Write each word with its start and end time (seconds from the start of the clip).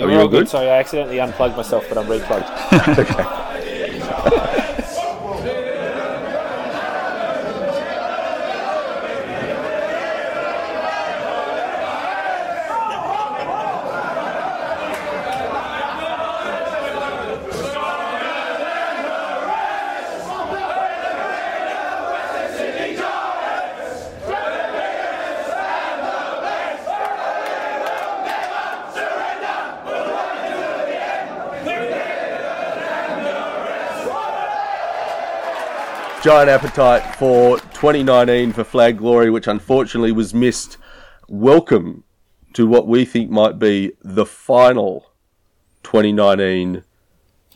Are 0.00 0.06
We're 0.06 0.14
all 0.14 0.20
all 0.22 0.28
good? 0.28 0.48
Sorry, 0.48 0.70
I 0.70 0.78
accidentally 0.78 1.18
unplugged 1.18 1.56
myself, 1.56 1.84
but 1.88 1.98
I'm 1.98 2.06
replugged. 2.06 2.46
Giant 36.28 36.50
appetite 36.50 37.16
for 37.16 37.58
2019 37.58 38.52
for 38.52 38.62
Flag 38.62 38.98
Glory, 38.98 39.30
which 39.30 39.46
unfortunately 39.46 40.12
was 40.12 40.34
missed. 40.34 40.76
Welcome 41.26 42.04
to 42.52 42.66
what 42.66 42.86
we 42.86 43.06
think 43.06 43.30
might 43.30 43.58
be 43.58 43.92
the 44.02 44.26
final 44.26 45.10
2019 45.84 46.84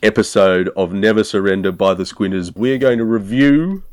episode 0.01 0.69
of 0.75 0.91
Never 0.91 1.23
Surrender 1.23 1.71
by 1.71 1.93
the 1.93 2.03
Squinters. 2.03 2.55
We're 2.55 2.79
going 2.79 2.97
to 2.97 3.05
review 3.05 3.83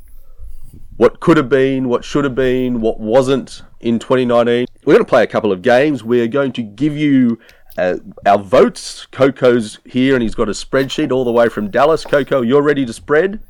what 0.97 1.21
could 1.21 1.37
have 1.37 1.51
been, 1.51 1.91
what 1.91 2.03
should 2.03 2.25
have 2.25 2.35
been, 2.35 2.81
what 2.81 2.99
wasn't 2.99 3.61
in 3.81 3.99
2019. 3.99 4.65
We're 4.87 4.95
going 4.95 5.05
to 5.05 5.11
play 5.11 5.25
a 5.25 5.27
couple 5.27 5.53
of 5.53 5.61
games. 5.61 6.03
We're 6.03 6.27
going 6.27 6.53
to 6.53 6.63
give 6.63 6.97
you 6.97 7.39
uh, 7.77 7.99
our 8.25 8.39
votes. 8.39 9.05
Coco's 9.13 9.79
here 9.85 10.15
and 10.15 10.23
he's 10.23 10.35
got 10.35 10.49
a 10.49 10.53
spreadsheet 10.53 11.13
all 11.13 11.27
the 11.27 11.33
way 11.33 11.51
from 11.51 11.69
Dallas. 11.71 12.03
Coco, 12.03 12.41
you're 12.41 12.63
ready 12.63 12.87
to 12.87 12.95
spread? 12.95 13.41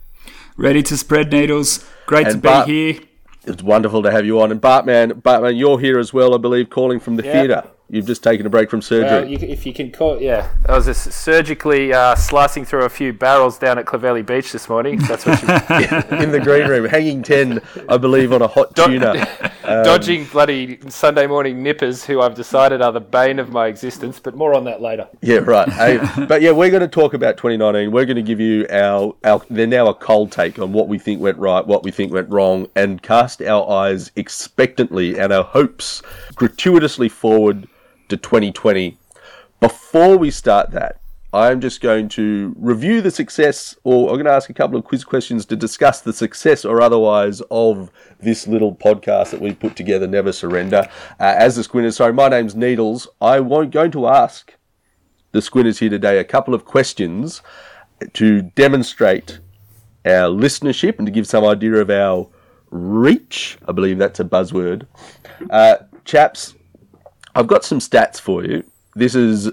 Ready 0.57 0.83
to 0.85 0.97
spread 0.97 1.33
needles. 1.33 1.85
Great 2.07 2.27
And 2.27 2.43
to 2.43 2.65
be 2.67 2.73
here. 2.73 3.01
It's 3.47 3.63
wonderful 3.63 4.03
to 4.03 4.11
have 4.11 4.27
you 4.27 4.41
on. 4.41 4.51
And 4.53 4.61
Bartman, 4.61 5.23
Bartman, 5.23 5.57
you're 5.59 5.79
here 5.81 5.99
as 5.99 6.13
well, 6.13 6.35
I 6.35 6.39
believe, 6.39 6.69
calling 6.71 7.01
from 7.01 7.17
the 7.17 7.25
Yeah. 7.25 7.33
theatre. 7.33 7.65
You've 7.93 8.07
just 8.07 8.23
taken 8.23 8.47
a 8.47 8.51
break 8.51 8.71
from 8.71 8.79
Well, 8.79 8.83
surgery. 8.83 9.33
you, 9.33 9.39
if 9.39 9.67
you 9.67 9.73
can 9.73 9.91
call, 9.91 10.23
yeah. 10.23 10.49
I 10.67 10.77
was 10.77 10.85
just 10.85 11.11
surgically 11.11 11.93
uh, 11.93 12.15
slicing 12.15 12.65
through 12.65 12.85
a 12.85 12.89
few 12.89 13.13
barrels 13.13 13.59
down 13.59 13.79
at 13.79 13.85
Clovelly 13.87 14.25
Beach 14.25 14.53
this 14.53 14.69
morning. 14.69 14.99
That's 14.99 15.27
what 15.27 15.43
you 15.43 15.49
in 16.19 16.31
the 16.31 16.39
green 16.41 16.69
room, 16.69 16.85
hanging 16.85 17.25
10, 17.25 17.61
I 17.89 17.97
believe, 17.97 18.33
on 18.33 18.43
a 18.43 18.47
hot 18.47 18.77
tuna. 18.77 19.27
Um, 19.65 19.85
dodging 19.85 20.25
bloody 20.27 20.79
Sunday 20.89 21.27
morning 21.27 21.65
nippers, 21.65 22.05
who 22.05 22.21
I've 22.21 22.37
decided 22.37 22.81
are 22.81 22.93
the 22.93 23.01
bane 23.01 23.41
of 23.41 23.51
my 23.51 23.67
existence. 23.67 24.21
But 24.21 24.37
more 24.37 24.55
on 24.55 24.63
that 24.65 24.81
later. 24.81 25.09
Yeah, 25.21 25.39
right. 25.39 25.69
Hey, 25.81 25.99
but 26.29 26.43
yeah, 26.43 26.51
we're 26.51 26.69
going 26.69 26.83
to 26.83 26.89
talk 26.89 27.15
about 27.15 27.39
2019. 27.39 27.91
We're 27.91 28.05
going 28.05 28.17
to 28.17 28.23
give 28.23 28.39
you 28.39 28.67
our, 28.71 29.17
our, 29.25 29.41
they're 29.49 29.67
now 29.67 29.89
a 29.89 29.95
cold 29.95 30.31
take 30.31 30.59
on 30.59 30.73
what 30.75 30.89
we 30.89 30.99
think 30.99 31.23
went 31.23 31.39
right, 31.39 31.67
what 31.67 31.85
we 31.85 31.91
think 31.91 32.13
went 32.13 32.29
wrong, 32.29 32.67
and 32.77 33.03
cast 33.03 33.41
our 33.41 33.69
eyes 33.69 34.13
expectantly 34.17 35.19
and 35.19 35.33
our 35.33 35.43
hopes 35.43 36.03
gratuitously 36.35 37.09
forward 37.09 37.67
to 38.11 38.17
2020. 38.17 38.99
Before 39.61 40.17
we 40.17 40.31
start 40.31 40.71
that, 40.73 41.01
I'm 41.33 41.61
just 41.61 41.81
going 41.81 42.09
to 42.11 42.55
review 42.59 43.01
the 43.01 43.11
success, 43.11 43.77
or 43.85 44.09
I'm 44.09 44.17
going 44.17 44.25
to 44.25 44.33
ask 44.33 44.51
a 44.51 44.55
couple 44.55 44.77
of 44.77 44.85
quiz 44.85 45.05
questions 45.05 45.47
to 45.47 45.57
discuss 45.57 46.01
the 46.01 46.13
success 46.13 46.65
or 46.65 46.83
otherwise 46.83 47.41
of 47.53 47.91
this 48.19 48.49
little 48.49 48.75
podcast 48.75 49.31
that 49.31 49.41
we 49.41 49.55
put 49.55 49.77
together, 49.77 50.09
Never 50.09 50.33
Surrender. 50.33 50.89
Uh, 51.21 51.35
as 51.39 51.55
the 51.55 51.63
Squinters, 51.63 51.97
sorry, 51.97 52.13
my 52.13 52.29
name's 52.29 52.57
Needles. 52.57 53.07
I 53.21 53.39
won't 53.39 53.71
going 53.71 53.93
to 53.93 54.09
ask 54.09 54.55
the 55.31 55.41
Squinters 55.41 55.79
here 55.79 55.91
today 55.91 56.19
a 56.19 56.25
couple 56.25 56.53
of 56.53 56.65
questions 56.65 57.43
to 58.15 58.43
demonstrate 58.43 59.39
our 60.05 60.31
listenership 60.31 60.99
and 60.99 61.07
to 61.07 61.13
give 61.13 61.29
some 61.29 61.45
idea 61.45 61.75
of 61.75 61.91
our 61.91 62.29
reach. 62.71 63.57
I 63.69 63.73
believe 63.73 63.99
that's 63.99 64.19
a 64.19 64.25
buzzword. 64.25 64.87
Uh, 65.49 65.77
chaps, 66.05 66.55
I've 67.35 67.47
got 67.47 67.65
some 67.65 67.79
stats 67.79 68.21
for 68.21 68.45
you. 68.45 68.65
This 68.95 69.15
is 69.15 69.51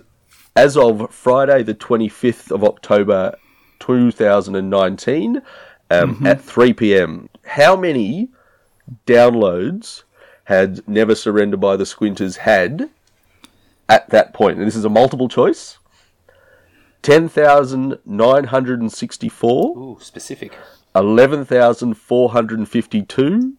as 0.56 0.76
of 0.76 1.14
Friday, 1.14 1.64
the 1.64 1.76
25th 1.76 2.52
of 2.52 2.64
October 2.64 3.36
2019, 3.80 5.42
um, 5.90 6.26
at 6.26 6.42
3 6.42 6.74
p.m. 6.74 7.30
How 7.46 7.76
many 7.76 8.30
downloads 9.06 10.04
had 10.46 10.88
Never 10.88 11.14
Surrender 11.14 11.58
by 11.58 11.76
the 11.76 11.86
Squinters 11.86 12.38
had 12.38 12.90
at 13.88 14.10
that 14.10 14.34
point? 14.34 14.58
And 14.58 14.66
this 14.68 14.76
is 14.76 14.86
a 14.86 14.90
multiple 14.90 15.30
choice. 15.30 15.78
10,964, 17.04 19.78
Ooh, 19.78 20.00
specific. 20.02 20.58
11,452, 20.96 23.54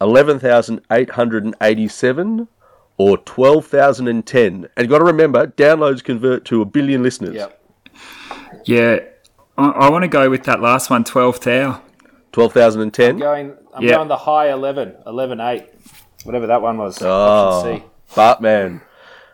11,887, 0.00 2.48
or 2.96 3.18
12,010. 3.18 4.54
And 4.54 4.68
you've 4.78 4.88
got 4.88 4.98
to 4.98 5.04
remember, 5.04 5.46
downloads 5.48 6.02
convert 6.02 6.44
to 6.46 6.62
a 6.62 6.64
billion 6.64 7.02
listeners. 7.02 7.34
Yep. 7.34 7.60
Yeah. 8.64 8.98
I, 9.58 9.68
I 9.68 9.90
want 9.90 10.02
to 10.02 10.08
go 10.08 10.30
with 10.30 10.44
that 10.44 10.60
last 10.60 10.90
one, 10.90 11.04
12th 11.04 11.46
hour. 11.46 11.80
12,010. 12.32 13.18
Going. 13.18 13.54
I'm 13.74 13.82
Yeah. 13.82 13.96
going 13.96 14.08
the 14.08 14.16
high 14.16 14.50
11, 14.52 14.94
11 15.06 15.40
8, 15.40 15.64
whatever 16.24 16.46
that 16.48 16.62
one 16.62 16.78
was. 16.78 17.00
Oh, 17.02 17.08
Option 17.10 17.78
C. 17.80 17.84
Bartman. 18.14 18.80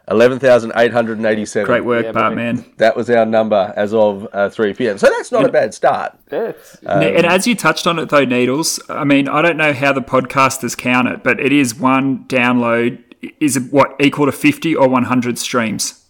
11,887. 0.08 1.66
Great 1.66 1.84
work, 1.84 2.04
Yeah, 2.06 2.12
buddy. 2.12 2.34
Bartman. 2.36 2.76
That 2.78 2.96
was 2.96 3.08
our 3.10 3.24
number 3.24 3.72
as 3.76 3.94
of 3.94 4.26
uh, 4.32 4.48
3 4.48 4.74
p.m. 4.74 4.98
So 4.98 5.08
that's 5.08 5.30
not 5.30 5.44
a 5.44 5.48
bad 5.52 5.72
start. 5.72 6.18
Yeah, 6.32 6.48
it's- 6.48 6.76
and 6.84 7.26
as 7.26 7.46
you 7.46 7.54
touched 7.54 7.86
on 7.86 7.98
it, 7.98 8.08
though, 8.08 8.24
Needles, 8.24 8.80
I 8.88 9.04
mean, 9.04 9.28
I 9.28 9.40
don't 9.40 9.56
know 9.56 9.72
how 9.72 9.92
the 9.92 10.00
podcasters 10.02 10.76
count 10.76 11.08
it, 11.08 11.22
but 11.22 11.38
it 11.38 11.52
is 11.52 11.74
one 11.74 12.24
download. 12.24 13.02
Is 13.38 13.56
it 13.56 13.72
what, 13.72 13.96
equal 14.00 14.26
to 14.26 14.32
50 14.32 14.74
or 14.74 14.88
100 14.88 15.38
streams? 15.38 16.04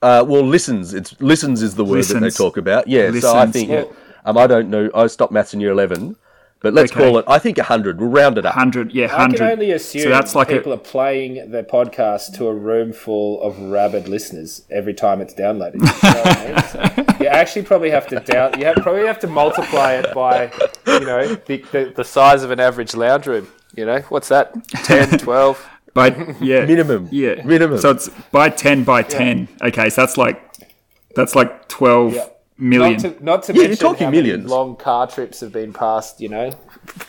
Uh, 0.00 0.24
well, 0.26 0.42
listens. 0.42 0.94
It's 0.94 1.20
listens 1.20 1.60
is 1.62 1.74
the 1.74 1.84
word 1.84 2.04
that 2.04 2.20
they 2.20 2.30
talk 2.30 2.56
about. 2.56 2.86
Yeah. 2.86 3.10
so 3.20 3.36
I 3.36 3.46
think 3.46 3.70
yeah. 3.70 3.84
um, 4.24 4.38
I 4.38 4.46
don't 4.46 4.70
know. 4.70 4.90
I 4.94 5.06
stopped 5.08 5.32
maths 5.32 5.54
in 5.54 5.60
year 5.60 5.72
11, 5.72 6.14
but 6.60 6.72
let's 6.72 6.92
Okay. 6.92 7.00
call 7.00 7.18
it. 7.18 7.24
I 7.26 7.40
think 7.40 7.56
100. 7.58 8.00
We'll 8.00 8.08
round 8.08 8.38
it 8.38 8.46
up. 8.46 8.54
100, 8.54 8.92
yeah, 8.92 9.08
Hundred. 9.08 9.16
I 9.16 9.18
100. 9.18 9.38
can 9.38 9.50
only 9.50 9.70
assume 9.72 10.02
so 10.02 10.08
that's 10.08 10.36
like 10.36 10.48
people 10.48 10.70
a, 10.70 10.76
are 10.76 10.78
playing 10.78 11.50
their 11.50 11.64
podcast 11.64 12.36
to 12.36 12.46
a 12.46 12.54
room 12.54 12.92
full 12.92 13.42
of 13.42 13.58
rabid 13.58 14.06
listeners 14.06 14.62
every 14.70 14.94
time 14.94 15.20
it's 15.20 15.34
downloaded. 15.34 15.74
You, 15.74 15.80
know 15.80 16.22
I 16.24 16.94
mean? 16.94 17.16
So 17.16 17.16
you 17.24 17.26
actually 17.26 17.62
probably 17.62 17.90
have 17.90 18.06
to 18.06 18.20
down. 18.20 18.58
You 18.58 18.66
have, 18.66 18.76
probably 18.76 19.04
have 19.04 19.18
to 19.20 19.26
multiply 19.26 19.94
it 19.94 20.14
by, 20.14 20.52
you 20.86 21.00
know, 21.00 21.34
the, 21.34 21.64
the, 21.72 21.92
the 21.96 22.04
size 22.04 22.44
of 22.44 22.52
an 22.52 22.60
average 22.60 22.94
lounge 22.94 23.26
room. 23.26 23.48
You 23.76 23.84
know, 23.84 23.98
what's 24.08 24.28
that? 24.28 24.54
10, 24.84 25.18
12? 25.18 25.68
By, 25.94 26.08
yeah. 26.40 26.64
Minimum. 26.64 27.08
Yeah. 27.10 27.42
Minimum. 27.44 27.78
So 27.78 27.90
it's 27.90 28.08
by 28.32 28.48
10 28.50 28.84
by 28.84 29.02
10. 29.02 29.48
Okay, 29.62 29.90
so 29.90 30.02
that's 30.02 30.16
like, 30.16 30.42
that's 31.14 31.34
like 31.34 31.68
12 31.68 32.14
Yeah. 32.14 32.24
million. 32.58 32.92
Not 32.92 33.00
to, 33.18 33.24
not 33.24 33.42
to 33.44 33.54
Yeah, 33.54 33.62
you're 33.62 33.76
talking 33.76 34.04
how 34.06 34.10
many 34.10 34.22
millions. 34.28 34.50
long 34.50 34.76
car 34.76 35.06
trips 35.06 35.40
have 35.40 35.52
been 35.52 35.72
passed. 35.72 36.20
You 36.20 36.28
know, 36.28 36.50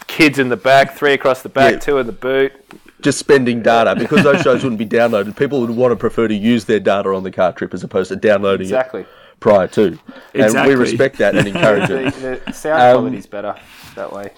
kids 0.07 0.39
in 0.39 0.49
the 0.49 0.57
back, 0.57 0.95
three 0.95 1.13
across 1.13 1.41
the 1.41 1.49
back, 1.49 1.73
Yeah. 1.73 1.79
two 1.79 1.97
in 1.99 2.05
the 2.07 2.11
boot. 2.13 2.53
Just 3.01 3.17
spending 3.19 3.61
data 3.61 3.95
because 3.97 4.23
those 4.23 4.41
shows 4.41 4.61
wouldn't 4.63 4.77
be 4.79 4.85
downloaded. 4.85 5.35
People 5.37 5.61
would 5.61 5.69
want 5.69 5.91
to 5.93 5.95
prefer 5.95 6.27
to 6.27 6.33
use 6.35 6.65
their 6.65 6.81
data 6.81 7.09
on 7.13 7.23
the 7.23 7.31
car 7.31 7.53
trip 7.53 7.73
as 7.73 7.81
opposed 7.83 8.09
to 8.09 8.17
downloading 8.17 8.65
Exactly. 8.65 9.01
it 9.01 9.07
prior 9.39 9.67
to. 9.69 9.85
And 9.87 9.99
Exactly. 10.33 10.75
we 10.75 10.81
respect 10.81 11.17
that 11.19 11.33
and 11.35 11.47
encourage 11.47 11.89
it. 11.89 12.13
The, 12.15 12.41
the 12.45 12.51
sound 12.51 12.81
Um, 12.81 12.95
quality's 13.03 13.25
better 13.25 13.55
that 13.95 14.11
way. 14.11 14.31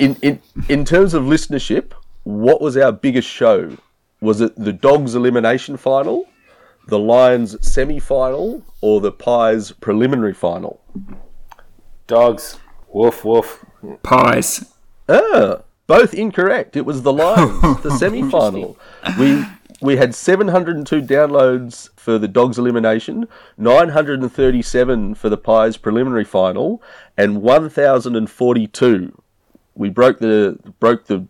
in, 0.00 0.16
in 0.22 0.40
in 0.68 0.84
terms 0.84 1.14
of 1.14 1.22
listenership, 1.22 1.92
what 2.24 2.60
was 2.60 2.76
our 2.76 2.92
biggest 2.92 3.28
show? 3.28 3.76
Was 4.20 4.40
it 4.40 4.56
the 4.56 4.72
Dogs 4.72 5.14
elimination 5.14 5.76
final, 5.76 6.28
the 6.88 6.98
Lions 6.98 7.56
semi 7.66 7.98
final, 7.98 8.64
or 8.80 9.00
the 9.00 9.12
Pies 9.12 9.72
preliminary 9.72 10.34
final? 10.34 10.80
Dogs. 12.06 12.58
Woof 12.92 13.24
woof. 13.24 13.64
Pies. 14.02 14.74
Ah, 15.08 15.62
both 15.86 16.12
incorrect. 16.12 16.76
It 16.76 16.84
was 16.84 17.02
the 17.02 17.12
Lions, 17.12 17.60
the 17.82 17.96
semi 17.96 18.28
final. 18.28 18.76
We 19.18 19.44
we 19.80 19.96
had 19.96 20.14
702 20.14 21.00
downloads 21.02 21.88
for 21.96 22.18
the 22.18 22.28
Dogs 22.28 22.58
elimination, 22.58 23.26
937 23.56 25.14
for 25.14 25.28
the 25.30 25.38
Pies 25.38 25.76
preliminary 25.76 26.24
final, 26.24 26.82
and 27.16 27.42
1042. 27.42 29.22
We 29.74 29.88
broke 29.88 30.18
the 30.18 30.58
broke 30.80 31.06
the 31.06 31.26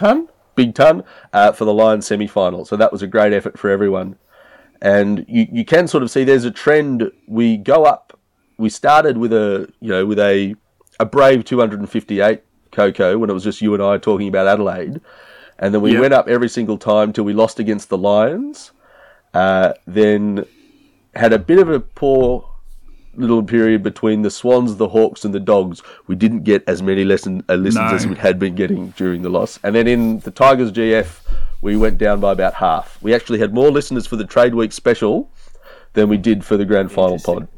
ton, 0.00 0.28
big 0.54 0.74
ton, 0.74 1.04
uh, 1.32 1.52
for 1.52 1.64
the 1.66 1.74
Lions 1.74 2.06
semi 2.06 2.26
final. 2.26 2.64
So 2.64 2.74
that 2.76 2.90
was 2.90 3.02
a 3.02 3.06
great 3.06 3.32
effort 3.32 3.58
for 3.58 3.68
everyone. 3.70 4.16
And 4.82 5.24
you, 5.28 5.46
you 5.52 5.64
can 5.64 5.86
sort 5.86 6.02
of 6.02 6.10
see 6.10 6.24
there's 6.24 6.44
a 6.46 6.50
trend. 6.50 7.10
We 7.28 7.56
go 7.58 7.84
up. 7.84 8.18
We 8.56 8.70
started 8.70 9.18
with 9.18 9.32
a 9.32 9.68
you 9.80 9.88
know 9.88 10.06
with 10.06 10.18
a 10.18 10.54
a 10.98 11.04
brave 11.04 11.44
258 11.44 12.40
Coco 12.72 13.18
when 13.18 13.30
it 13.30 13.32
was 13.32 13.44
just 13.44 13.60
you 13.62 13.74
and 13.74 13.82
I 13.82 13.98
talking 13.98 14.28
about 14.28 14.46
Adelaide, 14.46 15.00
and 15.58 15.74
then 15.74 15.82
we 15.82 15.92
Yep. 15.92 16.00
went 16.00 16.14
up 16.14 16.28
every 16.28 16.48
single 16.48 16.78
time 16.78 17.12
till 17.12 17.24
we 17.24 17.32
lost 17.34 17.58
against 17.58 17.88
the 17.90 17.98
Lions. 17.98 18.72
Uh, 19.34 19.74
then 19.86 20.44
had 21.14 21.32
a 21.32 21.38
bit 21.38 21.58
of 21.58 21.68
a 21.70 21.80
poor 21.80 22.49
little 23.16 23.42
period 23.42 23.82
between 23.82 24.22
the 24.22 24.30
Swans, 24.30 24.76
the 24.76 24.88
Hawks, 24.88 25.24
and 25.24 25.34
the 25.34 25.40
Dogs. 25.40 25.82
We 26.06 26.14
didn't 26.14 26.44
get 26.44 26.62
as 26.66 26.82
many 26.82 27.04
lesson, 27.04 27.42
uh, 27.48 27.54
listens 27.54 27.90
No. 27.90 27.96
as 27.96 28.06
we 28.06 28.14
had 28.16 28.38
been 28.38 28.54
getting 28.54 28.90
during 28.96 29.22
the 29.22 29.28
loss. 29.30 29.58
And 29.62 29.74
then 29.74 29.86
in 29.86 30.20
the 30.20 30.30
Tigers 30.30 30.70
GF, 30.72 31.20
we 31.60 31.76
went 31.76 31.98
down 31.98 32.20
by 32.20 32.32
about 32.32 32.54
half. 32.54 32.98
We 33.02 33.12
actually 33.14 33.38
had 33.40 33.52
more 33.52 33.70
listeners 33.70 34.06
for 34.06 34.16
the 34.16 34.24
Trade 34.24 34.54
Week 34.54 34.72
special 34.72 35.30
than 35.94 36.08
we 36.08 36.16
did 36.16 36.44
for 36.44 36.56
the 36.56 36.64
grand 36.64 36.92
final 36.92 37.18
pod. 37.18 37.48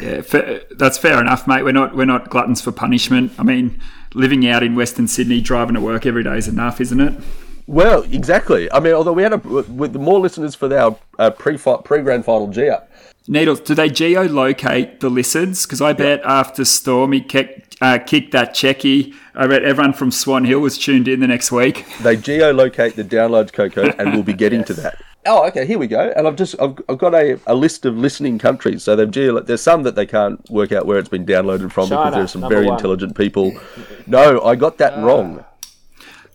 Yeah, 0.00 0.22
fa- 0.22 0.62
that's 0.76 0.98
fair 0.98 1.20
enough, 1.20 1.46
mate. 1.46 1.62
We're 1.62 1.72
not 1.72 1.94
we're 1.94 2.04
not 2.04 2.30
gluttons 2.30 2.60
for 2.60 2.72
punishment. 2.72 3.32
I 3.38 3.42
mean, 3.44 3.80
living 4.14 4.48
out 4.48 4.62
in 4.62 4.74
Western 4.74 5.06
Sydney, 5.08 5.40
driving 5.40 5.74
to 5.74 5.80
work 5.80 6.04
every 6.06 6.24
day 6.24 6.36
is 6.36 6.48
enough, 6.48 6.80
isn't 6.80 7.00
it? 7.00 7.14
Well, 7.68 8.02
exactly. 8.10 8.70
I 8.72 8.80
mean, 8.80 8.92
although 8.92 9.12
we 9.12 9.22
had 9.22 9.32
a, 9.34 9.38
with 9.38 9.94
more 9.94 10.18
listeners 10.18 10.54
for 10.56 10.74
our 10.76 10.96
uh, 11.18 11.30
pre 11.30 11.58
pre 11.58 12.02
grand 12.02 12.24
final 12.24 12.48
G 12.48 12.68
up. 12.68 12.90
Needles, 13.28 13.60
do 13.60 13.74
they 13.74 13.88
geolocate 13.88 15.00
the 15.00 15.08
listens? 15.08 15.64
Because 15.64 15.80
I 15.80 15.92
bet 15.92 16.20
after 16.24 16.64
Stormy 16.64 17.20
kicked, 17.20 17.76
uh, 17.80 17.98
kicked 17.98 18.32
that 18.32 18.52
checky, 18.54 19.14
I 19.34 19.46
bet 19.46 19.62
everyone 19.62 19.92
from 19.92 20.10
Swan 20.10 20.44
Hill 20.44 20.58
was 20.60 20.76
tuned 20.76 21.06
in 21.06 21.20
the 21.20 21.28
next 21.28 21.52
week. 21.52 21.84
They 22.02 22.16
geolocate 22.16 22.94
the 22.96 23.04
downloads, 23.04 23.52
Coco, 23.52 23.90
and 23.98 24.12
we'll 24.12 24.24
be 24.24 24.32
getting 24.32 24.64
to 24.64 24.74
that. 24.74 25.00
Oh, 25.24 25.46
okay. 25.46 25.64
Here 25.64 25.78
we 25.78 25.86
go. 25.86 26.12
And 26.16 26.26
I've 26.26 26.34
just 26.34 26.60
I've, 26.60 26.76
I've 26.88 26.98
got 26.98 27.14
a, 27.14 27.38
a 27.46 27.54
list 27.54 27.86
of 27.86 27.96
listening 27.96 28.40
countries. 28.40 28.82
So 28.82 28.96
they've 28.96 29.08
geo. 29.08 29.38
There's 29.38 29.62
some 29.62 29.84
that 29.84 29.94
they 29.94 30.04
can't 30.06 30.40
work 30.50 30.72
out 30.72 30.84
where 30.84 30.98
it's 30.98 31.08
been 31.08 31.24
downloaded 31.24 31.70
from 31.70 31.88
China, 31.90 32.10
because 32.10 32.14
there 32.14 32.24
are 32.24 32.26
some 32.26 32.48
very 32.48 32.66
one. 32.66 32.74
intelligent 32.74 33.16
people. 33.16 33.52
No, 34.08 34.42
I 34.42 34.56
got 34.56 34.78
that 34.78 35.00
wrong. 35.00 35.44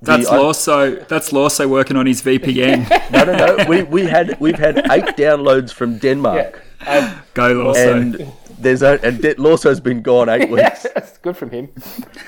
That's 0.01 0.27
I- 0.29 0.37
Lawso. 0.37 1.05
That's 1.09 1.31
Lawso 1.31 1.67
working 1.67 1.97
on 1.97 2.05
his 2.05 2.21
VPN. 2.21 2.87
No, 3.11 3.25
no, 3.25 3.55
no. 3.57 3.65
we 3.67 3.83
we 3.83 4.05
had 4.05 4.39
we've 4.39 4.57
had 4.59 4.77
eight 4.91 5.15
downloads 5.17 5.73
from 5.73 5.97
Denmark, 5.97 6.61
Um, 6.85 7.21
Go 7.33 7.55
Lawso. 7.73 7.97
and 8.01 8.33
there's 8.59 8.81
a 8.81 8.99
and 9.03 9.21
De- 9.21 9.35
Lawso's 9.35 9.79
been 9.79 10.01
gone 10.01 10.29
eight 10.29 10.49
weeks. 10.51 10.85
that's 10.93 11.17
good 11.19 11.35
from 11.37 11.49
him. 11.49 11.69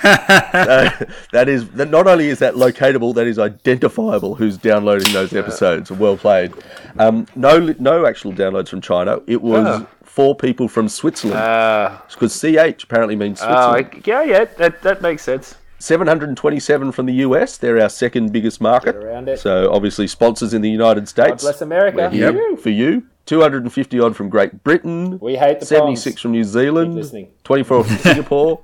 Uh, 0.03 0.89
that 1.31 1.47
is 1.47 1.69
that. 1.71 1.89
Not 1.89 2.07
only 2.07 2.27
is 2.29 2.39
that 2.39 2.55
locatable, 2.55 3.13
that 3.15 3.27
is 3.27 3.39
identifiable. 3.39 4.35
Who's 4.35 4.57
downloading 4.57 5.13
those 5.13 5.33
episodes? 5.33 5.91
Well 5.91 6.17
played. 6.17 6.53
Um, 6.97 7.27
no, 7.35 7.73
no 7.79 8.05
actual 8.05 8.33
downloads 8.33 8.69
from 8.69 8.81
China. 8.81 9.19
It 9.27 9.41
was 9.41 9.65
Oh. 9.67 9.87
four 10.03 10.35
people 10.35 10.67
from 10.67 10.89
Switzerland 10.89 11.39
Uh, 11.39 11.97
because 12.09 12.33
CH 12.39 12.83
apparently 12.83 13.15
means 13.15 13.39
oh, 13.41 13.45
Switzerland. 13.45 13.87
I- 13.93 14.01
yeah, 14.05 14.23
yeah, 14.39 14.45
that, 14.57 14.81
that 14.81 15.01
makes 15.01 15.23
sense. 15.23 15.55
727 15.81 16.91
from 16.91 17.05
the 17.05 17.13
US. 17.25 17.57
They're 17.57 17.81
our 17.81 17.87
second 17.89 18.33
biggest 18.33 18.59
market. 18.59 18.93
Get 18.93 19.03
around 19.03 19.29
it. 19.29 19.39
So 19.39 19.71
obviously 19.71 20.07
sponsors 20.07 20.53
in 20.53 20.61
the 20.61 20.69
United 20.69 21.07
States. 21.07 21.43
bless 21.43 21.61
America. 21.61 22.09
We're 22.11 22.57
for 22.57 22.69
you. 22.69 23.05
250 23.29 23.99
odd 23.99 24.15
from 24.15 24.27
Great 24.27 24.63
Britain. 24.63 25.19
We 25.19 25.35
hate 25.35 25.59
the 25.59 25.65
76 25.67 26.15
Pongs. 26.15 26.19
from 26.19 26.31
New 26.31 26.43
Zealand. 26.43 27.29
24 27.43 27.83
from 27.83 27.97
Singapore. 27.99 28.61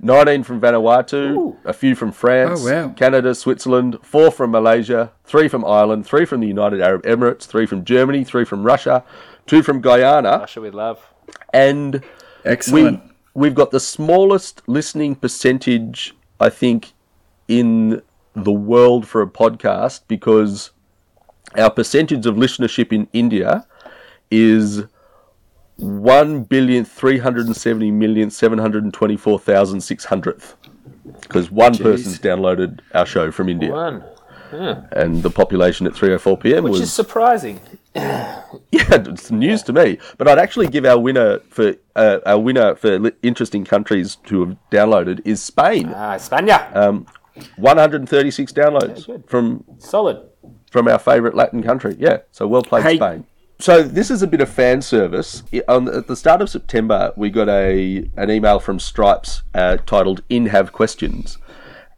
19 0.00 0.42
from 0.42 0.60
Vanuatu. 0.60 1.56
A 1.64 1.72
few 1.72 1.94
from 1.94 2.10
France. 2.10 2.66
Oh, 2.66 2.72
wow. 2.88 2.88
Canada, 2.96 3.32
Switzerland. 3.32 3.98
Four 4.02 4.32
from 4.32 4.50
Malaysia. 4.50 5.12
Three 5.22 5.46
from 5.46 5.64
Ireland. 5.64 6.04
Three 6.04 6.24
from 6.24 6.40
the 6.40 6.48
United 6.48 6.80
Arab 6.80 7.04
Emirates. 7.04 7.44
Three 7.44 7.64
from 7.64 7.84
Germany. 7.84 8.24
Three 8.24 8.44
from 8.44 8.64
Russia. 8.64 9.04
Two 9.46 9.62
from 9.62 9.80
Guyana. 9.80 10.38
Russia 10.40 10.60
with 10.60 10.74
love. 10.74 10.98
And 11.52 11.94
we 12.44 12.50
Excellent. 12.50 13.02
we've 13.34 13.54
got 13.54 13.70
the 13.70 13.78
smallest 13.78 14.62
listening 14.66 15.14
percentage 15.14 16.12
I 16.40 16.48
think 16.50 16.92
in 17.46 18.02
the 18.34 18.50
world 18.50 19.06
for 19.06 19.22
a 19.22 19.28
podcast 19.28 20.00
because 20.08 20.72
our 21.56 21.70
percentage 21.70 22.26
of 22.26 22.34
listenership 22.34 22.92
in 22.92 23.06
India 23.12 23.64
is 24.32 24.84
one 25.76 26.44
billion 26.44 26.84
three 26.84 27.18
hundred 27.18 27.46
and 27.46 27.56
seventy 27.56 27.90
million 27.90 28.30
seven 28.30 28.58
hundred 28.58 28.84
and 28.84 28.92
twenty 28.94 29.16
four 29.16 29.38
thousand 29.38 29.80
six 29.80 30.04
hundredth 30.04 30.56
because 31.20 31.50
one 31.50 31.76
person's 31.76 32.18
downloaded 32.18 32.80
our 32.94 33.06
show 33.06 33.30
from 33.30 33.48
India 33.48 33.70
One. 33.72 34.04
and 34.92 35.22
the 35.22 35.30
population 35.30 35.86
at 35.86 35.92
3:04 35.94 36.40
p.m. 36.40 36.64
Which 36.64 36.72
was 36.72 36.80
is 36.82 36.92
surprising. 36.92 37.60
yeah, 37.94 38.52
it's 38.72 39.30
news 39.30 39.62
to 39.64 39.72
me. 39.72 39.98
But 40.18 40.28
I'd 40.28 40.38
actually 40.38 40.68
give 40.68 40.84
our 40.86 40.98
winner 40.98 41.40
for 41.50 41.74
uh, 41.96 42.18
our 42.24 42.38
winner 42.38 42.74
for 42.74 43.12
interesting 43.22 43.64
countries 43.64 44.16
to 44.26 44.40
have 44.44 44.56
downloaded 44.70 45.20
is 45.24 45.42
Spain. 45.42 45.88
Ah, 45.94 46.16
Spania. 46.16 46.74
Um, 46.76 47.06
136 47.56 48.52
downloads 48.52 49.06
good. 49.06 49.24
from 49.26 49.64
Solid. 49.78 50.22
from 50.70 50.86
our 50.88 50.98
favourite 50.98 51.34
Latin 51.34 51.62
country. 51.62 51.96
Yeah, 51.98 52.18
so 52.30 52.46
well 52.46 52.62
played, 52.62 52.84
Hey- 52.84 52.96
Spain. 52.96 53.26
So 53.62 53.84
this 53.84 54.10
is 54.10 54.22
a 54.22 54.26
bit 54.26 54.40
of 54.40 54.48
fan 54.48 54.82
service. 54.82 55.44
On 55.68 55.86
at 55.86 56.08
the 56.08 56.16
start 56.16 56.42
of 56.42 56.50
September, 56.50 57.12
we 57.14 57.30
got 57.30 57.48
a 57.48 58.10
an 58.16 58.28
email 58.28 58.58
from 58.58 58.80
Stripes 58.80 59.42
uh, 59.54 59.76
titled 59.86 60.24
"In 60.28 60.46
Have 60.46 60.72
Questions," 60.72 61.38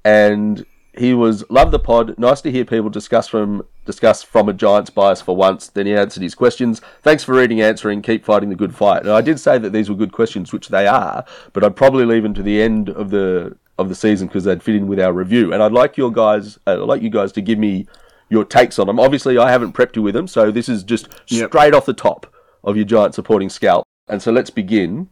and 0.05 0.67
he 0.93 1.15
was 1.15 1.43
love 1.49 1.71
the 1.71 1.79
pod. 1.79 2.19
Nice 2.19 2.43
to 2.43 2.51
hear 2.51 2.67
people 2.67 2.91
discuss 2.91 3.29
from 3.29 3.63
discuss 3.87 4.23
from 4.23 4.51
a 4.51 4.53
Giants 4.53 4.91
bias 4.91 5.23
for 5.23 5.35
once. 5.35 5.69
Then 5.69 5.87
he 5.87 5.95
answered 5.95 6.23
his 6.23 6.35
questions. 6.35 6.83
Thanks 7.01 7.25
for 7.25 7.35
reading, 7.35 7.63
answering. 7.63 8.03
Keep 8.03 8.27
fighting 8.27 8.51
the 8.51 8.57
good 8.57 8.75
fight. 8.75 9.01
And 9.01 9.13
I 9.13 9.23
did 9.23 9.41
say 9.41 9.57
that 9.57 9.73
these 9.73 9.89
were 9.89 9.97
good 9.97 10.13
questions, 10.13 10.53
which 10.53 10.69
they 10.69 10.87
are, 10.87 11.25
but 11.55 11.65
I'd 11.65 11.77
probably 11.77 12.05
leave 12.05 12.25
them 12.25 12.35
to 12.35 12.43
the 12.43 12.61
end 12.61 12.91
of 12.91 13.09
the 13.09 13.57
of 13.79 13.89
the 13.89 13.95
season 13.95 14.29
because 14.29 14.45
they'd 14.45 14.63
fit 14.63 14.75
in 14.75 14.87
with 14.87 15.01
our 15.01 15.15
review. 15.15 15.55
And 15.55 15.63
I'd 15.63 15.73
like 15.73 15.97
your 15.97 16.13
guys, 16.13 16.59
I'd 16.67 16.81
like 16.81 17.01
you 17.01 17.09
guys 17.09 17.33
to 17.33 17.41
give 17.41 17.59
me 17.59 17.87
your 18.29 18.44
takes 18.44 18.79
on 18.79 18.87
them. 18.87 18.99
Obviously, 18.99 19.38
I 19.38 19.50
haven't 19.50 19.73
prepped 19.75 19.97
you 19.97 20.03
with 20.03 20.15
them, 20.15 20.26
so 20.26 20.50
this 20.50 20.69
is 20.69 20.82
just 20.82 21.09
Yep. 21.29 21.50
straight 21.50 21.75
off 21.75 21.87
the 21.87 21.93
top 21.94 22.32
of 22.62 22.76
your 22.76 22.85
Giant 22.85 23.15
supporting 23.15 23.49
scalp. 23.50 23.85
And 24.09 24.21
so 24.23 24.32
let's 24.32 24.50
begin. 24.50 25.09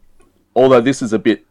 Although 0.55 0.81
this 0.81 1.03
is 1.03 1.13
a 1.13 1.19
bit 1.19 1.45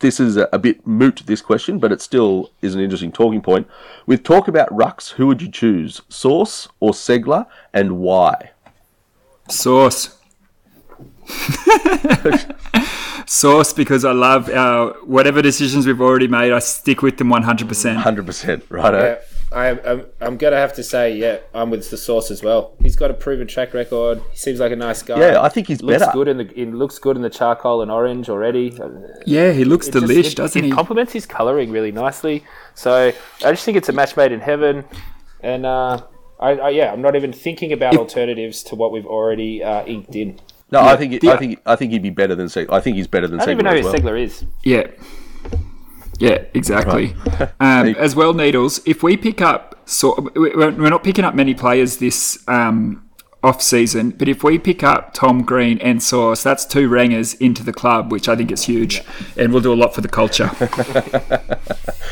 this 0.00 0.20
is 0.20 0.36
a, 0.36 0.48
a 0.52 0.58
bit 0.58 0.86
moot 0.86 1.22
this 1.26 1.40
question, 1.40 1.78
but 1.78 1.90
it 1.90 2.00
still 2.00 2.50
is 2.62 2.74
an 2.74 2.80
interesting 2.80 3.10
talking 3.10 3.40
point. 3.40 3.66
With 4.06 4.22
talk 4.22 4.46
about 4.46 4.68
rucks, 4.70 5.10
who 5.12 5.26
would 5.26 5.42
you 5.42 5.50
choose, 5.50 6.00
Sauce 6.08 6.68
or 6.78 6.92
Segler, 6.92 7.46
and 7.74 7.98
why? 7.98 8.50
Sauce. 9.48 10.16
Sauce 13.26 13.72
because 13.74 14.04
I 14.04 14.12
love 14.12 14.48
our 14.50 14.92
whatever 15.04 15.42
decisions 15.42 15.86
we've 15.86 16.00
already 16.00 16.28
made. 16.28 16.52
I 16.52 16.58
stick 16.60 17.02
with 17.02 17.18
them 17.18 17.28
one 17.28 17.42
hundred 17.42 17.68
percent. 17.68 17.98
Hundred 17.98 18.26
percent, 18.26 18.64
right? 18.68 18.94
Eh? 18.94 19.16
Yeah, 19.50 19.58
I, 19.58 19.90
I'm, 19.90 20.06
I'm 20.20 20.36
going 20.36 20.52
to 20.52 20.58
have 20.58 20.74
to 20.74 20.82
say, 20.82 21.16
yeah, 21.16 21.38
I'm 21.54 21.70
with 21.70 21.90
the 21.90 21.96
source 21.96 22.30
as 22.30 22.42
well. 22.42 22.74
He's 22.82 22.96
got 22.96 23.10
a 23.10 23.14
proven 23.14 23.46
track 23.46 23.74
record. 23.74 24.22
He 24.30 24.36
seems 24.36 24.60
like 24.60 24.72
a 24.72 24.76
nice 24.76 25.02
guy. 25.02 25.18
Yeah, 25.20 25.42
I 25.42 25.48
think 25.48 25.66
he's 25.68 25.82
looks 25.82 26.00
better. 26.00 26.12
good 26.12 26.28
in 26.28 26.36
the 26.38 26.52
in, 26.60 26.76
looks 26.76 26.98
good 26.98 27.16
in 27.16 27.22
the 27.22 27.30
charcoal 27.30 27.82
and 27.82 27.90
orange 27.90 28.28
already. 28.28 28.78
Yeah, 29.26 29.52
he 29.52 29.64
looks 29.64 29.88
It 29.88 29.92
just- 29.92 30.06
delish, 30.06 30.32
it, 30.32 30.36
doesn't 30.36 30.62
it 30.64 30.66
he? 30.66 30.70
complements 30.70 31.12
his 31.12 31.26
colouring 31.26 31.70
really 31.70 31.92
nicely. 31.92 32.44
So 32.74 33.12
I 33.44 33.50
just 33.50 33.64
think 33.64 33.76
it's 33.76 33.88
a 33.88 33.92
match 33.92 34.16
made 34.16 34.32
in 34.32 34.40
heaven. 34.40 34.84
And 35.40 35.64
uh, 35.66 36.02
I, 36.40 36.50
I, 36.52 36.68
yeah, 36.70 36.92
I'm 36.92 37.00
not 37.02 37.16
even 37.16 37.32
thinking 37.32 37.72
about 37.72 37.96
alternatives 37.96 38.62
to 38.64 38.74
what 38.74 38.92
we've 38.92 39.06
already 39.06 39.62
uh, 39.62 39.84
inked 39.86 40.14
in. 40.14 40.40
No, 40.70 40.80
I 40.80 40.96
think 40.96 41.20
the- 41.22 41.30
I 41.30 41.36
think 41.38 41.60
I 41.64 41.76
think 41.76 41.92
he'd 41.92 42.02
be 42.02 42.10
better 42.10 42.34
than 42.34 42.48
Segler. 42.48 42.72
I 42.74 42.80
think 42.80 42.96
he's 42.96 43.06
better 43.06 43.26
than 43.26 43.40
I 43.40 43.46
don't 43.46 43.54
even 43.54 43.64
Segler 43.66 43.70
know 43.70 43.80
who 43.80 43.84
well. 43.86 43.94
Segler 43.94 44.22
is. 44.22 44.44
Yeah. 44.64 44.86
Yeah, 46.18 46.44
exactly. 46.54 47.14
Um, 47.60 47.88
as 47.96 48.14
well, 48.14 48.34
Needles, 48.34 48.80
if 48.86 49.02
we 49.02 49.16
pick 49.16 49.40
up, 49.40 49.80
so 49.84 50.30
we're 50.34 50.70
not 50.70 51.04
picking 51.04 51.24
up 51.24 51.34
many 51.34 51.54
players 51.54 51.96
this 51.98 52.42
um, 52.48 53.08
off 53.42 53.62
season, 53.62 54.10
but 54.10 54.28
if 54.28 54.42
we 54.42 54.58
pick 54.58 54.82
up 54.82 55.14
Tom 55.14 55.42
Green 55.42 55.78
and 55.78 56.02
Sauce, 56.02 56.42
that's 56.42 56.64
two 56.64 56.88
rangers 56.88 57.34
into 57.34 57.62
the 57.62 57.72
club, 57.72 58.10
which 58.10 58.28
I 58.28 58.34
think 58.34 58.50
is 58.50 58.64
huge, 58.64 59.02
and 59.36 59.52
will 59.52 59.60
do 59.60 59.72
a 59.72 59.76
lot 59.76 59.94
for 59.94 60.00
the 60.00 60.08
culture. 60.08 60.50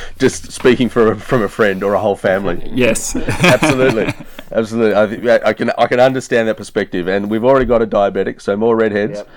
Just 0.18 0.52
speaking 0.52 0.88
for 0.88 1.12
a, 1.12 1.16
from 1.16 1.42
a 1.42 1.48
friend 1.48 1.82
or 1.82 1.94
a 1.94 2.00
whole 2.00 2.16
family. 2.16 2.70
yes. 2.72 3.16
absolutely, 3.42 4.12
absolutely. 4.52 5.30
I, 5.30 5.48
I 5.48 5.52
can 5.52 5.70
I 5.78 5.86
can 5.86 6.00
understand 6.00 6.48
that 6.48 6.56
perspective, 6.56 7.08
and 7.08 7.28
we've 7.30 7.44
already 7.44 7.66
got 7.66 7.82
a 7.82 7.86
diabetic, 7.86 8.40
so 8.40 8.56
more 8.56 8.76
redheads. 8.76 9.18
Yep. 9.18 9.28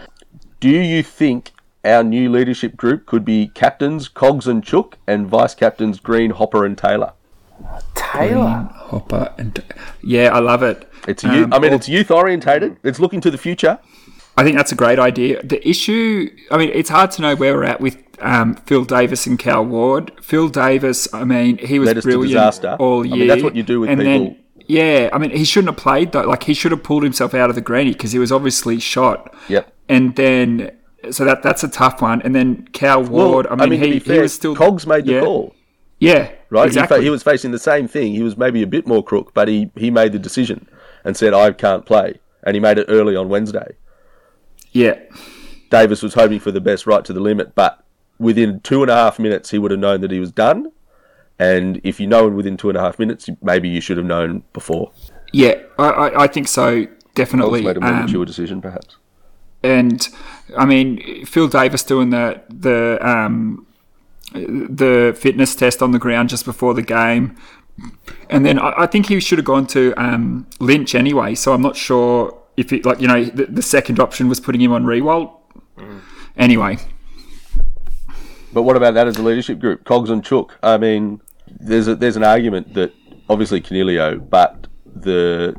Do 0.60 0.70
you 0.70 1.02
think 1.04 1.52
our 1.86 2.04
new 2.04 2.30
leadership 2.32 2.76
group 2.78 3.06
could 3.06 3.24
be 3.26 3.48
captains 3.54 4.08
Cogs 4.08 4.48
and 4.48 4.64
Chook, 4.64 4.98
and 5.08 5.28
vice 5.28 5.56
captains 5.56 6.00
Green, 6.00 6.32
Hopper, 6.32 6.66
and 6.66 6.78
Taylor? 6.78 7.14
Taylor. 7.96 8.70
Hopper 8.74 9.34
and 9.38 9.64
yeah, 10.02 10.34
I 10.34 10.40
love 10.40 10.64
it. 10.64 10.90
It's 11.08 11.24
you. 11.24 11.46
Um, 11.46 11.54
I 11.54 11.60
mean, 11.60 11.72
or- 11.72 11.76
it's 11.76 11.90
youth 11.90 12.12
orientated. 12.12 12.78
It's 12.84 13.00
looking 13.00 13.22
to 13.22 13.32
the 13.32 13.38
future. 13.38 13.80
I 14.38 14.44
think 14.44 14.56
that's 14.56 14.72
a 14.72 14.76
great 14.76 15.00
idea. 15.00 15.44
The 15.44 15.68
issue, 15.68 16.30
I 16.50 16.58
mean, 16.58 16.72
it's 16.74 16.90
hard 16.90 17.12
to 17.12 17.22
know 17.22 17.36
where 17.36 17.54
we're 17.56 17.66
at 17.66 17.82
with 17.82 17.98
um, 18.22 18.56
Phil 18.56 18.86
Davis 18.86 19.28
and 19.28 19.38
Cal 19.38 19.66
Ward. 19.66 20.14
Phil 20.22 20.48
Davis, 20.48 21.14
I 21.14 21.26
mean, 21.26 21.58
he 21.58 21.78
was 21.78 21.88
Led 21.88 21.98
us 21.98 22.04
to 22.04 22.08
brilliant 22.08 22.30
disaster. 22.30 22.78
all 22.80 23.02
I 23.02 23.08
year. 23.08 23.16
mean, 23.18 23.28
that's 23.28 23.44
what 23.44 23.56
you 23.58 23.64
do 23.64 23.82
with 23.82 23.90
and 23.90 24.00
people. 24.00 24.26
Then, 24.26 24.38
yeah, 24.68 25.10
I 25.12 25.18
mean, 25.18 25.32
he 25.32 25.44
shouldn't 25.44 25.74
have 25.76 25.84
played 25.84 26.14
though. 26.14 26.22
Like 26.22 26.44
he 26.44 26.54
should 26.54 26.72
have 26.72 26.84
pulled 26.84 27.04
himself 27.04 27.34
out 27.34 27.50
of 27.50 27.56
the 27.56 27.62
granny 27.62 27.92
because 27.92 28.14
he 28.14 28.20
was 28.20 28.32
obviously 28.32 28.80
shot. 28.80 29.34
Yep. 29.50 29.74
And 29.90 30.16
then, 30.16 30.72
so 31.12 31.26
that 31.26 31.44
that's 31.44 31.64
a 31.64 31.68
tough 31.68 32.02
one. 32.02 32.22
And 32.24 32.34
then 32.36 32.68
Cal 32.74 33.04
Ward, 33.04 33.48
I 33.48 33.56
mean, 33.56 33.80
to 33.80 33.88
he, 33.88 34.00
be 34.00 34.14
he 34.14 34.20
was 34.20 34.34
still 34.34 34.56
Cogs 34.56 34.86
made 34.86 35.06
the 35.06 35.14
yeah, 35.14 35.22
call, 35.22 35.56
Yeah, 36.00 36.32
right? 36.50 36.64
He 36.64 36.68
Exactly. 36.68 36.98
fa- 36.98 37.04
He, 37.04 37.10
was 37.10 37.24
facing 37.24 37.52
the 37.52 37.60
same 37.60 37.88
thing. 37.88 38.14
He 38.14 38.24
was 38.24 38.38
maybe 38.38 38.62
a 38.64 38.68
bit 38.68 38.88
more 38.88 39.04
crook, 39.04 39.34
but 39.34 39.48
he 39.48 39.72
he 39.76 39.90
made 39.92 40.12
the 40.12 40.20
decision 40.20 40.68
and 41.04 41.16
said, 41.16 41.34
"I 41.34 41.52
can't 41.52 41.86
play," 41.86 42.20
and 42.44 42.56
he 42.56 42.60
made 42.60 42.78
it 42.78 42.86
early 42.90 43.16
on 43.16 43.30
Wednesday. 43.30 43.76
Yeah. 44.72 45.00
Davis 45.70 46.02
was 46.02 46.14
hoping 46.16 46.40
for 46.40 46.52
the 46.52 46.62
best 46.62 46.86
right 46.88 47.06
to 47.06 47.14
the 47.14 47.20
limit, 47.20 47.54
but 47.56 47.84
within 48.18 48.60
two 48.62 48.82
and 48.82 48.90
a 48.92 48.96
half 48.96 49.20
minutes, 49.20 49.52
he 49.52 49.60
would 49.60 49.72
have 49.72 49.80
known 49.80 50.02
that 50.02 50.12
he 50.12 50.20
was 50.20 50.32
done. 50.32 50.72
And 51.38 51.80
if 51.84 52.00
you 52.00 52.08
know 52.08 52.28
within 52.28 52.58
two 52.58 52.70
and 52.70 52.78
a 52.78 52.82
half 52.82 53.00
minutes, 53.00 53.30
maybe 53.42 53.70
you 53.70 53.80
should 53.80 53.98
have 53.98 54.06
known 54.06 54.44
before. 54.52 54.92
Yeah, 55.32 55.56
I, 55.78 55.90
I, 55.90 56.24
I 56.24 56.28
think 56.28 56.48
so. 56.48 56.86
Definitely. 57.16 57.62
Made 57.62 57.78
a 57.78 57.82
more 57.82 57.90
Um, 57.92 58.02
mature 58.06 58.26
decision, 58.26 58.62
perhaps. 58.62 58.98
And 59.64 60.08
I 60.58 60.66
mean 60.66 61.26
Phil 61.26 61.48
Davis 61.48 61.84
doing 61.84 62.10
the 62.12 62.42
the 62.50 62.98
um, 63.02 63.66
the 64.34 65.16
fitness 65.20 65.56
test 65.56 65.82
on 65.82 65.92
the 65.92 66.00
ground 66.00 66.30
just 66.30 66.46
before 66.46 66.74
the 66.74 66.82
game, 66.82 67.36
and 68.30 68.46
then 68.46 68.60
I, 68.60 68.84
I 68.84 68.86
think 68.88 69.08
he 69.08 69.20
should 69.20 69.38
have 69.38 69.46
gone 69.46 69.68
to 69.68 69.94
um, 69.98 70.48
Lynch 70.60 70.96
anyway. 70.96 71.36
So 71.36 71.54
I'm 71.54 71.62
not 71.62 71.76
sure 71.76 72.38
if 72.58 72.72
it 72.72 72.86
like 72.86 73.02
you 73.02 73.08
know 73.08 73.24
the, 73.26 73.46
the 73.46 73.62
second 73.62 74.00
option 74.00 74.30
was 74.30 74.40
putting 74.40 74.62
him 74.62 74.72
on 74.72 74.86
Riewoldt. 74.86 75.32
Anyway, 76.38 76.78
But 78.54 78.64
what 78.64 78.78
about 78.78 78.94
that 78.94 79.08
as 79.08 79.18
a 79.18 79.24
leadership 79.24 79.60
group? 79.60 79.84
Cogs 79.84 80.10
and 80.10 80.24
Chook. 80.24 80.58
I 80.64 80.78
mean, 80.78 81.22
there's 81.48 81.88
a, 81.88 81.96
there's 81.96 82.16
an 82.16 82.24
argument 82.24 82.74
that 82.76 82.94
obviously 83.30 83.62
Coniglio, 83.62 84.30
but 84.30 84.68
the 84.86 85.56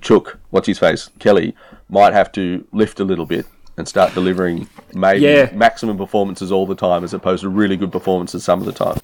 Chook, 0.00 0.38
what's 0.50 0.66
his 0.66 0.78
face, 0.78 1.10
Kelly, 1.18 1.54
might 1.88 2.12
have 2.12 2.32
to 2.32 2.66
lift 2.72 3.00
a 3.00 3.04
little 3.04 3.26
bit 3.26 3.46
and 3.78 3.86
start 3.86 4.14
delivering 4.14 4.66
maybe 4.94 5.20
Yeah. 5.20 5.50
maximum 5.52 5.98
performances 5.98 6.50
all 6.50 6.66
the 6.66 6.74
time 6.74 7.04
as 7.04 7.12
opposed 7.12 7.42
to 7.42 7.48
really 7.50 7.76
good 7.76 7.92
performances 7.92 8.42
some 8.42 8.58
of 8.60 8.64
the 8.66 8.72
time. 8.72 8.98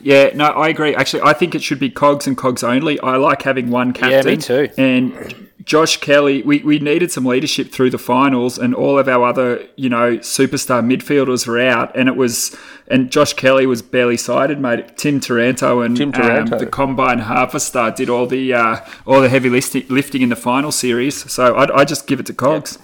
yeah, 0.00 0.30
no, 0.34 0.46
I 0.46 0.68
agree. 0.68 0.94
Actually, 0.96 1.22
I 1.22 1.32
think 1.32 1.54
it 1.54 1.62
should 1.62 1.78
be 1.78 1.90
Cogs 1.90 2.26
and 2.26 2.36
Cogs 2.36 2.64
only. 2.64 2.98
I 3.00 3.16
like 3.16 3.42
having 3.42 3.70
one 3.70 3.92
captain. 3.92 4.10
Yeah, 4.10 4.22
me 4.22 4.36
too. 4.36 4.68
And 4.76 5.45
Josh 5.66 5.96
Kelly, 5.96 6.42
we, 6.42 6.60
we 6.60 6.78
needed 6.78 7.10
some 7.10 7.24
leadership 7.24 7.72
through 7.72 7.90
the 7.90 7.98
finals, 7.98 8.56
and 8.56 8.72
all 8.72 9.00
of 9.00 9.08
our 9.08 9.26
other, 9.26 9.66
you 9.74 9.88
know, 9.88 10.18
superstar 10.18 10.80
midfielders 10.80 11.44
were 11.44 11.60
out, 11.60 11.94
and 11.96 12.08
it 12.08 12.14
was, 12.14 12.56
and 12.86 13.10
Josh 13.10 13.32
Kelly 13.32 13.66
was 13.66 13.82
barely 13.82 14.16
sighted, 14.16 14.60
mate. 14.60 14.96
Tim 14.96 15.18
Taranto 15.18 15.80
and 15.80 15.96
Tim 15.96 16.10
um, 16.10 16.12
Taranto. 16.12 16.58
the 16.60 16.66
combine 16.66 17.18
harvester 17.18 17.92
did 17.94 18.08
all 18.08 18.28
the 18.28 18.54
uh, 18.54 18.76
all 19.06 19.20
the 19.20 19.28
heavy 19.28 19.50
lifting, 19.50 19.84
lifting 19.88 20.22
in 20.22 20.28
the 20.28 20.36
final 20.36 20.70
series. 20.70 21.30
So 21.30 21.56
I 21.56 21.80
I 21.80 21.84
just 21.84 22.06
give 22.06 22.20
it 22.20 22.26
to 22.26 22.32
Cogs. 22.32 22.78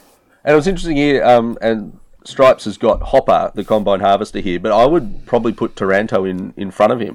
And 0.44 0.52
it 0.52 0.56
was 0.56 0.66
interesting 0.66 0.96
here, 0.96 1.22
um, 1.22 1.56
and 1.62 2.00
Stripes 2.24 2.64
has 2.64 2.76
got 2.76 3.00
Hopper, 3.00 3.52
the 3.54 3.62
combine 3.62 4.00
harvester 4.00 4.40
here, 4.40 4.58
but 4.58 4.72
I 4.72 4.86
would 4.86 5.24
probably 5.24 5.52
put 5.52 5.76
Taranto 5.76 6.24
in, 6.24 6.52
in 6.56 6.72
front 6.72 6.92
of 6.92 6.98
him. 6.98 7.14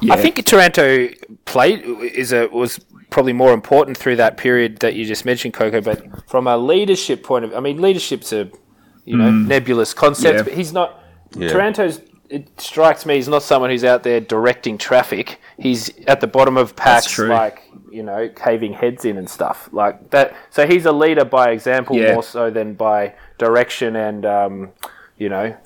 Yeah. 0.00 0.14
I 0.14 0.16
think 0.16 0.44
Taranto 0.44 1.08
played 1.44 1.82
is 1.84 2.32
a 2.32 2.46
was 2.48 2.78
probably 3.10 3.32
more 3.32 3.52
important 3.52 3.96
through 3.96 4.16
that 4.16 4.36
period 4.36 4.78
that 4.78 4.94
you 4.94 5.04
just 5.04 5.24
mentioned, 5.24 5.54
Coco. 5.54 5.80
But 5.80 6.28
from 6.28 6.46
a 6.46 6.56
leadership 6.56 7.22
point 7.22 7.44
of, 7.44 7.54
I 7.54 7.60
mean, 7.60 7.80
leadership's 7.80 8.32
a 8.32 8.50
you 9.04 9.16
know 9.16 9.30
nebulous 9.30 9.94
concept. 9.94 10.36
Yeah. 10.38 10.42
But 10.42 10.52
he's 10.54 10.72
not. 10.72 11.02
Yeah. 11.36 11.48
Taranto's. 11.48 12.00
It 12.30 12.60
strikes 12.60 13.06
me 13.06 13.14
he's 13.14 13.26
not 13.26 13.42
someone 13.42 13.70
who's 13.70 13.84
out 13.84 14.02
there 14.02 14.20
directing 14.20 14.76
traffic. 14.76 15.40
He's 15.58 15.90
at 16.06 16.20
the 16.20 16.26
bottom 16.26 16.58
of 16.58 16.76
packs, 16.76 17.18
like 17.18 17.62
you 17.90 18.02
know, 18.02 18.28
caving 18.28 18.74
heads 18.74 19.06
in 19.06 19.16
and 19.16 19.28
stuff 19.30 19.70
like 19.72 20.10
that. 20.10 20.36
So 20.50 20.66
he's 20.66 20.84
a 20.84 20.92
leader 20.92 21.24
by 21.24 21.52
example 21.52 21.96
Yeah. 21.96 22.12
more 22.12 22.22
so 22.22 22.50
than 22.50 22.74
by 22.74 23.14
direction 23.38 23.96
and 23.96 24.26
um, 24.26 24.72
you 25.16 25.30
know 25.30 25.56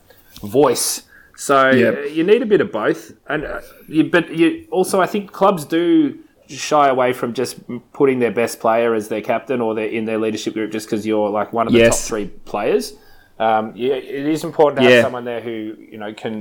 voice. 0.40 1.02
So 1.48 1.70
Yep. 1.70 1.94
uh, 1.96 2.00
you 2.16 2.22
need 2.22 2.40
a 2.42 2.46
bit 2.46 2.60
of 2.60 2.70
both, 2.70 3.12
and 3.28 3.44
uh, 3.44 3.60
you, 3.88 4.04
but 4.16 4.24
you 4.40 4.66
also 4.70 5.00
I 5.00 5.06
think 5.06 5.32
clubs 5.32 5.64
do 5.64 6.18
shy 6.48 6.86
away 6.88 7.12
from 7.12 7.32
just 7.32 7.56
putting 7.92 8.18
their 8.20 8.30
best 8.30 8.60
player 8.60 8.94
as 8.94 9.08
their 9.08 9.22
captain 9.22 9.60
or 9.60 9.74
their 9.74 9.86
in 9.98 10.04
their 10.04 10.18
leadership 10.18 10.54
group 10.54 10.70
just 10.70 10.86
because 10.86 11.04
you're 11.04 11.30
like 11.30 11.52
one 11.52 11.66
of 11.66 11.72
the 11.72 11.80
Yes. 11.80 11.98
top 12.00 12.08
three 12.08 12.26
players. 12.44 12.94
Um, 13.40 13.72
yeah, 13.74 13.94
it 13.94 14.26
is 14.36 14.44
important 14.44 14.76
to 14.78 14.82
have 14.84 14.92
Yeah. 14.92 15.02
someone 15.02 15.24
there 15.24 15.40
who 15.40 15.74
you 15.92 15.98
know 15.98 16.12
can 16.14 16.34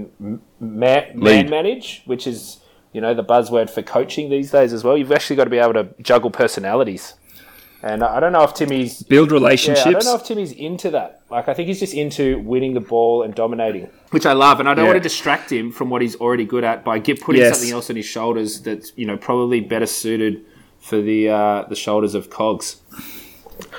ma- 0.60 1.10
man 1.16 1.50
manage, 1.50 2.04
which 2.06 2.28
is 2.28 2.60
you 2.94 3.02
know 3.02 3.14
the 3.16 3.24
buzzword 3.24 3.70
for 3.72 3.82
coaching 3.82 4.30
these 4.30 4.52
days 4.52 4.72
as 4.72 4.84
well. 4.84 4.96
You've 4.98 5.12
actually 5.18 5.38
got 5.38 5.46
to 5.46 5.50
be 5.58 5.58
able 5.58 5.74
to 5.82 5.88
juggle 6.02 6.30
personalities, 6.30 7.16
and 7.84 8.04
I 8.04 8.18
I 8.18 8.20
don't 8.20 8.32
know 8.34 8.44
if 8.44 8.54
Timmy's 8.54 9.04
Build 9.04 9.32
yeah, 9.32 9.38
I 9.38 9.92
don't 9.94 10.06
know 10.06 10.16
if 10.16 10.24
Timmy's 10.24 10.52
into 10.52 10.92
that. 10.92 11.22
Like, 11.30 11.48
I 11.48 11.54
think 11.54 11.68
he's 11.68 11.80
just 11.80 11.94
into 11.94 12.40
winning 12.40 12.74
the 12.74 12.80
ball 12.82 13.24
and 13.24 13.34
dominating, 13.34 13.90
which 14.12 14.26
I 14.26 14.34
love. 14.34 14.60
And 14.60 14.68
I 14.70 14.74
don't 14.74 14.86
Yeah. 14.86 14.92
want 14.92 14.98
to 15.04 15.10
distract 15.10 15.52
him 15.52 15.72
from 15.72 15.90
what 15.90 16.02
he's 16.02 16.16
already 16.18 16.46
good 16.46 16.64
at 16.64 16.84
by 16.84 17.00
get, 17.00 17.22
putting 17.22 17.42
Yes. 17.42 17.56
something 17.58 17.74
else 17.74 17.90
on 17.90 17.96
his 17.96 18.06
shoulders 18.06 18.62
that's 18.62 18.92
you 18.96 19.06
know 19.06 19.18
probably 19.18 19.60
better 19.62 19.86
suited 19.86 20.42
for 20.80 21.02
the 21.02 21.30
uh, 21.30 21.64
the 21.70 21.76
shoulders 21.76 22.14
of 22.16 22.30
Cogs. 22.30 22.78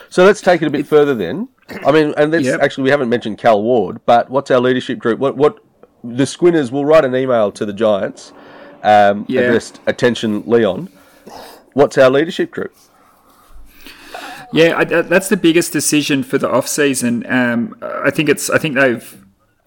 So 0.09 0.25
let's 0.25 0.41
take 0.41 0.63
it 0.63 0.67
a 0.67 0.71
bit 0.71 0.87
further 0.87 1.15
then. 1.15 1.49
I 1.85 1.93
mean, 1.93 2.15
and 2.17 2.31
let's 2.33 2.45
Yep. 2.45 2.61
actually 2.61 2.85
we 2.85 2.91
haven't 2.91 3.09
mentioned 3.09 3.39
Cal 3.39 3.63
Ward, 3.63 4.01
but 4.07 4.31
what's 4.31 4.51
our 4.51 4.61
leadership 4.61 4.99
group? 4.99 5.19
What 5.19 5.37
what 5.37 5.59
the 6.05 6.27
Squinters 6.27 6.73
will 6.73 6.85
write 6.85 7.05
an 7.05 7.15
email 7.15 7.53
to 7.53 7.65
the 7.65 7.73
Giants, 7.73 8.33
um, 8.83 9.25
Yeah. 9.29 9.43
addressed 9.43 9.81
attention 9.87 10.43
Leon. 10.47 10.89
What's 11.75 11.97
our 11.97 12.11
leadership 12.11 12.51
group? 12.51 12.75
Yeah, 14.53 14.79
I, 14.79 14.85
that's 14.85 15.29
the 15.29 15.37
biggest 15.37 15.73
decision 15.73 16.23
for 16.23 16.39
the 16.39 16.51
off 16.51 16.69
season. 16.69 17.25
Um, 17.31 17.77
I 17.83 18.11
think 18.11 18.29
it's. 18.29 18.51
I 18.51 18.59
think 18.59 18.75
they've. 18.75 19.19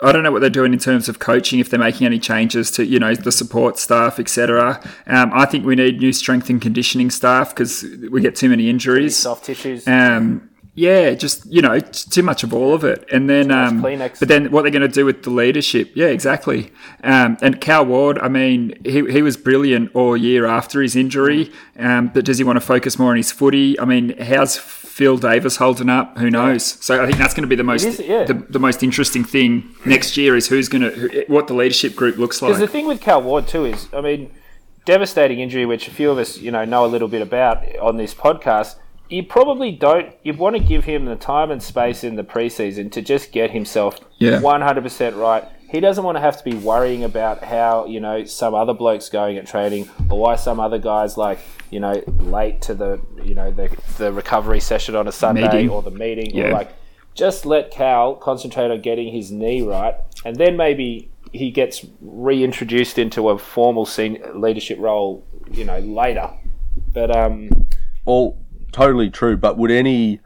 I 0.01 0.11
don't 0.11 0.23
know 0.23 0.31
what 0.31 0.41
they're 0.41 0.49
doing 0.49 0.73
in 0.73 0.79
terms 0.79 1.07
of 1.07 1.19
coaching. 1.19 1.59
If 1.59 1.69
they're 1.69 1.79
making 1.79 2.05
any 2.05 2.19
changes 2.19 2.69
to 2.71 2.85
you 2.85 2.99
know 2.99 3.15
the 3.15 3.31
support 3.31 3.79
staff, 3.79 4.19
etc. 4.19 4.81
Um, 5.07 5.31
I 5.33 5.45
think 5.45 5.65
we 5.65 5.75
need 5.75 5.99
new 5.99 6.13
strength 6.13 6.49
and 6.49 6.61
conditioning 6.61 7.09
staff 7.09 7.49
because 7.49 7.85
we 8.11 8.21
get 8.21 8.35
too 8.35 8.49
many 8.49 8.69
injuries. 8.69 9.17
Soft 9.17 9.45
tissues. 9.45 9.87
Um, 9.87 10.49
yeah, 10.75 11.13
just 11.13 11.45
you 11.45 11.61
know, 11.61 11.79
too 11.79 12.21
much 12.21 12.43
of 12.43 12.53
all 12.53 12.73
of 12.73 12.83
it, 12.83 13.07
and 13.09 13.29
then 13.29 13.49
um, 13.49 13.81
but 13.81 14.27
then 14.27 14.51
what 14.51 14.63
they're 14.63 14.71
going 14.71 14.81
to 14.81 14.89
do 14.89 15.05
with 15.05 15.23
the 15.23 15.29
leadership? 15.29 15.89
Yeah, 15.95 16.07
exactly. 16.07 16.71
Um, 17.01 17.37
and 17.41 17.61
Cal 17.61 17.85
Ward, 17.85 18.19
I 18.19 18.27
mean, 18.27 18.77
he 18.83 19.09
he 19.09 19.21
was 19.21 19.37
brilliant 19.37 19.95
all 19.95 20.17
year 20.17 20.45
after 20.45 20.81
his 20.81 20.97
injury. 20.97 21.49
Um, 21.79 22.11
but 22.13 22.25
does 22.25 22.39
he 22.39 22.43
want 22.43 22.57
to 22.57 22.65
focus 22.65 22.99
more 22.99 23.11
on 23.11 23.17
his 23.17 23.31
footy? 23.31 23.79
I 23.79 23.85
mean, 23.85 24.17
how's 24.17 24.57
Phil 24.57 25.15
Davis 25.15 25.55
holding 25.55 25.89
up? 25.89 26.17
Who 26.17 26.29
knows? 26.29 26.65
So 26.65 27.01
I 27.01 27.05
think 27.05 27.19
that's 27.19 27.33
going 27.33 27.43
to 27.43 27.47
be 27.47 27.55
the 27.55 27.63
most 27.63 27.85
is, 27.85 27.99
yeah. 28.01 28.25
the, 28.25 28.33
the 28.33 28.59
most 28.59 28.83
interesting 28.83 29.23
thing 29.23 29.73
next 29.85 30.17
year 30.17 30.35
is 30.35 30.49
who's 30.49 30.67
going 30.67 30.81
to 30.81 31.23
what 31.27 31.47
the 31.47 31.53
leadership 31.53 31.95
group 31.95 32.17
looks 32.17 32.41
like. 32.41 32.49
Because 32.49 32.59
the 32.59 32.67
thing 32.67 32.85
with 32.85 32.99
Cal 32.99 33.21
Ward 33.21 33.47
too 33.47 33.63
is, 33.63 33.87
I 33.93 34.01
mean, 34.01 34.29
devastating 34.83 35.39
injury, 35.39 35.65
which 35.65 35.87
a 35.87 35.91
few 35.91 36.11
of 36.11 36.17
us, 36.17 36.37
you 36.37 36.51
know, 36.51 36.65
know 36.65 36.83
a 36.83 36.87
little 36.87 37.07
bit 37.07 37.21
about 37.21 37.63
on 37.77 37.95
this 37.95 38.13
podcast. 38.13 38.75
You 39.09 39.23
probably 39.23 39.71
don't. 39.71 40.13
You 40.23 40.33
want 40.33 40.55
to 40.55 40.61
give 40.61 40.85
him 40.85 41.05
the 41.05 41.15
time 41.15 41.51
and 41.51 41.61
space 41.61 42.03
in 42.03 42.15
the 42.15 42.23
preseason 42.23 42.91
to 42.93 43.01
just 43.01 43.31
get 43.31 43.51
himself 43.51 43.99
Yeah. 44.17 44.41
one 44.41 44.61
hundred 44.61 44.83
percent 44.83 45.15
right. 45.15 45.43
He 45.69 45.79
doesn't 45.79 46.03
want 46.03 46.15
to 46.15 46.21
have 46.21 46.37
to 46.37 46.43
be 46.43 46.55
worrying 46.55 47.03
about 47.03 47.43
how 47.43 47.85
you 47.85 47.99
know 47.99 48.25
some 48.25 48.53
other 48.55 48.73
blokes 48.73 49.09
going 49.09 49.37
at 49.37 49.45
training 49.45 49.89
or 50.09 50.19
why 50.19 50.35
some 50.37 50.59
other 50.59 50.77
guys 50.79 51.17
like 51.17 51.39
you 51.69 51.79
know 51.79 52.01
late 52.19 52.61
to 52.63 52.73
the 52.73 52.99
you 53.23 53.35
know 53.35 53.51
the 53.51 53.69
the 53.97 54.11
recovery 54.13 54.59
session 54.59 54.95
on 54.95 55.07
a 55.07 55.11
Sunday 55.11 55.43
Meeting. 55.43 55.69
or 55.69 55.81
the 55.81 55.91
meeting 55.91 56.31
Yeah. 56.35 56.45
or 56.45 56.51
like 56.53 56.71
just 57.13 57.45
let 57.45 57.71
Cal 57.71 58.15
concentrate 58.15 58.71
on 58.71 58.81
getting 58.81 59.11
his 59.13 59.31
knee 59.31 59.61
right, 59.61 59.95
and 60.25 60.35
then 60.35 60.57
maybe 60.57 61.09
he 61.31 61.49
gets 61.51 61.85
reintroduced 62.01 62.97
into 62.97 63.29
a 63.29 63.37
formal 63.37 63.85
senior 63.85 64.33
leadership 64.35 64.77
role, 64.79 65.25
you 65.51 65.63
know, 65.65 65.79
later. 65.79 66.29
But 66.93 67.15
um, 67.15 67.49
All 68.05 68.37
totally 68.75 69.09
true, 69.09 69.37
but 69.37 69.57
would 69.57 69.71
any 69.71 70.19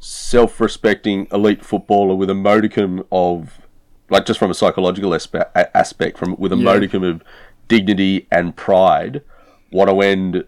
self-respecting 0.00 1.28
elite 1.32 1.64
footballer 1.64 2.14
with 2.16 2.28
a 2.28 2.34
modicum 2.34 3.04
of, 3.12 3.60
like, 4.08 4.26
just 4.26 4.38
from 4.40 4.50
a 4.50 4.54
psychological 4.54 5.10
aspe- 5.10 5.48
aspect, 5.74 6.18
from 6.18 6.34
with 6.38 6.52
a 6.52 6.56
Yeah. 6.56 6.64
modicum 6.64 7.04
of 7.04 7.22
dignity 7.68 8.26
and 8.32 8.56
pride, 8.56 9.22
want 9.70 9.88
to 9.88 10.00
end 10.00 10.44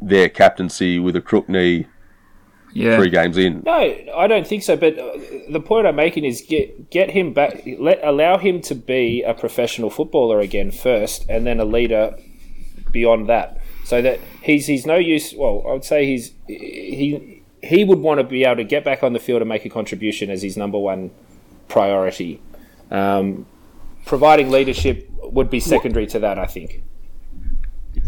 their 0.00 0.28
captaincy 0.30 0.98
with 0.98 1.14
a 1.16 1.20
crook 1.20 1.48
knee 1.50 1.86
Yeah, 2.72 2.96
three 2.96 3.10
games 3.10 3.36
in? 3.36 3.62
no, 3.66 3.94
I 4.16 4.26
don't 4.26 4.46
think 4.46 4.62
so. 4.62 4.74
But 4.76 4.98
uh, 4.98 5.18
the 5.50 5.60
point 5.60 5.86
I'm 5.86 5.96
making 5.96 6.24
is 6.24 6.40
get 6.40 6.88
get 6.90 7.10
him 7.10 7.32
back, 7.34 7.62
let 7.78 8.00
allow 8.02 8.38
him 8.38 8.60
to 8.62 8.74
be 8.74 9.22
a 9.22 9.34
professional 9.34 9.90
footballer 9.90 10.40
again 10.40 10.70
first, 10.70 11.26
and 11.28 11.46
then 11.46 11.60
a 11.60 11.64
leader 11.64 12.14
beyond 12.92 13.28
that. 13.28 13.58
So 13.84 14.00
that 14.02 14.18
he's 14.48 14.66
he's 14.66 14.86
no 14.86 14.96
use. 14.96 15.34
Well, 15.34 15.62
I 15.68 15.72
would 15.72 15.84
say 15.84 16.06
he's 16.06 16.32
he 16.46 17.42
he 17.62 17.84
would 17.84 18.00
want 18.00 18.18
to 18.18 18.24
be 18.24 18.44
able 18.44 18.56
to 18.56 18.64
get 18.64 18.82
back 18.82 19.02
on 19.02 19.12
the 19.12 19.18
field 19.18 19.42
and 19.42 19.48
make 19.48 19.64
a 19.64 19.68
contribution 19.68 20.30
as 20.30 20.42
his 20.42 20.56
number 20.56 20.78
one 20.78 21.10
priority. 21.68 22.40
Um, 22.90 23.46
providing 24.06 24.50
leadership 24.50 25.08
would 25.22 25.50
be 25.50 25.60
secondary 25.60 26.06
to 26.08 26.18
that, 26.20 26.38
I 26.38 26.46
think. 26.46 26.82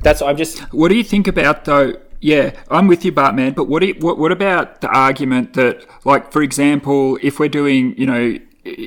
That's 0.03 0.23
I'm 0.23 0.37
just 0.37 0.61
What 0.73 0.89
do 0.89 0.97
you 0.97 1.05
think 1.05 1.29
about 1.29 1.67
though? 1.67 1.95
Yeah, 2.23 2.53
I'm 2.71 2.87
with 2.87 3.05
you, 3.05 3.13
Bartman. 3.13 3.55
But 3.55 3.65
what, 3.65 3.81
do 3.81 3.87
you, 3.89 3.95
what 3.95 4.19
what 4.19 4.33
about 4.33 4.83
the 4.83 4.89
argument 4.89 5.55
that, 5.55 5.87
like, 6.05 6.33
for 6.33 6.43
example, 6.43 7.19
if 7.23 7.39
we're 7.39 7.49
doing, 7.49 7.95
you 7.97 8.07
know, 8.07 8.39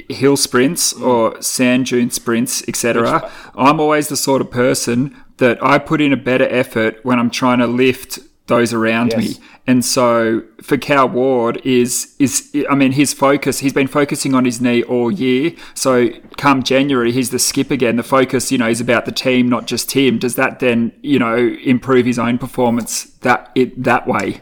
hill 0.09 0.37
sprints 0.37 0.93
or 0.93 1.41
sand 1.41 1.87
dune 1.87 2.11
sprints, 2.11 2.63
etc., 2.67 3.31
I'm 3.55 3.79
always 3.79 4.07
the 4.07 4.17
sort 4.17 4.41
of 4.41 4.51
person 4.51 5.15
that 5.37 5.63
I 5.63 5.79
put 5.79 6.01
in 6.01 6.13
a 6.13 6.17
better 6.17 6.47
effort 6.49 6.99
when 7.03 7.19
I'm 7.19 7.29
trying 7.29 7.59
to 7.59 7.67
lift 7.67 8.19
those 8.47 8.73
around 8.73 9.11
Yes. 9.11 9.39
me. 9.39 9.45
And 9.65 9.85
so 9.85 10.43
for 10.61 10.75
Cal 10.77 11.07
Ward 11.07 11.61
is 11.63 12.13
is 12.19 12.53
I 12.69 12.75
mean 12.75 12.91
his 12.91 13.13
focus 13.13 13.59
he's 13.59 13.71
been 13.71 13.87
focusing 13.87 14.35
on 14.35 14.43
his 14.43 14.59
knee 14.59 14.83
all 14.83 15.09
year. 15.09 15.53
So 15.73 16.09
come 16.35 16.61
January 16.61 17.11
he's 17.13 17.29
the 17.29 17.39
skip 17.39 17.71
again. 17.71 17.95
The 17.95 18.03
focus, 18.03 18.51
you 18.51 18.57
know, 18.57 18.67
is 18.67 18.81
about 18.81 19.05
the 19.05 19.13
team, 19.13 19.47
not 19.47 19.65
just 19.65 19.91
him. 19.93 20.19
Does 20.19 20.35
that 20.35 20.59
then, 20.59 20.91
you 21.01 21.19
know, 21.19 21.37
improve 21.63 22.05
his 22.05 22.19
own 22.19 22.37
performance 22.37 23.05
that 23.21 23.49
it 23.55 23.81
that 23.83 24.07
way? 24.07 24.41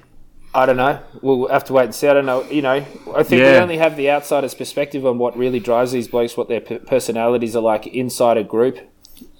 I 0.53 0.65
don't 0.65 0.77
know. 0.77 0.99
We'll 1.21 1.47
have 1.47 1.63
to 1.65 1.73
wait 1.73 1.85
and 1.85 1.95
see. 1.95 2.07
I 2.07 2.13
don't 2.13 2.25
know. 2.25 2.43
You 2.49 2.61
know, 2.63 2.83
I 3.15 3.23
think 3.23 3.41
we 3.41 3.55
only 3.55 3.77
have 3.77 3.95
the 3.95 4.09
outsider's 4.09 4.53
perspective 4.53 5.05
on 5.05 5.17
what 5.17 5.37
really 5.37 5.59
drives 5.59 5.91
these 5.93 6.07
blokes, 6.09 6.35
what 6.35 6.49
their 6.49 6.59
personalities 6.59 7.55
are 7.55 7.61
like 7.61 7.87
inside 7.87 8.35
a 8.37 8.43
group. 8.43 8.79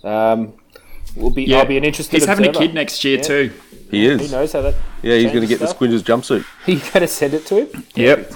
Um, 0.04 0.54
will 1.16 1.30
be. 1.30 1.54
I'll 1.54 1.66
be 1.66 1.78
an 1.78 1.84
interested. 1.84 2.18
He's 2.18 2.26
having 2.26 2.48
a 2.48 2.54
kid 2.54 2.74
next 2.74 3.04
year 3.04 3.22
too. 3.22 3.52
He 3.90 4.06
Who 4.06 4.12
is. 4.20 4.32
knows 4.32 4.54
how 4.54 4.62
that? 4.62 4.76
Yeah, 5.02 5.16
he's 5.16 5.32
going 5.32 5.42
to 5.42 5.48
changes 5.48 5.50
get 5.50 5.60
the 5.60 5.68
stuff. 5.68 5.78
Squinters 5.78 6.04
jumpsuit. 6.04 6.46
You 6.68 6.80
going 6.80 7.02
to 7.02 7.08
send 7.08 7.34
it 7.34 7.46
to 7.48 7.66
him? 7.66 7.86
Yep. 7.96 8.32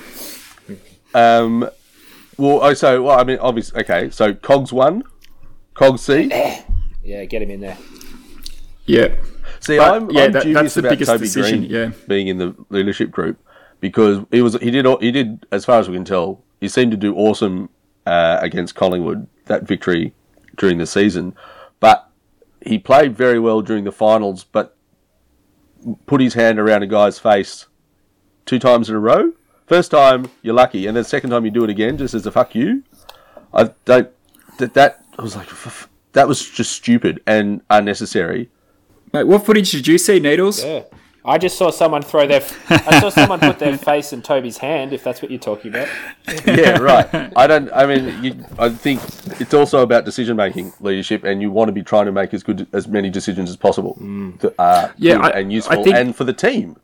Um, 1.13 1.69
well, 2.37 2.59
oh, 2.61 2.73
so 2.73 3.03
well, 3.03 3.17
I 3.19 3.23
mean, 3.23 3.37
obviously, 3.39 3.79
okay. 3.81 4.09
So 4.09 4.33
Cogs 4.33 4.73
one, 4.73 5.03
Cogs 5.73 6.01
C. 6.01 6.31
Yeah, 7.05 7.23
get 7.25 7.43
him 7.43 7.51
in 7.51 7.59
there. 7.59 7.77
Yeah. 8.87 9.15
See, 9.59 9.77
But, 9.77 9.93
I'm, 9.93 10.09
yeah, 10.09 10.23
I'm 10.23 10.31
that- 10.31 10.43
dubious 10.43 10.73
that's 10.73 10.73
the 10.73 10.79
about 10.79 10.99
Toby 11.05 11.19
decision, 11.19 11.59
Green 11.59 11.71
yeah. 11.71 11.91
being 12.07 12.27
in 12.29 12.39
the 12.39 12.55
leadership 12.69 13.11
group 13.11 13.37
because 13.79 14.25
he 14.31 14.41
was 14.41 14.55
he 14.55 14.71
did 14.71 14.87
he 15.01 15.11
did 15.11 15.45
as 15.51 15.65
far 15.65 15.79
as 15.79 15.87
we 15.87 15.95
can 15.95 16.03
tell 16.05 16.41
he 16.61 16.67
seemed 16.67 16.89
to 16.91 16.97
do 16.97 17.15
awesome 17.15 17.69
uh, 18.07 18.39
against 18.41 18.73
Collingwood 18.73 19.27
that 19.45 19.63
victory 19.63 20.13
during 20.57 20.79
the 20.79 20.87
season, 20.87 21.31
but 21.31 21.35
he 22.65 22.77
played 22.79 23.15
very 23.15 23.39
well 23.39 23.61
during 23.61 23.83
the 23.83 23.91
finals, 23.91 24.43
but 24.43 24.75
put 26.05 26.19
his 26.21 26.33
hand 26.33 26.59
around 26.59 26.83
a 26.83 26.87
guy's 26.87 27.19
face 27.19 27.67
two 28.45 28.59
times 28.59 28.89
in 28.89 28.95
a 28.95 28.99
row. 28.99 29.31
First 29.67 29.91
time 29.91 30.29
you're 30.41 30.53
lucky, 30.55 30.85
and 30.87 30.95
then 30.97 31.03
second 31.03 31.29
time 31.29 31.45
you 31.45 31.51
do 31.51 31.63
it 31.63 31.69
again 31.69 31.97
just 31.97 32.13
as 32.13 32.25
a 32.25 32.31
fuck 32.31 32.53
you. 32.55 32.83
I 33.53 33.71
don't 33.85 34.09
that 34.59 34.73
that 34.73 35.03
I 35.17 35.21
was 35.21 35.35
like 35.35 35.47
f- 35.47 35.67
f- 35.67 35.89
that 36.13 36.27
was 36.27 36.47
just 36.49 36.71
stupid 36.73 37.21
and 37.25 37.61
unnecessary. 37.69 38.49
Mate, 39.13 39.27
what 39.27 39.45
footage 39.45 39.71
did 39.71 39.87
you 39.87 39.97
see, 39.97 40.19
Needles? 40.19 40.63
Yeah. 40.63 40.83
I 41.25 41.37
just 41.39 41.57
saw 41.57 41.71
someone 41.71 42.01
throw 42.03 42.27
their. 42.27 42.43
I 42.69 42.99
saw 42.99 43.09
someone 43.09 43.39
put 43.39 43.57
their 43.59 43.77
face 43.77 44.13
in 44.13 44.21
Toby's 44.21 44.57
hand. 44.57 44.93
If 44.93 45.03
that's 45.03 45.21
what 45.21 45.31
you're 45.31 45.39
talking 45.39 45.71
about. 45.73 45.87
yeah, 46.45 46.77
right. 46.77 47.09
I 47.35 47.47
don't. 47.47 47.69
I 47.73 47.85
mean, 47.85 48.23
you, 48.23 48.45
I 48.59 48.69
think 48.69 49.01
it's 49.41 49.53
also 49.53 49.81
about 49.81 50.05
decision 50.05 50.37
making, 50.37 50.73
leadership, 50.79 51.23
and 51.23 51.41
you 51.41 51.49
want 51.51 51.67
to 51.69 51.71
be 51.71 51.81
trying 51.83 52.05
to 52.05 52.11
make 52.11 52.33
as 52.33 52.43
good 52.43 52.67
as 52.73 52.87
many 52.87 53.09
decisions 53.09 53.49
as 53.49 53.57
possible. 53.57 53.95
That 54.41 54.53
are 54.59 54.93
Yeah, 54.97 55.15
good 55.15 55.21
I- 55.25 55.29
and 55.39 55.49
I 55.49 55.53
useful, 55.53 55.83
think- 55.83 55.95
and 55.95 56.15
for 56.15 56.23
the 56.25 56.33
team. 56.33 56.77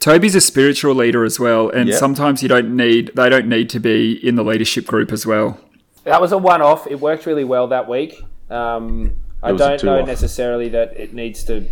Toby's 0.00 0.36
a 0.36 0.40
spiritual 0.40 0.94
leader 0.94 1.24
as 1.24 1.40
well, 1.40 1.68
and 1.70 1.88
Yeah. 1.88 1.96
sometimes 1.96 2.40
you 2.40 2.48
don't 2.48 2.76
need 2.76 3.10
they 3.16 3.28
don't 3.28 3.48
need 3.48 3.68
to 3.70 3.80
be 3.80 4.12
in 4.24 4.36
the 4.36 4.44
leadership 4.44 4.86
group 4.86 5.10
as 5.10 5.26
well. 5.26 5.58
That 6.04 6.20
was 6.20 6.30
a 6.30 6.38
one-off. 6.38 6.86
It 6.86 7.00
worked 7.00 7.26
really 7.26 7.42
well 7.44 7.66
that 7.66 7.88
week. 7.88 8.22
Um, 8.48 9.16
I 9.42 9.50
It 9.50 9.52
was 9.54 9.60
a 9.60 9.64
don't 9.70 9.82
know 9.84 9.96
two-off. 9.96 10.06
necessarily 10.06 10.68
that 10.68 10.96
it 10.98 11.12
needs 11.14 11.42
to, 11.44 11.64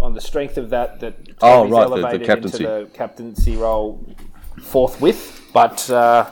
on 0.00 0.14
the 0.14 0.20
strength 0.20 0.56
of 0.58 0.70
that, 0.70 1.00
that 1.00 1.14
Oh, 1.42 1.64
Toby's 1.64 1.72
right, 1.72 1.88
the- 1.88 1.88
the 1.96 2.00
elevated 2.02 2.26
captaincy. 2.26 2.64
into 2.64 2.84
the 2.84 2.90
captaincy 2.96 3.56
role 3.56 4.04
forthwith. 4.62 5.42
But 5.52 5.88
uh, 5.90 6.30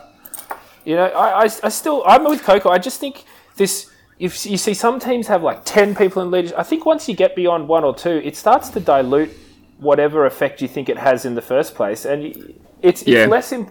you 0.85 0.95
know, 0.97 1.07
I, 1.07 1.43
I, 1.43 1.45
I 1.45 1.69
still 1.69 2.03
I'm 2.07 2.25
with 2.25 2.43
Coco. 2.43 2.71
I 2.71 2.79
just 2.79 3.01
think 3.01 3.25
this. 3.57 3.91
If 4.19 4.47
you 4.47 4.57
see 4.57 4.73
some 4.73 4.99
teams 4.99 5.27
have 5.27 5.43
like 5.43 5.61
ten 5.67 5.95
people 5.95 6.23
in 6.23 6.31
leadership, 6.31 6.59
I 6.59 6.63
think 6.63 6.87
once 6.87 7.07
you 7.07 7.15
get 7.15 7.37
beyond 7.37 7.69
one 7.69 7.85
or 7.85 7.95
two, 7.95 8.23
it 8.25 8.35
starts 8.35 8.71
to 8.71 8.81
dilute 8.81 9.31
whatever 9.79 10.25
effect 10.25 10.63
you 10.63 10.69
think 10.69 10.89
it 10.89 10.97
has 10.97 11.27
in 11.27 11.35
the 11.35 11.43
first 11.43 11.75
place, 11.75 12.07
and 12.07 12.23
you- 12.25 12.55
it's, 12.81 13.03
it's 13.03 13.11
Yeah. 13.11 13.27
less. 13.27 13.53
Imp- 13.53 13.71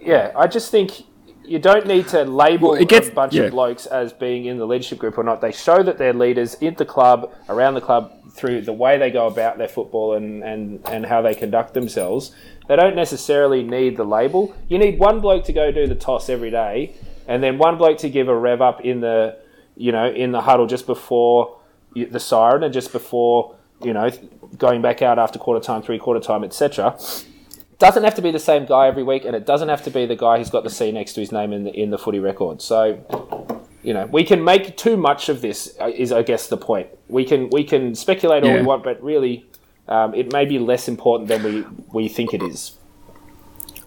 yeah, 0.00 0.32
I 0.34 0.48
just 0.48 0.72
think 0.72 1.04
you 1.52 1.58
don't 1.58 1.86
need 1.86 2.08
to 2.08 2.24
label 2.24 2.70
Well, 2.70 2.80
it 2.80 2.88
gets- 2.88 3.08
a 3.08 3.12
bunch 3.12 3.34
yeah. 3.34 3.42
of 3.42 3.50
blokes 3.50 3.84
as 3.84 4.10
being 4.14 4.46
in 4.46 4.56
the 4.56 4.66
leadership 4.66 4.98
group 4.98 5.18
or 5.18 5.22
not. 5.22 5.42
They 5.42 5.52
show 5.52 5.82
that 5.82 5.98
they're 5.98 6.14
leaders 6.14 6.54
in 6.54 6.74
the 6.76 6.86
club, 6.86 7.30
around 7.50 7.74
the 7.74 7.82
club, 7.82 8.10
through 8.32 8.62
the 8.62 8.72
way 8.72 8.96
they 8.96 9.10
go 9.10 9.26
about 9.26 9.58
their 9.58 9.68
football 9.68 10.14
and, 10.14 10.42
and, 10.42 10.80
and 10.88 11.04
how 11.04 11.20
they 11.20 11.34
conduct 11.34 11.74
themselves. 11.74 12.34
They 12.68 12.76
don't 12.76 12.96
necessarily 12.96 13.62
need 13.62 13.98
the 13.98 14.04
label. 14.04 14.54
You 14.68 14.78
need 14.78 14.98
one 14.98 15.20
bloke 15.20 15.44
to 15.44 15.52
go 15.52 15.70
do 15.70 15.86
the 15.86 15.94
toss 15.94 16.30
every 16.30 16.50
day, 16.50 16.94
and 17.28 17.42
then 17.42 17.58
one 17.58 17.76
bloke 17.76 17.98
to 17.98 18.08
give 18.08 18.28
a 18.28 18.36
rev 18.36 18.62
up 18.62 18.80
in 18.80 19.00
the, 19.00 19.36
you 19.76 19.92
know, 19.92 20.08
in 20.10 20.32
the 20.32 20.40
huddle 20.40 20.66
just 20.66 20.86
before 20.86 21.58
the 21.94 22.18
siren 22.18 22.62
and 22.62 22.72
just 22.72 22.92
before, 22.92 23.54
you 23.82 23.92
know, 23.92 24.08
going 24.56 24.80
back 24.80 25.02
out 25.02 25.18
after 25.18 25.38
quarter 25.38 25.60
time, 25.62 25.82
three 25.82 25.98
quarter 25.98 26.20
time, 26.20 26.44
etc 26.44 26.96
doesn't 27.86 28.04
have 28.04 28.14
to 28.14 28.22
be 28.22 28.30
the 28.30 28.44
same 28.50 28.64
guy 28.74 28.84
every 28.92 29.02
week, 29.12 29.24
and 29.26 29.34
it 29.40 29.44
doesn't 29.52 29.68
have 29.74 29.82
to 29.88 29.90
be 29.90 30.06
the 30.06 30.16
guy 30.26 30.34
who's 30.38 30.50
got 30.56 30.62
the 30.68 30.70
C 30.78 30.92
next 30.92 31.12
to 31.14 31.20
his 31.20 31.32
name 31.38 31.50
in 31.56 31.64
the 31.66 31.72
in 31.82 31.90
the 31.90 31.98
footy 32.04 32.20
record. 32.30 32.62
So, 32.62 32.78
you 33.82 33.92
know, 33.96 34.06
we 34.06 34.22
can 34.30 34.40
make 34.52 34.76
too 34.76 34.96
much 34.96 35.28
of 35.28 35.36
this. 35.46 35.58
uh, 35.80 35.90
Is 36.02 36.12
I 36.12 36.22
guess 36.22 36.46
the 36.46 36.56
point. 36.56 36.88
We 37.08 37.24
can 37.30 37.40
we 37.50 37.62
can 37.72 37.94
speculate 37.94 38.44
all 38.44 38.50
Yeah. 38.50 38.60
we 38.60 38.66
want, 38.72 38.82
but 38.84 39.02
really, 39.02 39.34
um, 39.88 40.14
it 40.14 40.32
may 40.32 40.44
be 40.44 40.58
less 40.72 40.84
important 40.94 41.28
than 41.28 41.40
we 41.42 41.54
we 41.92 42.08
think 42.08 42.32
it 42.32 42.42
is. 42.52 42.60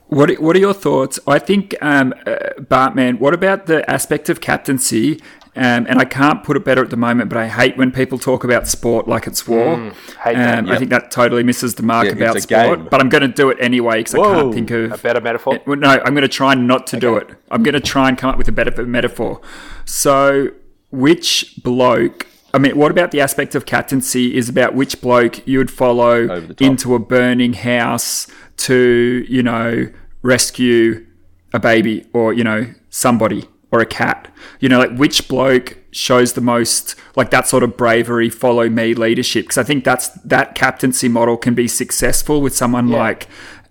What 0.07 0.29
are, 0.29 0.35
what 0.45 0.55
are 0.55 0.59
your 0.59 0.73
thoughts? 0.87 1.17
I 1.25 1.39
think, 1.39 1.73
um, 1.81 2.13
uh, 2.27 2.35
Bartman, 2.73 3.19
what 3.19 3.33
about 3.33 3.65
the 3.65 3.79
aspect 3.89 4.29
of 4.29 4.39
captaincy? 4.39 5.19
Um, 5.57 5.85
and 5.87 5.99
I 5.99 6.03
can't 6.05 6.43
put 6.43 6.57
it 6.57 6.65
better 6.65 6.83
at 6.83 6.89
the 6.89 6.97
moment, 6.97 7.29
but 7.29 7.37
I 7.37 7.47
hate 7.47 7.77
when 7.77 7.89
people 7.91 8.17
talk 8.19 8.43
about 8.43 8.67
sport 8.67 9.07
like 9.07 9.25
it's 9.25 9.47
war. 9.47 9.77
hate 10.23 10.33
that. 10.35 10.59
um, 10.59 10.69
I 10.69 10.77
think 10.77 10.89
that 10.89 11.11
totally 11.11 11.43
misses 11.43 11.75
the 11.75 11.83
mark 11.83 12.05
Yeah, 12.07 12.11
about 12.11 12.41
sport. 12.41 12.79
game. 12.79 12.87
But 12.91 12.99
I'm 12.99 13.07
going 13.07 13.21
to 13.21 13.29
do 13.29 13.49
it 13.49 13.57
anyway 13.61 13.99
because 13.99 14.15
I 14.15 14.17
can't 14.19 14.53
think 14.53 14.71
of 14.71 14.91
A 14.91 14.97
better 14.97 15.21
metaphor. 15.21 15.59
well, 15.65 15.77
no, 15.77 15.89
I'm 15.89 16.13
going 16.13 16.23
to 16.23 16.27
try 16.27 16.55
not 16.55 16.87
to 16.87 16.99
do 16.99 17.15
it. 17.15 17.29
I'm 17.49 17.63
going 17.63 17.73
to 17.73 17.79
try 17.79 18.09
and 18.09 18.17
come 18.17 18.29
up 18.31 18.37
with 18.37 18.49
a 18.49 18.51
better 18.51 18.85
metaphor. 18.85 19.39
So, 19.85 20.49
which 20.91 21.55
bloke? 21.63 22.27
I 22.53 22.57
mean, 22.57 22.77
what 22.77 22.91
about 22.91 23.11
the 23.11 23.21
aspect 23.21 23.55
of 23.55 23.65
captaincy? 23.65 24.35
Is 24.35 24.49
about 24.49 24.75
which 24.75 25.01
bloke 25.01 25.45
you 25.47 25.57
would 25.59 25.71
follow 25.71 26.23
Over 26.29 26.47
the 26.47 26.53
top. 26.53 26.61
into 26.67 26.95
a 26.95 26.99
burning 26.99 27.53
house 27.53 28.27
to, 28.57 29.25
you 29.29 29.43
know, 29.43 29.89
rescue 30.21 31.05
a 31.53 31.59
baby 31.59 32.05
or 32.11 32.33
you 32.33 32.43
know 32.43 32.73
somebody 32.89 33.45
or 33.71 33.79
a 33.79 33.85
cat. 33.85 34.27
You 34.59 34.69
know, 34.69 34.79
like 34.79 34.95
which 34.97 35.27
bloke 35.27 35.77
shows 35.91 36.33
the 36.33 36.41
most 36.41 36.95
like 37.15 37.31
that 37.31 37.47
sort 37.47 37.63
of 37.63 37.77
bravery, 37.77 38.29
follow 38.29 38.69
me 38.69 38.93
leadership? 38.93 39.45
Because 39.45 39.57
I 39.57 39.63
think 39.63 39.83
that's 39.83 40.09
that 40.09 40.55
captaincy 40.55 41.07
model 41.07 41.37
can 41.37 41.55
be 41.55 41.67
successful 41.67 42.41
with 42.41 42.55
someone 42.55 42.89
like. 42.89 43.27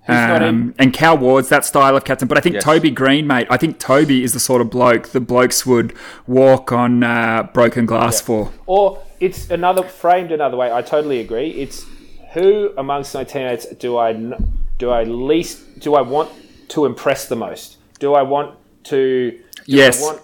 Um, 0.06 0.74
and 0.78 0.92
Cal 0.92 1.16
Ward's 1.16 1.48
that 1.48 1.64
style 1.64 1.96
of 1.96 2.04
captain, 2.04 2.28
but 2.28 2.36
I 2.36 2.42
think 2.42 2.56
Yes. 2.56 2.64
Toby 2.64 2.90
Greene, 2.90 3.26
mate. 3.26 3.46
I 3.48 3.56
think 3.56 3.78
Toby 3.78 4.22
is 4.22 4.34
the 4.34 4.38
sort 4.38 4.60
of 4.60 4.68
bloke 4.68 5.08
the 5.08 5.20
blokes 5.20 5.64
would 5.64 5.94
walk 6.26 6.72
on 6.72 7.02
uh, 7.02 7.44
broken 7.54 7.86
glass 7.86 8.20
for. 8.20 8.52
Or 8.66 9.02
it's 9.18 9.48
another 9.48 9.82
framed 9.82 10.30
another 10.30 10.58
way. 10.58 10.70
I 10.70 10.82
totally 10.82 11.20
agree. 11.20 11.52
It's 11.52 11.86
who 12.34 12.74
amongst 12.76 13.14
my 13.14 13.24
teammates 13.24 13.64
do 13.76 13.96
I 13.96 14.12
do 14.76 14.90
I 14.90 15.04
least 15.04 15.80
do 15.80 15.94
I 15.94 16.02
want 16.02 16.30
to 16.68 16.84
impress 16.84 17.26
the 17.26 17.36
most? 17.36 17.78
Do 17.98 18.12
I 18.12 18.22
want 18.22 18.56
to? 18.84 19.40
Do 19.66 19.76
Yes. 19.76 20.00
Want, 20.00 20.20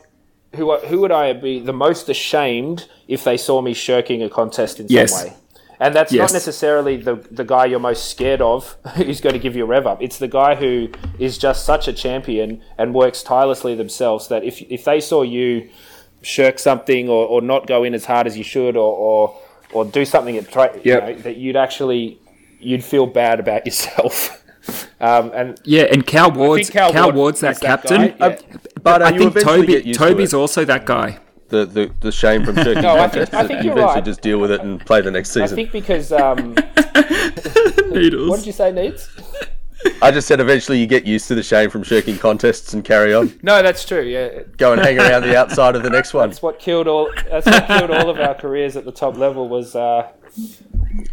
who 0.54 0.76
who 0.78 1.00
would 1.00 1.12
I 1.12 1.32
be 1.32 1.60
the 1.60 1.72
most 1.72 2.08
ashamed 2.08 2.88
if 3.08 3.24
they 3.24 3.36
saw 3.36 3.60
me 3.62 3.72
shirking 3.74 4.22
a 4.22 4.28
contest 4.28 4.80
in 4.80 4.86
Yes. 4.88 5.12
some 5.18 5.28
way? 5.28 5.36
And 5.82 5.94
that's 5.94 6.12
Yes. 6.12 6.30
not 6.30 6.34
necessarily 6.34 6.96
the 6.96 7.16
the 7.30 7.44
guy 7.44 7.64
you're 7.66 7.78
most 7.80 8.10
scared 8.10 8.40
of 8.42 8.76
who's 8.96 9.20
going 9.20 9.32
to 9.34 9.38
give 9.38 9.56
you 9.56 9.64
a 9.64 9.66
rev 9.66 9.86
up. 9.86 10.02
It's 10.02 10.18
the 10.18 10.28
guy 10.28 10.54
who 10.56 10.88
is 11.18 11.38
just 11.38 11.64
such 11.64 11.88
a 11.88 11.92
champion 11.92 12.60
and 12.78 12.94
works 12.94 13.22
tirelessly 13.22 13.74
themselves 13.74 14.28
that 14.28 14.44
if 14.44 14.60
if 14.62 14.84
they 14.84 15.00
saw 15.00 15.22
you 15.22 15.68
shirk 16.22 16.58
something 16.58 17.08
or, 17.08 17.24
or 17.26 17.40
not 17.40 17.66
go 17.66 17.82
in 17.82 17.94
as 17.94 18.04
hard 18.04 18.26
as 18.26 18.36
you 18.36 18.44
should 18.44 18.76
or 18.76 18.92
or, 18.94 19.38
or 19.72 19.84
do 19.86 20.04
something 20.04 20.36
at 20.36 20.50
tra- 20.50 20.78
you 20.84 21.00
know, 21.00 21.14
that 21.14 21.36
you'd 21.36 21.56
actually 21.56 22.18
you'd 22.60 22.84
feel 22.84 23.06
bad 23.06 23.40
about 23.40 23.64
yourself. 23.64 24.36
um, 25.00 25.30
and 25.34 25.58
Yeah, 25.64 25.84
and 25.84 26.06
Cal 26.06 26.30
Ward's 26.30 26.68
Cal 26.68 26.92
Cal, 26.92 27.04
Ward 27.04 27.14
Ward's 27.16 27.40
that, 27.40 27.58
that 27.60 27.66
captain. 27.66 28.14
guy, 28.18 28.28
yeah. 28.28 28.58
But 28.82 29.02
uh, 29.02 29.06
I 29.06 29.18
think 29.18 29.38
Toby 29.40 29.66
get 29.66 29.84
used 29.86 29.98
to 30.00 30.08
Toby's 30.08 30.34
also 30.34 30.64
that 30.64 30.86
guy. 30.86 31.18
the, 31.48 31.66
the 31.66 31.90
the 32.00 32.12
shame 32.12 32.44
from 32.44 32.56
shirking 32.56 32.82
No, 32.82 32.96
I 32.98 33.08
think- 33.08 33.30
contests. 33.30 33.34
I 33.34 33.46
think 33.46 33.58
you 33.62 33.70
you're 33.70 33.72
eventually 33.72 33.94
right. 33.96 34.04
just 34.04 34.20
deal 34.22 34.38
with 34.38 34.50
it 34.50 34.60
and 34.60 34.80
play 34.84 35.00
the 35.00 35.10
next 35.10 35.30
season. 35.30 35.58
I 35.58 35.62
think 35.62 35.72
because 35.72 36.12
um, 36.12 36.54
what 37.14 38.36
did 38.38 38.46
you 38.46 38.52
say, 38.52 38.72
Needs? 38.72 39.08
I 40.02 40.10
just 40.10 40.28
said 40.28 40.40
eventually 40.40 40.78
you 40.78 40.86
get 40.86 41.06
used 41.06 41.26
to 41.28 41.34
the 41.34 41.42
shame 41.42 41.70
from 41.70 41.82
shirking 41.82 42.18
contests 42.18 42.74
and 42.74 42.84
carry 42.84 43.14
on. 43.14 43.38
No, 43.42 43.62
that's 43.62 43.84
true. 43.86 44.02
Yeah, 44.02 44.42
Go 44.58 44.72
and 44.74 44.80
hang 44.82 44.98
around 44.98 45.22
the 45.22 45.34
outside 45.36 45.74
of 45.74 45.82
the 45.82 45.88
next 45.90 46.12
one. 46.12 46.28
that's 46.28 46.42
what 46.42 46.58
killed 46.58 46.86
all. 46.86 47.10
That's 47.30 47.46
what 47.46 47.66
killed 47.66 47.90
all 47.90 48.10
of 48.10 48.20
our 48.20 48.34
careers 48.34 48.76
at 48.76 48.84
the 48.84 48.92
top 48.92 49.16
level 49.16 49.48
was 49.48 49.74
uh, 49.74 50.10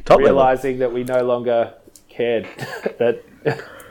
Top 0.03 0.19
level. 0.19 0.25
realizing 0.25 0.79
that 0.79 0.91
we 0.91 1.05
no 1.05 1.23
longer 1.23 1.73
cared. 2.09 2.43
that 2.99 3.23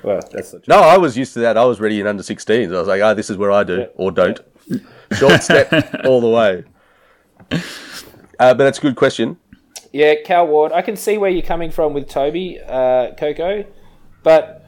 well, 0.06 0.20
that's 0.32 0.52
the. 0.52 0.62
No, 0.68 0.78
I 0.80 0.96
was 0.96 1.16
used 1.18 1.34
to 1.34 1.40
that. 1.40 1.58
I 1.58 1.64
was 1.64 1.80
ready 1.80 2.00
in 2.00 2.06
under 2.06 2.22
16s. 2.22 2.74
I 2.74 2.78
was 2.78 2.88
like, 2.88 3.02
oh, 3.02 3.12
this 3.14 3.28
is 3.28 3.36
where 3.36 3.50
I 3.52 3.64
do, 3.64 3.78
Yeah. 3.80 3.86
or 3.96 4.10
don't. 4.10 4.40
Short 5.18 5.42
step 5.48 5.70
all 6.04 6.20
the 6.20 6.28
way. 6.28 6.64
Uh, 7.50 7.58
but 8.54 8.58
that's 8.58 8.78
a 8.78 8.82
good 8.82 8.96
question. 8.96 9.36
Yeah, 9.92 10.14
Cal 10.24 10.46
Ward. 10.46 10.72
I 10.72 10.82
can 10.82 10.96
see 10.96 11.16
where 11.18 11.30
you're 11.30 11.42
coming 11.42 11.70
from 11.70 11.94
with 11.94 12.08
Toby, 12.08 12.58
uh, 12.66 13.12
Coco, 13.18 13.64
but 14.22 14.62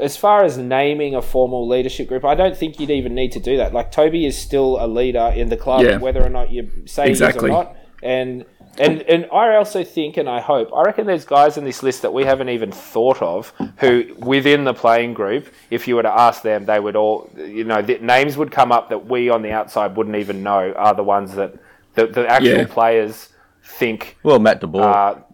as 0.00 0.16
far 0.16 0.44
as 0.44 0.58
naming 0.58 1.14
a 1.14 1.22
formal 1.22 1.66
leadership 1.66 2.08
group, 2.08 2.24
I 2.24 2.34
don't 2.34 2.54
think 2.56 2.78
you'd 2.78 2.90
even 2.90 3.14
need 3.14 3.32
to 3.32 3.40
do 3.40 3.56
that. 3.56 3.72
Like 3.72 3.90
Toby 3.90 4.26
is 4.26 4.36
still 4.36 4.76
a 4.84 4.86
leader 4.86 5.32
in 5.34 5.48
the 5.48 5.56
club, 5.56 5.82
Yeah. 5.84 5.96
whether 5.96 6.22
or 6.24 6.28
not 6.28 6.50
you 6.50 6.70
say 6.84 7.08
Exactly. 7.08 7.48
he 7.50 7.54
is 7.54 7.58
or 7.58 7.64
not. 7.64 7.76
And 8.02 8.44
and 8.78 9.02
and 9.02 9.26
I 9.32 9.56
also 9.56 9.82
think, 9.84 10.16
and 10.16 10.28
I 10.28 10.40
hope, 10.40 10.70
I 10.74 10.82
reckon 10.82 11.06
there's 11.06 11.24
guys 11.24 11.56
in 11.56 11.64
this 11.64 11.82
list 11.82 12.02
that 12.02 12.12
we 12.12 12.24
haven't 12.24 12.48
even 12.48 12.70
thought 12.72 13.20
of 13.22 13.52
who, 13.78 14.04
within 14.18 14.64
the 14.64 14.74
playing 14.74 15.14
group, 15.14 15.48
if 15.70 15.86
you 15.88 15.96
were 15.96 16.02
to 16.02 16.12
ask 16.12 16.42
them, 16.42 16.64
they 16.66 16.80
would 16.80 16.96
all, 16.96 17.30
you 17.36 17.64
know, 17.64 17.82
the 17.82 17.98
names 17.98 18.36
would 18.36 18.50
come 18.50 18.72
up 18.72 18.88
that 18.90 19.06
we 19.06 19.28
on 19.30 19.42
the 19.42 19.52
outside 19.52 19.96
wouldn't 19.96 20.16
even 20.16 20.42
know 20.42 20.72
are 20.74 20.94
the 20.94 21.02
ones 21.04 21.34
that 21.34 21.54
the, 21.94 22.06
the 22.06 22.26
actual 22.28 22.58
Yeah. 22.58 22.66
players 22.66 23.30
think 23.64 24.16
Well, 24.22 24.38
Matt 24.38 24.60
DeBoer. 24.60 24.80
are 24.82 25.24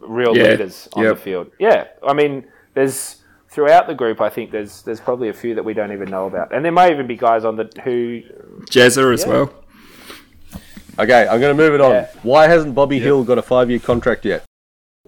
real 0.00 0.36
Yeah. 0.36 0.44
leaders 0.50 0.88
on 0.94 1.04
Yep. 1.04 1.14
the 1.16 1.20
field. 1.20 1.46
Yeah, 1.58 1.84
I 2.06 2.12
mean, 2.12 2.44
there's 2.74 3.16
throughout 3.48 3.86
the 3.86 3.94
group. 3.94 4.20
I 4.20 4.30
think 4.30 4.50
there's 4.50 4.82
there's 4.82 5.00
probably 5.00 5.28
a 5.28 5.32
few 5.34 5.54
that 5.56 5.64
we 5.64 5.74
don't 5.74 5.92
even 5.92 6.08
know 6.10 6.26
about, 6.26 6.52
and 6.54 6.64
there 6.64 6.72
may 6.72 6.90
even 6.90 7.06
be 7.06 7.16
guys 7.16 7.44
on 7.44 7.56
the 7.56 7.68
who. 7.84 8.22
Jezza 8.70 9.12
as 9.12 9.24
Yeah. 9.24 9.28
well. 9.28 9.50
Okay, 10.98 11.26
I'm 11.28 11.40
going 11.40 11.56
to 11.56 11.62
move 11.62 11.74
it 11.74 11.80
on. 11.80 11.92
Yeah. 11.92 12.08
Why 12.22 12.48
hasn't 12.48 12.74
Bobby 12.74 12.98
Hill 12.98 13.24
got 13.24 13.38
a 13.38 13.42
five-year 13.42 13.78
contract 13.80 14.24
yet? 14.24 14.44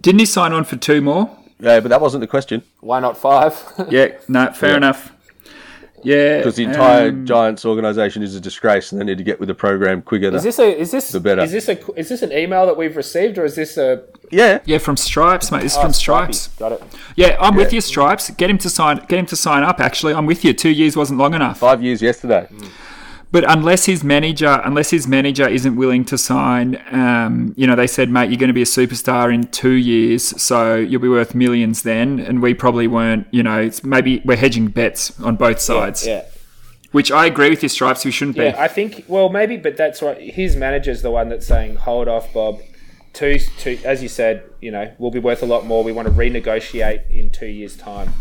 Didn't 0.00 0.20
he 0.20 0.26
sign 0.26 0.52
on 0.52 0.64
for 0.64 0.76
two 0.76 1.00
more? 1.00 1.36
Yeah, 1.60 1.80
but 1.80 1.88
that 1.88 2.00
wasn't 2.00 2.20
the 2.20 2.26
question 2.26 2.62
Why 2.80 3.00
not 3.00 3.16
five? 3.16 3.62
Yeah, 3.88 4.08
no, 4.28 4.52
fair 4.52 4.70
Yeah. 4.72 4.76
enough. 4.76 5.12
Yeah, 6.02 6.36
because 6.38 6.56
the 6.56 6.64
entire 6.64 7.08
um, 7.08 7.24
Giants 7.24 7.64
organisation 7.64 8.22
is 8.22 8.34
a 8.34 8.40
disgrace, 8.40 8.92
and 8.92 9.00
they 9.00 9.06
need 9.06 9.16
to 9.16 9.24
get 9.24 9.40
with 9.40 9.46
the 9.46 9.54
program 9.54 10.02
quicker. 10.02 10.34
is 10.36 10.42
this 10.42 10.58
a 10.58 10.78
is 10.78 10.90
this 10.90 11.10
The 11.10 11.18
better. 11.20 11.40
is 11.40 11.50
this 11.52 11.66
a 11.70 11.92
is 11.94 12.10
this 12.10 12.20
an 12.20 12.30
email 12.30 12.66
that 12.66 12.76
we've 12.76 12.94
received, 12.94 13.38
or 13.38 13.46
is 13.46 13.54
this 13.56 13.78
a 13.78 14.02
yeah, 14.30 14.58
yeah 14.66 14.76
from 14.76 14.98
Stripes, 14.98 15.50
mate. 15.50 15.62
This 15.62 15.78
oh, 15.78 15.80
from 15.80 15.92
Stripey. 15.94 16.34
Stripes. 16.34 16.58
Got 16.58 16.72
it. 16.72 16.82
Yeah, 17.16 17.38
I'm 17.40 17.54
with 17.54 17.72
Yeah. 17.72 17.76
you, 17.76 17.80
Stripes. 17.80 18.28
Get 18.32 18.50
him 18.50 18.58
to 18.58 18.68
sign. 18.68 18.98
Get 19.08 19.18
him 19.18 19.24
to 19.26 19.36
sign 19.36 19.62
up. 19.62 19.80
Actually, 19.80 20.12
I'm 20.12 20.26
with 20.26 20.44
you. 20.44 20.52
Two 20.52 20.68
years 20.68 20.94
wasn't 20.94 21.18
long 21.18 21.32
enough. 21.32 21.58
five 21.60 21.82
years 21.82 22.02
yesterday. 22.02 22.48
But 23.34 23.50
unless 23.50 23.86
his 23.86 24.04
manager, 24.04 24.62
unless 24.64 24.90
his 24.90 25.08
manager 25.08 25.48
isn't 25.48 25.74
willing 25.74 26.04
to 26.04 26.16
sign, 26.16 26.80
um, 26.92 27.52
you 27.56 27.66
know, 27.66 27.74
they 27.74 27.88
said, 27.88 28.08
mate, 28.08 28.30
you're 28.30 28.38
going 28.38 28.46
to 28.46 28.54
be 28.54 28.62
a 28.62 28.64
superstar 28.64 29.34
in 29.34 29.48
two 29.48 29.72
years, 29.72 30.40
so 30.40 30.76
you'll 30.76 31.02
be 31.02 31.08
worth 31.08 31.34
millions 31.34 31.82
then. 31.82 32.20
And 32.20 32.40
we 32.40 32.54
probably 32.54 32.86
weren't. 32.86 33.26
You 33.32 33.42
know, 33.42 33.60
it's 33.60 33.82
maybe 33.82 34.22
we're 34.24 34.36
hedging 34.36 34.68
bets 34.68 35.20
on 35.20 35.34
both 35.34 35.58
sides. 35.58 36.06
Yeah. 36.06 36.26
Which 36.92 37.10
I 37.10 37.26
agree 37.26 37.50
with 37.50 37.60
you, 37.64 37.68
Stripes. 37.68 38.04
We 38.04 38.12
shouldn't 38.12 38.36
Yeah, 38.36 38.52
be. 38.52 38.56
I 38.56 38.68
think. 38.68 39.04
Well, 39.08 39.28
maybe, 39.30 39.56
but 39.56 39.76
that's 39.76 40.00
right. 40.00 40.16
His 40.32 40.54
manager's 40.54 41.02
the 41.02 41.10
one 41.10 41.28
that's 41.28 41.44
saying, 41.44 41.74
"Hold 41.74 42.06
off, 42.06 42.32
Bob." 42.32 42.60
Two, 43.14 43.40
two, 43.58 43.80
as 43.84 44.00
you 44.00 44.08
said, 44.08 44.44
you 44.60 44.70
know, 44.70 44.94
we'll 44.98 45.10
be 45.10 45.18
worth 45.18 45.42
a 45.42 45.46
lot 45.46 45.66
more. 45.66 45.82
We 45.82 45.90
want 45.90 46.06
to 46.06 46.14
renegotiate 46.14 47.10
in 47.10 47.30
two 47.30 47.46
years' 47.46 47.76
time, 47.76 48.14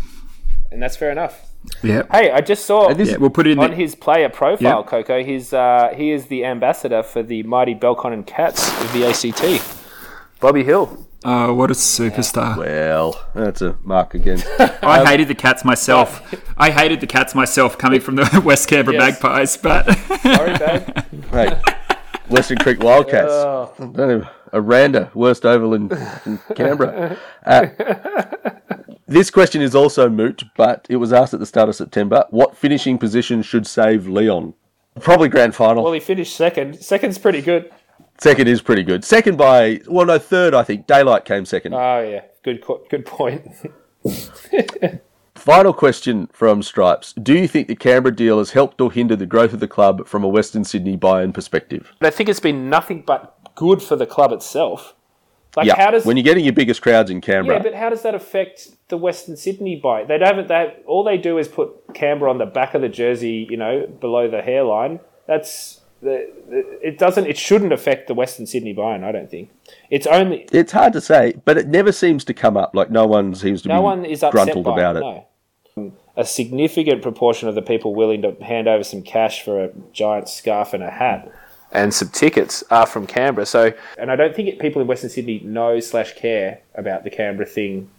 and 0.72 0.82
that's 0.82 0.96
fair 0.96 1.12
enough. 1.12 1.53
Yeah. 1.82 2.02
Hey, 2.12 2.30
I 2.30 2.40
just 2.40 2.64
saw 2.66 2.92
this- 2.92 3.10
Yeah, 3.10 3.16
we'll 3.16 3.30
put 3.30 3.46
it 3.46 3.52
in 3.52 3.58
on 3.58 3.70
the, 3.70 3.76
his 3.76 3.94
player 3.94 4.28
profile, 4.28 4.80
Yeah. 4.84 4.90
Coco. 4.90 5.22
He's 5.24 5.52
uh, 5.52 5.92
he 5.96 6.10
is 6.10 6.26
the 6.26 6.44
ambassador 6.44 7.02
for 7.02 7.22
the 7.22 7.42
mighty 7.44 7.74
Belconnen 7.74 8.26
Cats 8.26 8.68
of 8.82 8.92
the 8.92 9.06
ACT. 9.06 9.80
Bobby 10.40 10.62
Hill. 10.64 11.06
Oh, 11.26 11.54
what 11.54 11.70
a 11.70 11.74
superstar! 11.74 12.54
Well, 12.58 13.18
that's 13.34 13.62
a 13.62 13.78
mark 13.82 14.12
again. 14.14 14.42
I 14.82 15.06
hated 15.06 15.28
the 15.28 15.34
cats 15.34 15.64
myself. 15.64 16.20
I 16.58 16.70
hated 16.70 17.00
the 17.00 17.06
cats 17.06 17.34
myself 17.34 17.78
coming 17.78 18.02
from 18.02 18.16
the 18.16 18.42
West 18.44 18.68
Canberra 18.68 18.96
Yes. 18.98 19.22
Magpies, 19.22 19.56
but 19.56 19.84
Sorry, 20.20 20.58
babe. 20.58 21.24
hey, 21.30 21.62
Weston 22.28 22.58
Creek 22.58 22.82
Wildcats. 22.82 23.32
Oh. 23.32 23.72
Don't 23.92 24.26
a 24.52 24.60
Randa, 24.60 25.10
worst 25.14 25.46
oval 25.46 25.72
in, 25.72 25.90
in 26.26 26.38
Canberra. 26.54 27.16
Uh, 27.44 27.66
this 29.06 29.30
question 29.30 29.60
is 29.62 29.74
also 29.74 30.08
moot, 30.08 30.44
but 30.56 30.86
it 30.88 30.96
was 30.96 31.12
asked 31.12 31.34
at 31.34 31.40
the 31.40 31.46
start 31.46 31.68
of 31.68 31.76
September. 31.76 32.24
What 32.30 32.56
finishing 32.56 32.98
position 32.98 33.42
should 33.42 33.66
save 33.66 34.08
Leon? 34.08 34.54
Probably 35.00 35.28
grand 35.28 35.54
final. 35.54 35.82
Well, 35.82 35.92
he 35.92 36.00
finished 36.00 36.36
second. 36.36 36.80
Second's 36.80 37.18
pretty 37.18 37.42
good. 37.42 37.70
Second 38.18 38.48
is 38.48 38.62
pretty 38.62 38.82
good. 38.82 39.04
Second 39.04 39.36
by 39.36 39.80
well, 39.88 40.06
no, 40.06 40.18
third 40.18 40.54
I 40.54 40.62
think. 40.62 40.86
Daylight 40.86 41.24
came 41.24 41.44
second. 41.44 41.74
Oh 41.74 42.00
yeah, 42.00 42.22
good 42.42 42.64
good 42.88 43.04
point. 43.04 43.48
Final 45.34 45.72
question 45.72 46.28
from 46.32 46.62
Stripes: 46.62 47.12
Do 47.14 47.34
you 47.34 47.48
think 47.48 47.66
the 47.66 47.74
Canberra 47.74 48.14
deal 48.14 48.38
has 48.38 48.52
helped 48.52 48.80
or 48.80 48.92
hindered 48.92 49.18
the 49.18 49.26
growth 49.26 49.52
of 49.52 49.60
the 49.60 49.68
club 49.68 50.06
from 50.06 50.22
a 50.22 50.28
Western 50.28 50.64
Sydney 50.64 50.96
buy-in 50.96 51.32
perspective? 51.32 51.92
I 52.00 52.10
think 52.10 52.28
it's 52.28 52.40
been 52.40 52.70
nothing 52.70 53.02
but 53.04 53.36
good 53.56 53.82
for 53.82 53.96
the 53.96 54.06
club 54.06 54.32
itself. 54.32 54.94
Like, 55.56 55.66
Yeah, 55.66 55.76
how 55.76 55.90
does 55.90 56.04
when 56.04 56.16
you're 56.16 56.24
getting 56.24 56.44
your 56.44 56.52
biggest 56.52 56.82
crowds 56.82 57.10
in 57.10 57.20
Canberra, 57.20 57.58
yeah, 57.58 57.62
but 57.62 57.74
how 57.74 57.88
does 57.90 58.02
that 58.02 58.14
affect 58.14 58.70
the 58.88 58.96
Western 58.96 59.36
Sydney 59.36 59.76
bite? 59.76 60.08
They 60.08 60.18
don't. 60.18 60.48
They 60.48 60.54
have, 60.54 60.72
all 60.86 61.04
they 61.04 61.16
do 61.18 61.38
is 61.38 61.48
put 61.48 61.94
Canberra 61.94 62.30
on 62.30 62.38
the 62.38 62.46
back 62.46 62.74
of 62.74 62.82
the 62.82 62.88
jersey, 62.88 63.46
you 63.48 63.56
know, 63.56 63.86
below 63.86 64.28
the 64.28 64.42
hairline. 64.42 65.00
That's 65.26 65.80
the, 66.02 66.30
it 66.82 66.98
doesn't. 66.98 67.26
It 67.26 67.38
shouldn't 67.38 67.72
affect 67.72 68.08
the 68.08 68.14
Western 68.14 68.46
Sydney 68.46 68.72
buy-in. 68.72 69.04
I 69.04 69.12
don't 69.12 69.30
think 69.30 69.50
it's 69.90 70.06
only 70.06 70.46
It's 70.52 70.72
hard 70.72 70.92
to 70.94 71.00
say, 71.00 71.34
but 71.44 71.56
it 71.56 71.68
never 71.68 71.92
seems 71.92 72.24
to 72.24 72.34
come 72.34 72.56
up. 72.56 72.74
Like 72.74 72.90
no 72.90 73.06
one 73.06 73.34
seems 73.34 73.62
to 73.62 73.68
no 73.68 73.76
be 73.80 73.82
one 73.82 74.04
is 74.04 74.22
upset 74.22 74.32
gruntled 74.32 74.66
about 74.66 74.96
it. 74.96 75.02
it. 75.02 75.26
No. 75.76 75.92
A 76.16 76.24
significant 76.24 77.02
proportion 77.02 77.48
of 77.48 77.56
the 77.56 77.62
people 77.62 77.94
willing 77.94 78.22
to 78.22 78.36
hand 78.44 78.68
over 78.68 78.84
some 78.84 79.02
cash 79.02 79.42
for 79.42 79.64
a 79.64 79.70
giant 79.92 80.28
scarf 80.28 80.72
and 80.72 80.82
a 80.82 80.90
hat 80.90 81.32
and 81.74 81.92
some 81.92 82.08
tickets 82.08 82.62
are 82.70 82.86
from 82.86 83.06
Canberra. 83.06 83.46
So, 83.46 83.72
and 83.98 84.10
I 84.10 84.16
don't 84.16 84.34
think 84.34 84.48
it, 84.48 84.58
people 84.58 84.80
in 84.80 84.88
Western 84.88 85.10
Sydney 85.10 85.40
know 85.40 85.80
slash 85.80 86.14
care 86.14 86.60
about 86.74 87.04
the 87.04 87.10
Canberra 87.10 87.46
thing 87.46 87.90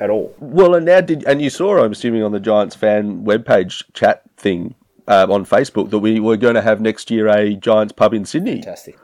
at 0.00 0.08
all. 0.08 0.34
Well, 0.38 0.74
and 0.74 0.86
now 0.86 1.00
did 1.00 1.24
and 1.24 1.42
you 1.42 1.50
saw, 1.50 1.84
I'm 1.84 1.92
assuming, 1.92 2.22
on 2.22 2.32
the 2.32 2.40
Giants 2.40 2.76
fan 2.76 3.24
webpage 3.24 3.82
chat 3.92 4.22
thing 4.36 4.74
uh, 5.08 5.26
on 5.28 5.44
Facebook 5.44 5.90
that 5.90 5.98
we 5.98 6.20
were 6.20 6.36
going 6.36 6.54
to 6.54 6.62
have 6.62 6.80
next 6.80 7.10
year 7.10 7.28
a 7.28 7.54
Giants 7.54 7.92
pub 7.92 8.14
in 8.14 8.24
Sydney. 8.24 8.54
Fantastic. 8.54 8.98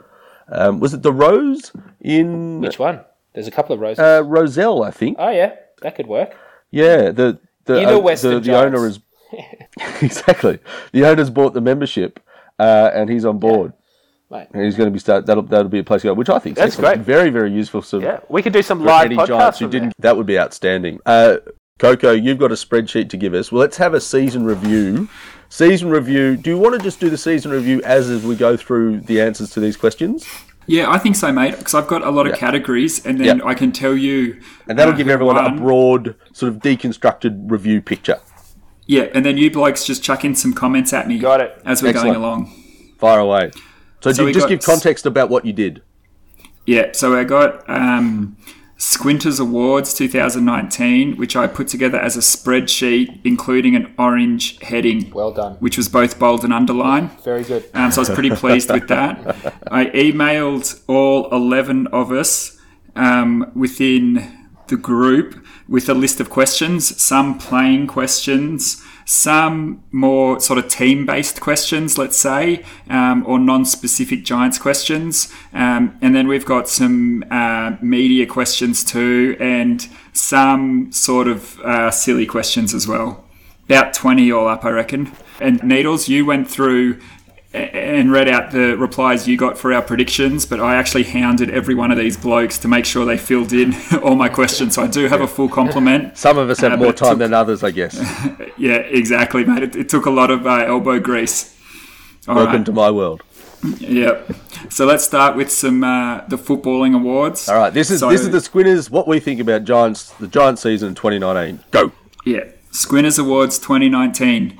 Um, 0.48 0.80
was 0.80 0.92
it 0.94 1.02
the 1.02 1.12
Rose 1.12 1.72
in 2.00 2.60
Which 2.60 2.78
one? 2.78 3.00
There's 3.32 3.46
a 3.46 3.50
couple 3.50 3.74
of 3.74 3.80
roses. 3.80 3.98
uh, 3.98 4.22
Rozelle? 4.24 4.82
I 4.82 4.90
think. 4.90 5.16
oh 5.18 5.30
yeah, 5.30 5.54
that 5.80 5.96
could 5.96 6.06
work. 6.06 6.36
Yeah, 6.70 7.10
the 7.10 7.38
the 7.64 7.80
Inner 7.80 7.96
uh, 7.96 8.14
the, 8.16 8.40
the 8.40 8.54
owner 8.58 8.86
is 8.86 9.00
exactly 10.02 10.58
the 10.92 11.04
owner's 11.04 11.30
bought 11.30 11.54
the 11.54 11.60
membership, 11.60 12.20
uh, 12.58 12.90
and 12.94 13.08
he's 13.10 13.24
on 13.24 13.38
board. 13.38 13.72
Mate. 14.30 14.48
And 14.54 14.64
he's 14.64 14.76
going 14.76 14.86
to 14.86 14.90
be 14.90 14.98
start. 14.98 15.26
That'll 15.26 15.42
that'll 15.42 15.68
be 15.68 15.80
a 15.80 15.84
place 15.84 16.02
to 16.02 16.08
go, 16.08 16.14
which 16.14 16.30
I 16.30 16.38
think 16.38 16.56
That's 16.56 16.76
great. 16.76 17.00
Very 17.00 17.28
very 17.28 17.52
useful. 17.52 17.82
So 17.82 17.98
Yeah, 17.98 18.20
we 18.30 18.40
could 18.42 18.54
do 18.54 18.62
some 18.62 18.78
for 18.80 18.86
live 18.86 19.06
any 19.06 19.16
podcasts. 19.16 19.26
Giants 19.26 19.58
who 19.58 19.68
didn't, 19.68 19.92
that 19.98 20.16
would 20.16 20.26
be 20.26 20.38
outstanding. 20.38 21.00
Uh, 21.04 21.36
Coco, 21.78 22.12
you've 22.12 22.38
got 22.38 22.50
a 22.50 22.54
spreadsheet 22.54 23.10
to 23.10 23.16
give 23.16 23.34
us. 23.34 23.52
Well, 23.52 23.60
let's 23.60 23.76
have 23.76 23.92
a 23.92 24.00
season 24.00 24.44
review. 24.44 25.08
Season 25.50 25.90
review. 25.90 26.36
Do 26.38 26.48
you 26.48 26.56
want 26.56 26.74
to 26.76 26.80
just 26.82 26.98
do 26.98 27.10
the 27.10 27.18
season 27.18 27.50
review 27.50 27.82
as 27.84 28.08
as 28.08 28.24
we 28.24 28.34
go 28.36 28.56
through 28.56 29.00
the 29.00 29.20
answers 29.20 29.50
to 29.50 29.60
these 29.60 29.76
questions? 29.76 30.26
yeah, 30.66 30.88
I 30.90 30.96
think 30.96 31.16
so, 31.16 31.30
mate. 31.32 31.58
Because 31.58 31.74
I've 31.74 31.88
got 31.88 32.02
a 32.02 32.10
lot 32.10 32.26
of 32.26 32.32
Yeah. 32.34 32.38
categories, 32.38 33.04
and 33.04 33.18
then 33.20 33.38
Yeah. 33.40 33.44
I 33.44 33.52
can 33.54 33.70
tell 33.72 33.94
you. 33.96 34.40
And 34.68 34.78
that'll 34.78 34.94
uh, 34.94 34.96
give 34.96 35.08
everyone 35.10 35.34
won. 35.36 35.52
a 35.54 35.56
broad, 35.60 36.14
sort 36.32 36.52
of 36.52 36.60
deconstructed 36.60 37.50
review 37.50 37.82
picture. 37.82 38.18
Yeah, 38.86 39.02
and 39.14 39.24
then 39.24 39.36
you 39.38 39.50
blokes 39.50 39.84
just 39.84 40.02
chuck 40.02 40.24
in 40.24 40.34
some 40.34 40.52
comments 40.52 40.92
at 40.92 41.06
me. 41.08 41.18
Got 41.18 41.40
it. 41.40 41.60
As 41.64 41.82
we're 41.82 41.90
Excellent. 41.90 42.14
going 42.14 42.24
along. 42.24 42.46
Fire 42.98 43.20
away. 43.20 43.50
So, 44.00 44.12
So 44.12 44.22
do 44.24 44.28
you 44.28 44.34
just 44.34 44.44
got 44.44 44.50
give 44.50 44.62
context 44.62 45.06
about 45.06 45.30
what 45.30 45.44
you 45.44 45.52
did? 45.52 45.82
Yeah, 46.66 46.90
so 46.92 47.16
I 47.18 47.24
got 47.24 47.68
um, 47.68 48.36
Squinters 48.76 49.38
Awards 49.40 49.94
2019, 49.94 51.16
which 51.16 51.36
I 51.36 51.46
put 51.46 51.68
together 51.68 51.98
as 51.98 52.16
a 52.16 52.20
spreadsheet, 52.20 53.20
including 53.24 53.76
an 53.76 53.92
orange 53.98 54.60
heading, 54.60 55.10
Well 55.12 55.32
done. 55.32 55.54
which 55.60 55.76
was 55.76 55.88
both 55.88 56.18
bold 56.18 56.42
and 56.44 56.52
underlined. 56.52 57.10
Very 57.22 57.44
good. 57.44 57.68
Um, 57.74 57.90
so 57.92 58.00
I 58.00 58.02
was 58.02 58.10
pretty 58.10 58.30
pleased 58.34 58.70
with 58.70 58.88
that. 58.88 59.54
I 59.70 59.86
emailed 59.86 60.80
all 60.88 61.28
11 61.32 61.86
of 61.88 62.10
us 62.12 62.58
um, 62.96 63.50
within 63.54 64.41
the 64.68 64.76
group 64.76 65.44
with 65.68 65.88
a 65.88 65.94
list 65.94 66.20
of 66.20 66.30
questions, 66.30 67.00
some 67.00 67.38
playing 67.38 67.86
questions, 67.86 68.82
some 69.04 69.82
more 69.90 70.40
sort 70.40 70.58
of 70.58 70.68
team 70.68 71.04
based 71.06 71.40
questions, 71.40 71.98
let's 71.98 72.16
say, 72.16 72.64
um, 72.88 73.24
or 73.26 73.38
non 73.38 73.64
specific 73.64 74.24
Giants 74.24 74.58
questions. 74.58 75.32
Um, 75.52 75.98
and 76.00 76.14
then 76.14 76.28
we've 76.28 76.46
got 76.46 76.68
some 76.68 77.24
uh, 77.30 77.76
media 77.80 78.26
questions 78.26 78.84
too, 78.84 79.36
and 79.40 79.88
some 80.12 80.92
sort 80.92 81.28
of 81.28 81.58
uh, 81.60 81.90
silly 81.90 82.26
questions 82.26 82.74
as 82.74 82.86
well 82.86 83.24
about 83.72 83.94
20 83.94 84.30
all 84.32 84.48
up, 84.48 84.64
I 84.64 84.70
reckon. 84.70 85.12
And 85.40 85.62
Needles, 85.62 86.08
you 86.08 86.26
went 86.26 86.50
through 86.50 87.00
and 87.54 88.10
read 88.10 88.28
out 88.28 88.50
the 88.50 88.76
replies 88.78 89.28
you 89.28 89.36
got 89.36 89.58
for 89.58 89.72
our 89.74 89.82
predictions, 89.82 90.46
but 90.46 90.58
I 90.60 90.76
actually 90.76 91.04
hounded 91.04 91.50
every 91.50 91.74
one 91.74 91.90
of 91.90 91.98
these 91.98 92.16
blokes 92.16 92.56
to 92.58 92.68
make 92.68 92.84
sure 92.86 93.04
they 93.04 93.18
filled 93.18 93.52
in 93.52 93.74
all 94.02 94.14
my 94.16 94.28
questions. 94.28 94.74
So 94.74 94.82
I 94.82 94.86
do 94.86 95.06
have 95.08 95.20
a 95.20 95.26
full 95.28 95.48
complement. 95.48 96.16
Some 96.16 96.38
of 96.38 96.48
us 96.48 96.60
have 96.60 96.72
Uh, 96.72 96.76
more 96.78 96.92
time 96.92 97.10
took- 97.10 97.18
than 97.18 97.34
others, 97.34 97.62
I 97.62 97.70
guess. 97.70 97.94
Yeah, 98.58 98.76
exactly, 98.76 99.44
mate. 99.44 99.62
It, 99.62 99.74
it 99.76 99.88
took 99.88 100.06
a 100.06 100.10
lot 100.10 100.30
of 100.30 100.46
uh, 100.46 100.64
elbow 100.66 101.00
grease. 101.00 101.54
All 102.28 102.36
Welcome 102.36 102.56
right. 102.58 102.66
to 102.66 102.72
my 102.72 102.90
world. 102.90 103.22
Yep. 103.78 104.34
So 104.70 104.84
let's 104.86 105.02
start 105.04 105.36
with 105.36 105.50
some 105.50 105.82
uh, 105.82 106.20
the 106.28 106.36
footballing 106.36 106.94
awards. 106.94 107.48
All 107.48 107.56
right, 107.56 107.72
this 107.74 107.90
is 107.90 108.00
So- 108.00 108.10
this 108.10 108.20
is 108.20 108.30
the 108.30 108.40
Squinters. 108.40 108.90
What 108.90 109.06
we 109.08 109.20
think 109.20 109.40
about 109.40 109.64
Giants, 109.64 110.10
the 110.20 110.28
Giant 110.28 110.58
season 110.58 110.94
2019. 110.94 111.60
Go. 111.70 111.92
Yeah, 112.24 112.44
Squinters 112.70 113.18
Awards 113.18 113.58
2019. 113.58 114.58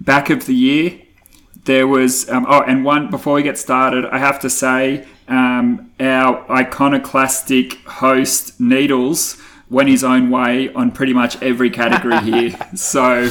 Back 0.00 0.30
of 0.30 0.46
the 0.46 0.54
year, 0.54 0.98
there 1.66 1.86
was. 1.86 2.28
Um, 2.28 2.46
oh, 2.48 2.62
and 2.62 2.84
one 2.84 3.10
before 3.10 3.34
we 3.34 3.42
get 3.42 3.58
started, 3.58 4.06
I 4.06 4.18
have 4.18 4.40
to 4.40 4.50
say 4.50 5.06
um, 5.28 5.92
our 6.00 6.50
iconoclastic 6.50 7.74
host 7.84 8.58
Needles 8.58 9.36
went 9.68 9.88
his 9.88 10.02
own 10.02 10.30
way 10.30 10.72
on 10.72 10.90
pretty 10.92 11.12
much 11.12 11.40
every 11.42 11.70
category 11.70 12.20
here. 12.20 12.58
So. 12.76 13.30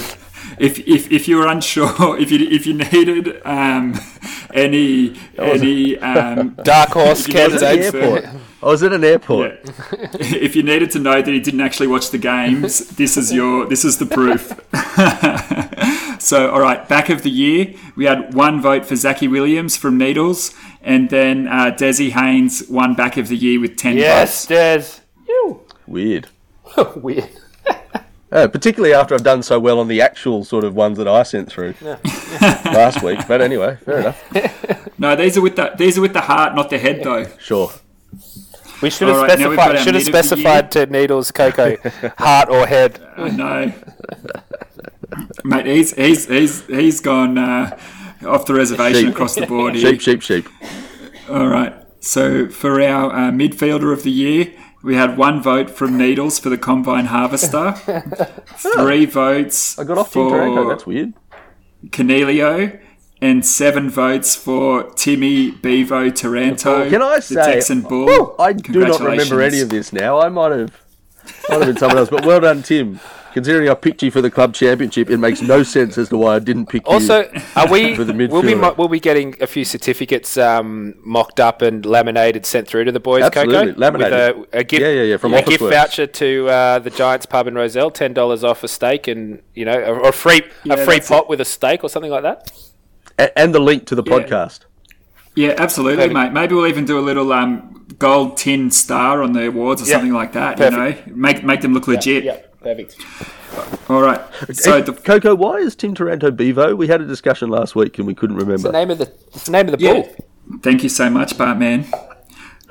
If, 0.57 0.79
if, 0.79 1.11
if 1.11 1.27
you 1.27 1.37
were 1.37 1.47
unsure, 1.47 2.17
if 2.19 2.31
you 2.31 2.47
if 2.49 2.65
you 2.65 2.73
needed 2.73 3.41
um, 3.45 3.99
any 4.53 5.15
any 5.37 5.97
um, 5.99 6.57
Dark 6.63 6.89
horse 6.89 7.27
If 7.27 7.33
you 7.33 7.39
I 7.41 7.47
was 7.47 7.61
at 7.63 7.79
candidates. 7.79 7.93
an 7.93 8.01
for- 8.01 8.17
airport. 8.27 8.41
I 8.63 8.67
was 8.67 8.81
at 8.83 8.93
an 8.93 9.03
airport. 9.03 9.51
Yeah. 9.63 10.07
if 10.21 10.55
you 10.55 10.63
needed 10.63 10.89
to 10.91 10.99
know 10.99 11.21
that 11.21 11.27
he 11.31 11.39
didn't 11.39 11.61
actually 11.61 11.85
watch 11.87 12.09
the 12.09 12.17
games, 12.17 12.89
this 12.95 13.15
is 13.15 13.31
your 13.31 13.67
this 13.67 13.85
is 13.85 13.97
the 13.99 14.07
proof. 14.07 14.53
so, 16.19 16.49
all 16.49 16.61
right, 16.61 16.87
back 16.89 17.09
of 17.09 17.21
the 17.21 17.29
year, 17.29 17.75
we 17.95 18.05
had 18.05 18.33
one 18.33 18.61
vote 18.61 18.85
for 18.85 18.95
Zachy 18.95 19.27
Williams 19.27 19.77
from 19.77 19.97
Needles, 19.99 20.51
and 20.81 21.09
then 21.11 21.47
uh, 21.47 21.75
Desi 21.77 22.09
Haynes 22.11 22.63
won 22.67 22.95
back 22.95 23.17
of 23.17 23.27
the 23.27 23.35
year 23.37 23.59
with 23.59 23.77
ten 23.77 23.97
Yes, 23.97 24.45
votes. 24.47 24.97
Des. 24.97 25.01
Weird. 25.87 26.27
Weird. 26.95 27.29
Uh, 28.35 28.49
particularly 28.49 28.93
after 28.93 29.15
I've 29.15 29.23
done 29.23 29.41
so 29.43 29.57
well 29.61 29.79
on 29.79 29.87
the 29.87 30.01
actual 30.01 30.43
sort 30.43 30.65
of 30.65 30.75
ones 30.75 30.97
that 30.97 31.07
I 31.07 31.23
sent 31.23 31.49
through 31.49 31.73
last 32.41 33.01
week. 33.01 33.19
But 33.29 33.41
anyway, 33.41 33.77
fair 33.85 33.99
enough. 33.99 34.81
No, 34.97 35.13
these 35.13 35.37
are 35.37 35.41
with 35.41 35.57
the 35.57 35.73
these 35.77 35.97
are 35.97 36.01
with 36.01 36.13
the 36.13 36.21
heart, 36.21 36.55
not 36.55 36.69
the 36.69 36.77
head, 36.77 37.03
though. 37.03 37.25
Sure. 37.37 37.69
We 38.81 38.89
should 38.89 39.09
have 39.09 39.17
All 39.17 39.27
right, 39.27 39.37
we've 39.37 39.57
got 39.57 39.77
specified. 39.77 39.79
Should 39.79 39.95
have 39.95 40.05
meat 40.05 40.07
of 40.07 40.13
the 40.13 40.19
specified 40.19 40.71
to 40.71 40.85
Needles, 40.85 41.31
Coco, 41.31 41.77
heart 42.17 42.49
or 42.49 42.65
head. 42.65 43.01
I 43.17 43.29
know, 43.29 43.73
mate. 45.43 45.65
He's 45.65 45.93
he's 45.93 46.27
he's 46.27 46.65
he's 46.67 47.01
gone 47.01 47.37
uh, 47.37 47.77
off 48.25 48.45
the 48.45 48.53
reservation 48.53 49.07
Sheep. 49.07 49.13
across 49.13 49.35
the 49.35 49.45
board 49.45 49.75
here. 49.75 49.91
Sheep, 49.91 50.01
sheep, 50.01 50.21
sheep. 50.21 50.47
All 51.29 51.47
right. 51.47 51.73
So 51.99 52.47
for 52.47 52.81
our 52.81 53.11
uh, 53.11 53.31
midfielder 53.31 53.91
of 53.91 54.03
the 54.03 54.11
year, 54.11 54.53
we 54.85 54.93
had 54.95 55.17
one 55.17 55.41
vote 55.41 55.71
from 55.71 55.97
Needles 55.97 56.37
for 56.37 56.49
the 56.49 56.59
Combine 56.59 57.05
Harvester, 57.05 57.71
three 58.45 59.05
votes 59.05 59.79
I 59.79 59.83
got 59.83 59.97
off 59.97 60.13
for 60.13 60.29
Taranto. 60.29 60.69
That's 60.69 60.85
weird. 60.85 61.13
Cornelio, 61.91 62.79
and 63.19 63.43
seven 63.43 63.89
votes 63.89 64.35
for 64.35 64.83
Timmy 64.91 65.49
Bevo 65.49 66.11
Taranto. 66.11 66.83
Oh, 66.83 66.89
can 66.89 67.01
I 67.01 67.19
say, 67.19 67.35
the 67.35 67.41
Texan 67.41 67.83
oh, 67.85 67.89
Bull? 67.89 68.05
Woo, 68.05 68.35
I 68.37 68.53
do 68.53 68.85
not 68.85 68.99
remember 68.99 69.41
any 69.41 69.59
of 69.59 69.69
this 69.69 69.91
now. 69.91 70.19
I 70.19 70.29
might 70.29 70.51
have, 70.51 70.83
might 71.49 71.57
have 71.57 71.65
been 71.65 71.77
someone 71.77 71.97
else. 71.97 72.09
But 72.09 72.23
well 72.23 72.39
done, 72.39 72.61
Tim. 72.61 72.99
Considering 73.35 73.67
I 73.67 73.73
picked 73.73 74.01
you 74.01 74.11
for 74.11 74.21
the 74.21 74.31
club 74.31 74.53
championship, 74.53 75.09
it 75.09 75.17
makes 75.17 75.41
no 75.41 75.61
sense 75.61 75.97
as 75.97 76.07
to 76.07 76.17
why 76.17 76.37
I 76.37 76.39
didn't 76.39 76.67
pick 76.67 76.87
you. 76.87 76.93
Also, 76.93 77.29
are 77.57 77.67
we? 77.69 77.93
For 77.97 78.05
the 78.05 78.13
we'll 78.31 78.41
be 78.41 78.55
mo- 78.55 78.73
we'll 78.77 78.87
be 78.87 79.01
getting 79.01 79.35
a 79.41 79.45
few 79.45 79.65
certificates 79.65 80.37
um, 80.37 80.93
mocked 81.03 81.41
up 81.41 81.61
and 81.61 81.85
laminated 81.85 82.45
sent 82.45 82.65
through 82.65 82.85
to 82.85 82.93
the 82.93 83.01
boys. 83.01 83.23
Absolutely, 83.23 83.73
Coco, 83.73 83.77
laminated. 83.79 84.37
with 84.37 84.53
a, 84.53 84.57
a 84.59 84.63
gift. 84.63 84.81
Yeah, 84.81 84.89
yeah, 84.89 85.01
yeah, 85.01 85.17
from 85.17 85.33
a 85.33 85.41
gift 85.43 85.61
Officeworks. 85.61 85.69
voucher 85.69 86.07
to 86.07 86.47
uh, 86.49 86.79
the 86.79 86.89
Giants 86.91 87.25
pub 87.25 87.47
in 87.47 87.55
Rozelle, 87.55 87.91
ten 87.91 88.13
dollars 88.13 88.45
off 88.45 88.63
a 88.63 88.69
steak, 88.69 89.09
and 89.09 89.41
you 89.53 89.65
know, 89.65 89.73
a, 89.83 90.07
a 90.07 90.11
free 90.13 90.41
Yeah, 90.63 90.75
a 90.75 90.85
free 90.85 90.95
that's 90.99 91.09
pot 91.09 91.27
with 91.27 91.41
a 91.41 91.45
steak 91.45 91.83
or 91.83 91.89
something 91.89 92.11
like 92.11 92.23
that. 92.23 92.49
A- 93.19 93.37
and 93.37 93.53
the 93.53 93.59
link 93.59 93.85
to 93.87 93.95
the 93.95 94.03
Yeah. 94.05 94.13
podcast. 94.13 94.59
Yeah, 95.35 95.55
absolutely, 95.57 95.97
Perfect. 96.07 96.13
mate. 96.13 96.31
Maybe 96.31 96.55
we'll 96.55 96.67
even 96.67 96.85
do 96.85 96.97
a 96.97 97.01
little 97.01 97.33
um, 97.33 97.85
gold 97.99 98.37
tin 98.37 98.71
star 98.71 99.21
on 99.21 99.33
the 99.33 99.47
awards 99.47 99.81
or 99.81 99.85
Yeah. 99.87 99.95
something 99.95 100.13
like 100.13 100.31
that. 100.31 100.55
Perfect. 100.55 101.07
You 101.07 101.11
know, 101.13 101.17
make 101.17 101.43
make 101.43 101.59
them 101.59 101.73
look 101.73 101.89
legit. 101.89 102.53
Yeah, 102.65 102.73
perfect. 102.73 103.89
All 103.89 104.01
right. 104.01 104.21
So 104.53 104.81
the 104.81 104.93
Coco, 104.93 105.35
why 105.35 105.57
is 105.57 105.75
Tim 105.75 105.93
Taranto 105.93 106.31
Bevo? 106.31 106.75
We 106.75 106.87
had 106.87 107.01
a 107.01 107.05
discussion 107.05 107.49
last 107.49 107.75
week 107.75 107.97
and 107.97 108.07
we 108.07 108.13
couldn't 108.15 108.37
remember. 108.37 108.69
The 108.69 108.71
name 108.71 108.91
of 108.91 108.97
the, 108.97 109.11
it's 109.27 109.45
the 109.45 109.51
name 109.51 109.69
of 109.69 109.77
the 109.79 109.83
Yeah. 109.85 109.93
bull. 109.93 110.15
Thank 110.61 110.83
you 110.83 110.89
so 110.89 111.09
much, 111.09 111.37
Bartman. 111.37 111.85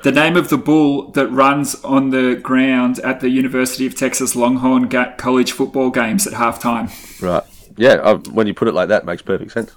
The 0.03 0.11
name 0.11 0.35
of 0.37 0.49
the 0.49 0.57
bull 0.57 1.11
that 1.11 1.27
runs 1.27 1.75
on 1.83 2.11
the 2.11 2.35
ground 2.35 2.99
at 2.99 3.21
the 3.21 3.29
University 3.29 3.85
of 3.87 3.95
Texas 3.95 4.35
Longhorn 4.35 4.87
ga- 4.87 5.13
college 5.17 5.51
football 5.51 5.89
games 5.89 6.27
at 6.27 6.33
halftime. 6.33 6.89
Right. 7.21 7.43
Yeah, 7.77 7.93
uh, 7.95 8.17
when 8.31 8.47
you 8.47 8.53
put 8.53 8.67
it 8.67 8.73
like 8.73 8.89
that, 8.89 9.03
it 9.03 9.05
makes 9.05 9.21
perfect 9.21 9.51
sense. 9.51 9.71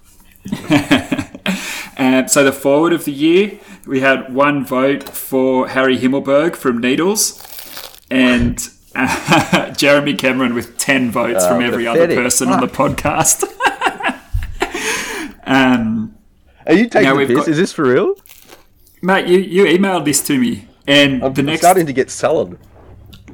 And 1.96 2.31
so 2.31 2.44
the 2.44 2.52
forward 2.52 2.92
of 2.92 3.04
the 3.04 3.12
year, 3.12 3.59
we 3.87 4.00
had 4.00 4.33
one 4.33 4.64
vote 4.64 5.09
for 5.09 5.68
Harry 5.68 5.98
Himmelberg 5.98 6.54
from 6.57 6.78
Needles, 6.78 7.42
and 8.11 8.68
Jeremy 9.77 10.15
Cameron 10.15 10.55
with 10.55 10.79
ten 10.79 11.11
votes 11.11 11.47
from 11.47 11.63
every 11.63 11.87
other 11.87 12.07
pathetic. 12.07 12.25
person 12.25 12.49
on 12.49 12.61
the 12.61 12.67
podcast. 12.69 13.45
um, 15.47 16.15
Are 16.67 16.75
you 16.75 16.89
taking 16.89 17.03
Now 17.09 17.17
we've 17.17 17.35
got- 17.35 17.49
Is 17.49 17.57
this 17.57 17.73
for 17.73 17.85
real? 17.85 18.15
mate, 19.03 19.27
you, 19.29 19.39
you 19.39 19.65
emailed 19.65 20.05
this 20.05 20.21
to 20.27 20.39
me, 20.39 20.67
and 20.87 21.23
I'm 21.23 21.35
the 21.35 21.43
next 21.43 21.61
starting 21.61 21.87
to 21.87 21.93
get 21.93 22.11
sullen. 22.11 22.59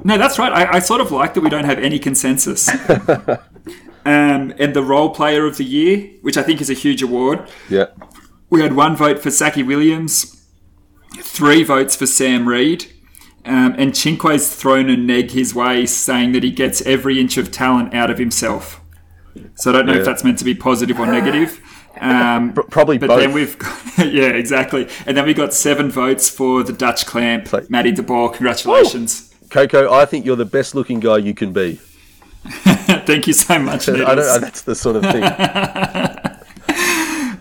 No, 0.03 0.17
that's 0.17 0.37
right. 0.37 0.51
I, 0.51 0.75
I 0.75 0.79
sort 0.79 1.01
of 1.01 1.11
like 1.11 1.33
that 1.33 1.41
we 1.41 1.49
don't 1.49 1.63
have 1.63 1.79
any 1.79 1.97
consensus. 1.97 2.69
um, 4.05 4.05
and 4.05 4.73
the 4.75 4.83
role 4.83 5.09
player 5.09 5.47
of 5.47 5.57
the 5.57 5.63
year, 5.63 6.07
which 6.21 6.37
I 6.37 6.43
think 6.43 6.61
is 6.61 6.69
a 6.69 6.73
huge 6.75 7.01
award, 7.01 7.49
Yeah. 7.69 7.85
we 8.51 8.61
had 8.61 8.75
one 8.75 8.95
vote 8.95 9.19
for 9.23 9.31
Zachy 9.31 9.63
Williams, 9.63 10.45
three 11.17 11.63
votes 11.63 11.95
for 11.95 12.05
Sam 12.05 12.47
Reid, 12.47 12.85
um, 13.45 13.75
and 13.77 13.91
Cinque's 13.93 14.53
thrown 14.55 14.89
a 14.89 14.97
neg 14.97 15.31
his 15.31 15.53
way, 15.55 15.85
saying 15.85 16.31
that 16.33 16.43
he 16.43 16.51
gets 16.51 16.81
every 16.81 17.19
inch 17.19 17.37
of 17.37 17.51
talent 17.51 17.93
out 17.93 18.09
of 18.09 18.17
himself. 18.17 18.81
So 19.55 19.69
I 19.69 19.73
don't 19.73 19.85
know 19.85 19.93
Yeah. 19.93 19.99
if 19.99 20.05
that's 20.05 20.23
meant 20.23 20.39
to 20.39 20.45
be 20.45 20.55
positive 20.55 20.99
or 20.99 21.05
negative. 21.05 21.61
Um, 21.99 22.53
Probably 22.69 22.97
but 22.97 23.07
both. 23.07 23.19
then 23.19 23.33
we've 23.33 23.57
got, 23.57 23.81
yeah, 24.11 24.27
exactly. 24.29 24.87
And 25.05 25.15
then 25.15 25.25
we 25.25 25.33
got 25.33 25.53
seven 25.53 25.89
votes 25.91 26.29
for 26.29 26.63
the 26.63 26.73
Dutch 26.73 27.05
clamp, 27.05 27.45
Play- 27.45 27.65
Matty 27.69 27.91
De 27.91 28.01
Boer. 28.03 28.29
Congratulations. 28.31 29.33
Coco, 29.49 29.91
I 29.93 30.05
think 30.05 30.25
you're 30.25 30.35
the 30.35 30.43
best 30.45 30.73
looking 30.75 30.99
guy 30.99 31.17
you 31.17 31.33
can 31.33 31.53
be. 31.53 31.79
Thank 32.45 33.27
you 33.27 33.33
so 33.33 33.57
much. 33.59 33.87
I 33.89 33.97
don't, 34.15 34.41
that's 34.41 34.61
the 34.61 34.75
sort 34.75 34.97
of 34.97 35.03
thing. 35.03 35.23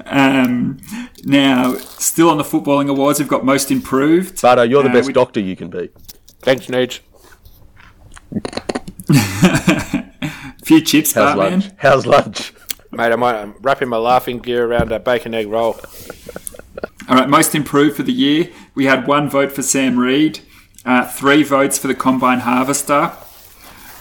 Um, 0.06 0.78
now, 1.24 1.74
still 1.76 2.28
on 2.30 2.36
the 2.38 2.44
footballing 2.44 2.88
awards, 2.88 3.18
we've 3.18 3.28
got 3.28 3.44
most 3.44 3.70
improved. 3.70 4.40
Bardo, 4.42 4.62
you're 4.62 4.82
the 4.82 4.90
Uh, 4.90 4.92
best 4.92 5.06
we- 5.06 5.12
doctor 5.12 5.40
you 5.40 5.56
can 5.56 5.68
be. 5.70 5.88
Thanks, 6.42 6.66
Nuge. 6.66 7.00
few 10.64 10.80
chips, 10.80 11.12
How's 11.12 11.34
Bartman. 11.36 11.36
lunch? 11.50 11.70
How's 11.78 12.06
lunch? 12.06 12.52
Mate, 12.90 13.12
I'm, 13.12 13.22
I'm 13.22 13.54
wrapping 13.60 13.88
my 13.88 13.96
laughing 13.96 14.38
gear 14.38 14.64
around 14.66 14.92
a 14.92 14.98
bacon 15.00 15.34
egg 15.34 15.48
roll. 15.48 15.76
All 17.08 17.16
right, 17.16 17.28
most 17.28 17.54
improved 17.54 17.96
for 17.96 18.02
the 18.02 18.12
year. 18.12 18.50
We 18.74 18.86
had 18.86 19.06
one 19.06 19.28
vote 19.28 19.52
for 19.52 19.62
Sam 19.62 19.98
Reid, 19.98 20.40
uh, 20.84 21.06
three 21.06 21.42
votes 21.42 21.76
for 21.78 21.88
the 21.88 21.94
Combine 21.94 22.40
Harvester, 22.40 23.12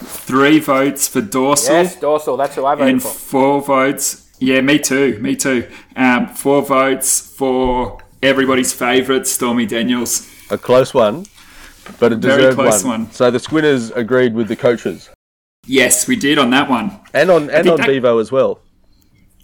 three 0.04 0.60
votes 0.60 1.08
for 1.08 1.22
Dorsal, 1.22 1.74
Yes, 1.76 2.00
dorsal. 2.00 2.38
That's 2.38 2.56
who 2.56 2.66
I 2.66 2.76
voted 2.76 2.94
and 2.94 3.02
for. 3.02 3.10
four 3.10 3.62
votes. 3.62 4.23
Yeah, 4.44 4.60
me 4.60 4.78
too. 4.78 5.18
Me 5.20 5.38
too. 5.38 5.70
Um, 5.96 6.28
four 6.28 6.62
votes 6.64 7.22
for 7.38 8.00
everybody's 8.22 8.74
favourite, 8.74 9.26
Stormy 9.26 9.66
Daniels. 9.66 10.30
A 10.50 10.58
close 10.58 10.94
one, 10.94 11.26
but 11.98 12.12
a 12.12 12.18
Very 12.18 12.38
deserved 12.42 12.58
close 12.58 12.84
one. 12.84 13.04
one. 13.04 13.12
So 13.12 13.32
the 13.32 13.40
Squinters 13.40 13.92
agreed 13.92 14.34
with 14.34 14.50
the 14.50 14.58
coaches. 14.58 15.10
Yes, 15.66 16.10
we 16.10 16.18
did 16.18 16.38
on 16.38 16.50
that 16.50 16.70
one. 16.70 17.00
And 17.14 17.32
on 17.32 17.50
and 17.50 17.70
on 17.70 17.78
that- 17.78 17.88
Bevo 17.88 18.18
as 18.20 18.34
well. 18.34 18.60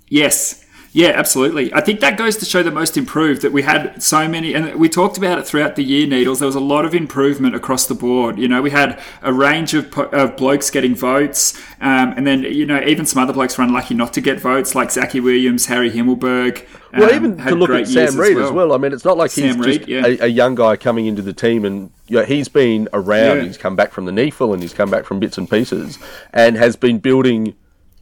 Yes. 0.09 0.65
Yeah, 0.91 1.09
absolutely. 1.09 1.71
I 1.73 1.81
think 1.81 1.99
that 1.99 2.17
goes 2.17 2.37
to 2.37 2.45
show 2.45 2.63
the 2.63 2.71
most 2.71 2.97
improved 2.97 3.43
that 3.43 3.51
we 3.51 3.61
had 3.61 4.01
so 4.01 4.27
many, 4.27 4.55
and 4.55 4.75
we 4.75 4.89
talked 4.89 5.17
about 5.17 5.37
it 5.37 5.45
throughout 5.45 5.75
the 5.75 5.83
year, 5.83 6.07
Needles. 6.07 6.39
There 6.39 6.47
was 6.47 6.55
a 6.55 6.59
lot 6.59 6.83
of 6.83 6.95
improvement 6.95 7.55
across 7.55 7.85
the 7.85 7.93
board. 7.93 8.39
You 8.39 8.47
know, 8.47 8.61
we 8.61 8.71
had 8.71 8.99
a 9.21 9.31
range 9.31 9.75
of, 9.75 9.95
of 9.97 10.35
blokes 10.35 10.71
getting 10.71 10.95
votes, 10.95 11.55
um, 11.79 12.13
and 12.17 12.25
then, 12.25 12.41
you 12.43 12.65
know, 12.65 12.81
even 12.81 13.05
some 13.05 13.21
other 13.21 13.33
blokes 13.33 13.57
were 13.57 13.63
unlucky 13.63 13.93
not 13.93 14.13
to 14.13 14.21
get 14.21 14.39
votes, 14.39 14.73
like 14.73 14.89
Zachy 14.89 15.19
Williams, 15.19 15.67
Harry 15.67 15.91
Himmelberg. 15.91 16.67
Well, 16.91 17.09
um, 17.09 17.15
even 17.15 17.37
to 17.37 17.55
look 17.55 17.69
at 17.69 17.87
Sam 17.87 18.17
Reid 18.17 18.37
as 18.37 18.51
well. 18.51 18.73
I 18.73 18.77
mean, 18.77 18.91
it's 18.91 19.05
not 19.05 19.15
like 19.15 19.31
he's 19.31 19.53
Sam 19.53 19.61
just 19.61 19.87
yeah. 19.87 20.07
a, 20.07 20.25
a 20.25 20.27
young 20.27 20.55
guy 20.55 20.75
coming 20.75 21.05
into 21.05 21.21
the 21.21 21.33
team, 21.33 21.65
and 21.65 21.91
you 22.07 22.17
know, 22.17 22.25
he's 22.25 22.47
been 22.47 22.89
around. 22.93 23.37
Yeah. 23.37 23.43
He's 23.43 23.57
come 23.57 23.75
back 23.75 23.91
from 23.91 24.05
the 24.05 24.11
NEAFL 24.11 24.53
and 24.53 24.61
he's 24.63 24.73
come 24.73 24.89
back 24.89 25.05
from 25.05 25.19
bits 25.19 25.37
and 25.37 25.47
pieces, 25.47 25.99
and 26.33 26.55
has 26.55 26.75
been 26.75 26.97
building 26.97 27.55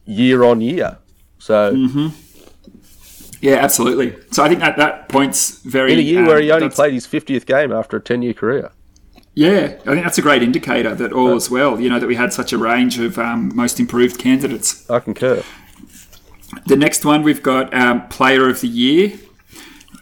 year 0.06 0.42
on 0.42 0.62
year. 0.62 0.96
So 1.38 1.74
Mm-hmm. 1.74 2.08
Yeah, 3.40 3.54
absolutely. 3.54 4.16
So 4.32 4.42
I 4.42 4.48
think 4.48 4.60
that 4.60 4.76
that 4.76 5.08
point's 5.08 5.60
very. 5.62 5.92
in 5.92 5.98
a 5.98 6.02
year 6.02 6.20
um, 6.20 6.26
where 6.26 6.40
he 6.40 6.50
only 6.50 6.68
played 6.68 6.92
his 6.92 7.06
fiftieth 7.06 7.46
game 7.46 7.72
after 7.72 7.96
a 7.96 8.00
ten-year 8.00 8.34
career. 8.34 8.70
Yeah, 9.34 9.76
I 9.86 9.92
think 9.92 10.02
that's 10.02 10.18
a 10.18 10.22
great 10.22 10.42
indicator 10.42 10.94
that 10.96 11.12
all 11.12 11.36
is 11.36 11.48
well. 11.48 11.80
You 11.80 11.88
know, 11.88 12.00
that 12.00 12.08
we 12.08 12.16
had 12.16 12.32
such 12.32 12.52
a 12.52 12.58
range 12.58 12.98
of 12.98 13.18
um, 13.18 13.54
most 13.54 13.78
improved 13.78 14.18
candidates. 14.18 14.88
I 14.90 14.98
concur. 14.98 15.44
The 16.66 16.76
next 16.76 17.04
one 17.04 17.22
we've 17.22 17.42
got 17.42 17.72
um, 17.72 18.08
Player 18.08 18.48
of 18.48 18.60
the 18.60 18.68
Year. 18.68 19.12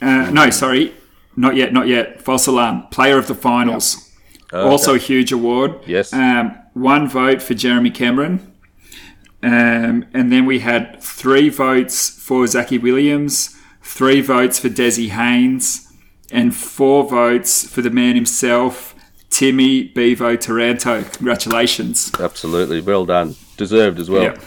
Uh, 0.01 0.31
no, 0.31 0.49
sorry, 0.51 0.94
not 1.37 1.57
yet, 1.57 1.72
not 1.72 1.87
yet. 1.88 2.22
False 2.22 2.46
alarm. 2.46 2.87
Player 2.90 3.18
of 3.18 3.27
the 3.27 3.35
finals. 3.35 4.11
Also 4.53 4.94
a 4.94 4.99
huge 4.99 5.33
award. 5.33 5.81
Yes. 5.87 6.12
Um, 6.12 6.57
one 6.72 7.09
vote 7.09 7.42
for 7.42 7.53
Jeremy 7.53 7.90
Cameron. 7.90 8.55
Um, 9.42 10.07
and 10.12 10.33
then 10.33 10.46
we 10.46 10.61
had 10.61 11.01
three 11.01 11.49
votes 11.49 12.09
for 12.09 12.46
Zachy 12.46 12.79
Williams, 12.79 13.57
three 13.83 14.20
votes 14.20 14.59
for 14.59 14.68
Desi 14.68 15.11
Haynes, 15.11 15.92
and 16.33 16.55
four 16.55 17.09
votes 17.09 17.68
for 17.68 17.83
the 17.83 17.90
man 17.90 18.14
himself, 18.14 18.94
Timmy 19.31 19.85
Bevo 19.85 20.37
Taranto. 20.37 21.03
Congratulations. 21.05 22.11
Absolutely, 22.18 22.81
well 22.81 23.05
done, 23.07 23.37
deserved 23.57 23.99
as 23.99 24.11
well. 24.11 24.22
Yeah. 24.22 24.40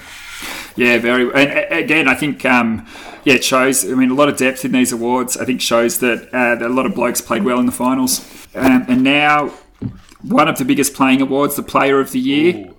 Yeah, 0.75 0.97
very. 0.97 1.23
And 1.33 1.73
again, 1.73 2.07
I 2.07 2.15
think, 2.15 2.45
um, 2.45 2.87
yeah, 3.25 3.33
it 3.33 3.43
shows. 3.43 3.83
I 3.83 3.93
mean, 3.95 4.11
a 4.11 4.13
lot 4.13 4.29
of 4.29 4.37
depth 4.37 4.63
in 4.63 4.71
these 4.71 4.93
awards. 4.93 5.35
I 5.35 5.43
think 5.43 5.59
shows 5.59 5.99
that, 5.99 6.29
uh, 6.33 6.55
that 6.55 6.61
a 6.61 6.73
lot 6.73 6.85
of 6.85 6.95
blokes 6.95 7.19
played 7.19 7.43
well 7.43 7.59
in 7.59 7.65
the 7.65 7.71
finals. 7.73 8.21
Um, 8.55 8.85
and 8.87 9.03
now, 9.03 9.51
one 10.21 10.47
of 10.47 10.57
the 10.57 10.63
biggest 10.63 10.93
playing 10.93 11.21
awards, 11.21 11.57
the 11.57 11.63
Player 11.63 11.99
of 11.99 12.11
the 12.11 12.19
Year. 12.19 12.69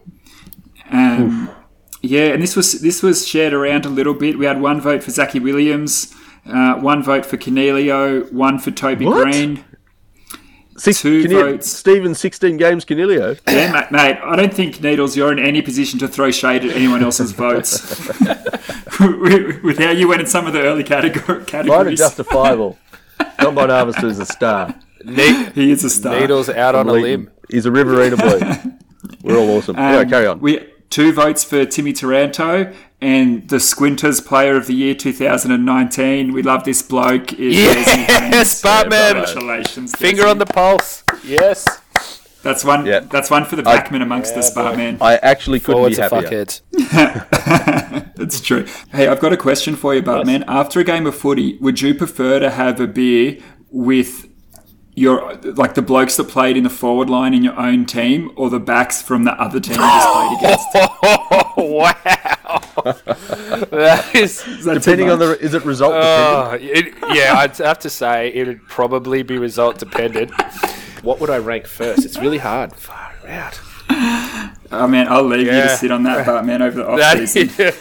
Um, 0.90 1.50
yeah, 2.02 2.26
and 2.32 2.42
this 2.42 2.56
was 2.56 2.80
this 2.80 3.02
was 3.02 3.26
shared 3.26 3.52
around 3.52 3.84
a 3.86 3.88
little 3.90 4.14
bit. 4.14 4.38
We 4.38 4.46
had 4.46 4.60
one 4.60 4.80
vote 4.80 5.02
for 5.02 5.10
Zachy 5.10 5.38
Williams, 5.40 6.14
uh, 6.46 6.74
one 6.74 7.02
vote 7.02 7.26
for 7.26 7.36
Coniglio, 7.36 8.30
one 8.32 8.58
for 8.58 8.70
Toby 8.70 9.06
What? 9.06 9.22
Greene. 9.24 9.64
Six, 10.76 11.02
Two 11.02 11.22
can 11.22 11.30
votes. 11.32 11.70
Stephen, 11.70 12.14
sixteen 12.14 12.56
games, 12.56 12.86
Coniglio. 12.86 13.38
Yeah, 13.46 13.70
mate, 13.70 13.90
mate, 13.90 14.18
I 14.24 14.34
don't 14.34 14.54
think 14.54 14.80
Needles, 14.80 15.14
you're 15.14 15.30
in 15.30 15.38
any 15.38 15.60
position 15.60 15.98
to 15.98 16.08
throw 16.08 16.30
shade 16.30 16.64
at 16.64 16.74
anyone 16.74 17.02
else's 17.04 17.32
votes. 17.32 18.08
with, 18.98 19.62
with 19.62 19.78
how 19.78 19.90
you 19.90 20.08
went 20.08 20.22
in 20.22 20.26
some 20.26 20.46
of 20.46 20.54
the 20.54 20.62
early 20.62 20.82
categor- 20.84 21.28
Mine 21.28 21.40
are 21.40 21.44
categories, 21.44 21.98
justifiable. 21.98 22.78
John 23.40 23.54
Bon 23.54 23.68
Harvester 23.68 24.06
is 24.06 24.18
a 24.20 24.24
star. 24.26 24.74
Ne- 25.04 25.50
he 25.54 25.70
is 25.70 25.84
a 25.84 25.90
star. 25.90 26.18
Needles 26.18 26.48
out 26.48 26.74
on 26.74 26.88
a 26.88 26.92
limb. 26.92 27.30
He's 27.50 27.66
a 27.66 27.70
Riverina 27.70 28.16
boy. 28.16 28.40
We're 29.22 29.36
all 29.38 29.58
awesome. 29.58 29.76
anyway, 29.78 30.08
carry 30.08 30.26
on. 30.26 30.36
Um, 30.36 30.40
We 30.40 30.66
two 30.90 31.12
votes 31.12 31.44
for 31.44 31.64
Timmy 31.64 31.92
Taranto 31.92 32.72
and 33.00 33.48
the 33.48 33.58
Squinters 33.60 34.20
Player 34.20 34.56
of 34.56 34.66
the 34.66 34.74
Year 34.74 34.94
2019. 34.94 36.32
We 36.32 36.42
love 36.42 36.64
this 36.64 36.82
bloke. 36.82 37.32
Is 37.34 37.56
Yes, 37.56 37.88
Desi 37.88 38.20
Haynes. 38.20 38.62
Bartman. 38.62 39.12
Congratulations, 39.12 39.94
Finger 39.96 40.24
Desi. 40.24 40.30
on 40.30 40.38
the 40.38 40.46
pulse. 40.46 41.02
Yes. 41.24 41.66
That's 42.42 42.64
one. 42.64 42.86
Yeah. 42.86 43.00
That's 43.00 43.30
one 43.30 43.44
for 43.44 43.56
the 43.56 43.62
backman 43.62 44.00
amongst 44.02 44.34
us, 44.34 44.52
Bartman. 44.54 44.96
I 45.02 45.16
actually 45.16 45.60
couldn't 45.60 45.74
Forward 45.74 45.90
be 45.90 45.96
to 45.96 46.02
happier. 46.02 46.44
fuckheads. 46.46 48.14
That's 48.16 48.40
true. 48.40 48.66
Hey, 48.92 49.08
I've 49.08 49.20
got 49.20 49.32
a 49.34 49.36
question 49.36 49.76
for 49.76 49.94
you, 49.94 50.02
Bartman. 50.02 50.44
After 50.48 50.80
a 50.80 50.84
game 50.84 51.06
of 51.06 51.14
footy, 51.14 51.58
would 51.58 51.82
you 51.82 51.94
prefer 51.94 52.38
to 52.40 52.48
have 52.50 52.80
a 52.80 52.86
beer 52.86 53.38
with 53.70 54.26
your 55.00 55.34
like 55.36 55.74
the 55.74 55.82
blokes 55.82 56.16
that 56.16 56.24
played 56.24 56.56
in 56.56 56.64
the 56.64 56.70
forward 56.70 57.08
line 57.08 57.32
in 57.32 57.42
your 57.42 57.58
own 57.58 57.86
team, 57.86 58.30
or 58.36 58.50
the 58.50 58.60
backs 58.60 59.00
from 59.00 59.24
the 59.24 59.32
other 59.32 59.58
team 59.58 59.76
you 59.76 59.80
just 59.80 60.08
played 60.12 60.38
against? 60.38 60.66
Oh, 60.74 61.54
wow. 61.56 61.92
that 63.70 64.10
is. 64.14 64.46
Is 64.46 64.64
that 64.64 64.74
Depending 64.74 65.10
on 65.10 65.18
the, 65.18 65.38
is 65.40 65.54
it 65.54 65.64
result 65.64 65.94
uh, 65.94 66.56
dependent? 66.58 66.96
Oh, 67.02 67.08
it, 67.08 67.16
yeah, 67.16 67.34
I'd 67.34 67.56
have 67.58 67.78
to 67.80 67.90
say 67.90 68.28
it'd 68.28 68.66
probably 68.68 69.22
be 69.22 69.38
result 69.38 69.78
dependent. 69.78 70.32
What 71.02 71.20
would 71.20 71.30
I 71.30 71.38
rank 71.38 71.66
first? 71.66 72.04
It's 72.04 72.18
really 72.18 72.38
hard. 72.38 72.74
Far 72.74 73.12
out. 73.26 73.58
Oh 74.72 74.86
mean, 74.86 75.08
I'll 75.08 75.24
leave 75.24 75.46
you 75.46 75.52
to 75.52 75.76
sit 75.76 75.90
on 75.90 76.04
that, 76.04 76.26
Bartman, 76.26 76.60
over 76.60 76.76
the 76.76 76.86
off 76.86 76.98
That 76.98 77.28
season. 77.28 77.72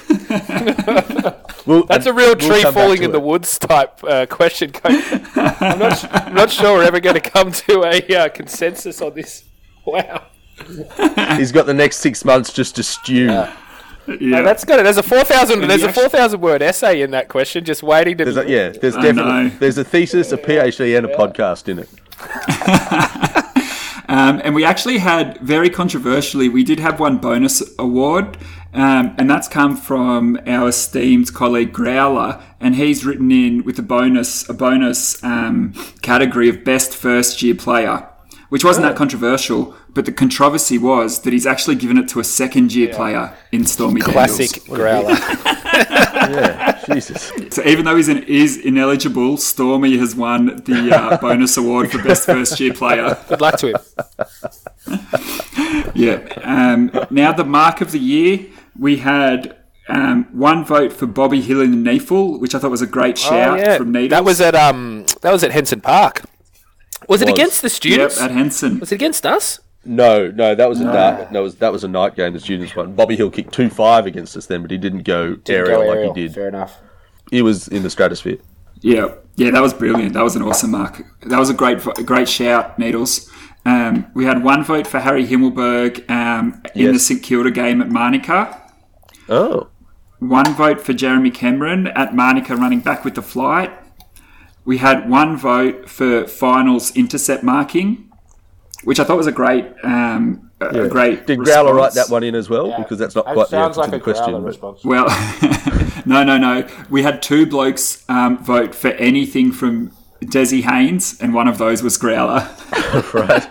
Well, 1.69 1.83
That's 1.83 2.07
a 2.07 2.13
real 2.13 2.29
we'll 2.29 2.35
tree 2.35 2.63
falling 2.63 2.97
to 2.97 3.03
in 3.03 3.11
the 3.11 3.19
woods 3.19 3.59
type 3.59 4.03
uh, 4.03 4.25
question. 4.25 4.71
I'm 4.83 5.77
not, 5.77 6.15
I'm 6.15 6.33
not 6.41 6.49
sure 6.49 6.77
we're 6.77 6.83
ever 6.83 6.99
going 6.99 7.13
to 7.13 7.21
come 7.21 7.51
to 7.51 7.83
a 7.83 8.15
uh, 8.15 8.29
consensus 8.29 9.03
on 9.03 9.13
this. 9.13 9.43
Wow. 9.85 10.25
He's 11.37 11.51
got 11.51 11.67
the 11.67 11.75
next 11.75 11.97
six 11.97 12.25
months 12.25 12.51
just 12.51 12.75
to 12.77 12.83
stew. 12.83 13.25
Yeah. 13.25 13.55
No, 14.07 14.43
that's 14.43 14.65
good. 14.65 14.83
There's 14.83 14.97
a 14.97 15.03
four 15.03 15.23
thousand. 15.23 15.61
There's 15.67 15.83
a 15.83 15.93
four 15.93 16.09
thousand 16.09 16.41
word 16.41 16.63
essay 16.63 17.03
in 17.03 17.11
that 17.11 17.27
question, 17.27 17.63
just 17.63 17.83
waiting 17.83 18.17
to. 18.17 18.25
There's 18.25 18.37
a, 18.37 18.49
yeah, 18.49 18.69
there's 18.69 18.95
I 18.95 19.01
definitely 19.03 19.31
know. 19.31 19.49
there's 19.59 19.77
a 19.77 19.83
thesis, 19.83 20.31
a 20.31 20.37
PhD, 20.37 20.97
and 20.97 21.05
a 21.05 21.15
podcast 21.15 21.69
in 21.69 21.77
it. 21.77 23.45
Um, 24.09 24.41
and 24.43 24.55
we 24.55 24.65
actually 24.65 24.97
had, 24.97 25.37
very 25.37 25.69
controversially, 25.69 26.49
we 26.49 26.63
did 26.63 26.79
have 26.79 26.99
one 26.99 27.19
bonus 27.19 27.61
award, 27.77 28.39
um, 28.73 29.15
and 29.17 29.29
that's 29.29 29.47
come 29.47 29.75
from 29.75 30.39
our 30.45 30.69
esteemed 30.69 31.33
colleague 31.33 31.73
Growler, 31.73 32.41
and 32.59 32.75
he's 32.75 33.05
written 33.05 33.31
in 33.31 33.63
with 33.63 33.79
a 33.79 33.83
bonus, 33.83 34.47
a 34.49 34.53
bonus 34.53 35.23
um, 35.23 35.73
category 36.01 36.49
of 36.49 36.63
best 36.63 36.95
first 36.95 37.41
year 37.41 37.55
player, 37.55 38.07
which 38.49 38.63
wasn't 38.63 38.85
that 38.85 38.95
controversial, 38.95 39.75
but 39.93 40.05
the 40.05 40.11
controversy 40.11 40.77
was 40.77 41.21
that 41.21 41.33
he's 41.33 41.47
actually 41.47 41.75
given 41.75 41.97
it 41.97 42.07
to 42.09 42.19
a 42.19 42.23
second 42.23 42.73
year 42.73 42.93
player 42.93 43.35
in 43.51 43.65
Stormy 43.65 44.01
Classic 44.01 44.51
Daniels. 44.65 44.77
growler. 44.77 45.15
Yeah, 46.19 46.79
Jesus. 46.85 47.31
So 47.49 47.63
even 47.63 47.85
though 47.85 47.95
he's 47.95 48.09
in, 48.09 48.23
is 48.23 48.57
ineligible, 48.57 49.37
Stormy 49.37 49.97
has 49.97 50.15
won 50.15 50.57
the 50.65 50.91
uh, 50.95 51.17
bonus 51.21 51.57
award 51.57 51.91
for 51.91 52.03
best 52.03 52.25
first 52.25 52.59
year 52.59 52.73
player. 52.73 53.17
Good 53.29 53.41
luck 53.41 53.57
to 53.59 53.67
him. 53.69 53.77
Yeah. 55.95 56.17
Um, 56.43 56.91
now 57.09 57.31
the 57.31 57.43
mark 57.43 57.81
of 57.81 57.91
the 57.91 57.99
year, 57.99 58.45
we 58.79 58.97
had 58.97 59.57
um, 59.89 60.25
one 60.31 60.63
vote 60.63 60.93
for 60.93 61.07
Bobby 61.07 61.41
Hill 61.41 61.61
in 61.61 61.83
the 61.83 61.91
NEAFL, 61.91 62.39
which 62.39 62.55
I 62.55 62.59
thought 62.59 62.71
was 62.71 62.81
a 62.81 62.87
great 62.87 63.17
shout 63.17 63.77
from 63.77 63.91
Needles. 63.91 64.13
Oh, 64.13 64.15
that 64.15 64.25
was 64.25 64.41
at 64.41 64.55
um, 64.55 65.05
that 65.21 65.31
was 65.31 65.43
at 65.43 65.51
Henson 65.51 65.81
Park. 65.81 66.23
Was 67.07 67.21
it 67.21 67.25
Was. 67.25 67.33
against 67.33 67.61
the 67.61 67.69
students? 67.69 67.99
yep, 67.99 68.11
students? 68.11 68.31
at 68.31 68.37
Henson. 68.37 68.79
was 68.79 68.91
it 68.91 68.95
against 68.95 69.25
us? 69.25 69.59
No, 69.85 70.29
no, 70.29 70.53
that 70.55 70.67
was 70.69 70.81
a 70.81 70.83
dark, 70.83 71.31
no, 71.31 71.43
was 71.43 71.55
that 71.55 71.71
was 71.71 71.83
a 71.83 71.87
night 71.87 72.15
game. 72.15 72.33
The 72.33 72.39
students 72.39 72.75
won. 72.75 72.93
Bobby 72.93 73.15
Hill 73.15 73.31
kicked 73.31 73.53
two 73.53 73.69
five 73.69 74.05
against 74.05 74.35
us 74.35 74.45
then, 74.45 74.61
but 74.61 74.69
he 74.71 74.77
didn't 74.77 75.03
go 75.03 75.37
aerial 75.47 75.87
like 75.87 76.15
he 76.15 76.21
did. 76.21 76.33
Fair 76.35 76.49
enough. 76.49 76.79
He 77.31 77.41
was 77.41 77.67
in 77.67 77.83
the 77.83 77.89
stratosphere. 77.89 78.37
Yeah, 78.81 79.15
yeah, 79.35 79.51
that 79.51 79.61
was 79.61 79.73
brilliant. 79.73 80.13
That 80.13 80.23
was 80.23 80.35
an 80.35 80.41
awesome 80.41 80.71
mark. 80.71 81.01
That 81.21 81.39
was 81.39 81.49
a 81.49 81.53
great, 81.53 81.81
vo- 81.81 81.93
great 81.93 82.29
shout, 82.29 82.77
Needles. 82.79 83.29
Um, 83.65 84.07
we 84.13 84.25
had 84.25 84.43
one 84.43 84.63
vote 84.63 84.87
for 84.87 84.99
Harry 84.99 85.25
Himmelberg 85.27 86.09
um, 86.09 86.61
in 86.75 86.93
the 86.93 86.99
St 86.99 87.21
Kilda 87.21 87.51
game 87.51 87.81
at 87.81 87.89
Manuka. 87.89 88.58
Oh, 89.29 89.67
One 90.19 90.53
vote 90.55 90.81
for 90.81 90.93
Jeremy 90.93 91.31
Cameron 91.31 91.87
at 91.87 92.13
Manuka 92.15 92.55
running 92.55 92.79
back 92.81 93.05
with 93.05 93.15
the 93.15 93.21
flight. 93.21 93.71
We 94.65 94.77
had 94.77 95.09
one 95.09 95.37
vote 95.37 95.89
for 95.89 96.27
finals 96.27 96.95
intercept 96.95 97.43
marking, 97.43 98.11
which 98.83 98.99
I 98.99 99.03
thought 99.03 99.17
was 99.17 99.27
a 99.27 99.31
great, 99.31 99.65
um, 99.83 100.51
a, 100.59 100.83
a 100.85 100.87
great. 100.89 101.25
did 101.25 101.39
Growler 101.39 101.73
write 101.73 101.93
that 101.93 102.09
one 102.09 102.23
in 102.23 102.35
as 102.35 102.49
well? 102.49 102.75
Because 102.77 102.97
that's 102.99 103.15
not 103.15 103.25
quite 103.25 103.49
the 103.49 103.57
answer 103.57 103.83
to 103.83 103.91
the 103.91 103.99
question. 103.99 104.33
but- 104.33 104.43
response. 104.43 104.83
Well, 104.83 105.07
no, 106.05 106.23
no, 106.23 106.37
no. 106.37 106.67
We 106.89 107.03
had 107.03 107.21
two 107.21 107.45
blokes 107.45 108.03
um, 108.09 108.37
vote 108.43 108.75
for 108.75 108.89
anything 108.89 109.51
from 109.51 109.91
Desi 110.21 110.61
Haynes, 110.63 111.19
and 111.21 111.33
one 111.33 111.47
of 111.47 111.57
those 111.57 111.81
was 111.81 111.97
Growler. 111.97 112.47
right. 113.13 113.49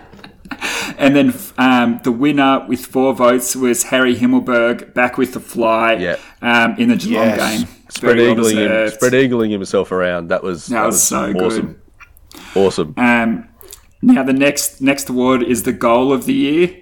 And 0.99 1.15
then 1.15 1.35
um, 1.59 2.01
the 2.03 2.11
winner 2.13 2.65
with 2.69 2.85
four 2.85 3.15
votes 3.15 3.55
was 3.55 3.85
Harry 3.85 4.17
Himmelberg, 4.17 4.95
back 4.95 5.17
with 5.17 5.33
the 5.35 5.41
fly 5.41 5.93
Yeah. 5.95 6.17
um, 6.43 6.75
in 6.77 6.89
the 6.89 6.97
Geelong 6.97 7.27
Yes. 7.29 7.59
game. 7.61 7.69
Spread 7.89 8.17
Very 8.17 8.33
well 8.35 8.45
eagling, 8.45 8.85
him, 8.85 8.91
spread 8.91 9.13
eagling 9.15 9.51
himself 9.51 9.93
around. 9.93 10.29
That 10.29 10.43
was 10.43 10.67
That 10.67 10.85
was 10.87 11.03
so 11.03 11.33
good. 11.33 11.43
awesome. 11.43 11.77
Awesome. 12.55 12.95
Um, 12.97 13.49
now 14.03 14.23
the 14.23 14.33
next 14.33 14.81
next 14.83 15.09
award 15.09 15.43
is 15.43 15.63
the 15.63 15.73
goal 15.73 16.13
of 16.13 16.27
the 16.27 16.35
year. 16.35 16.77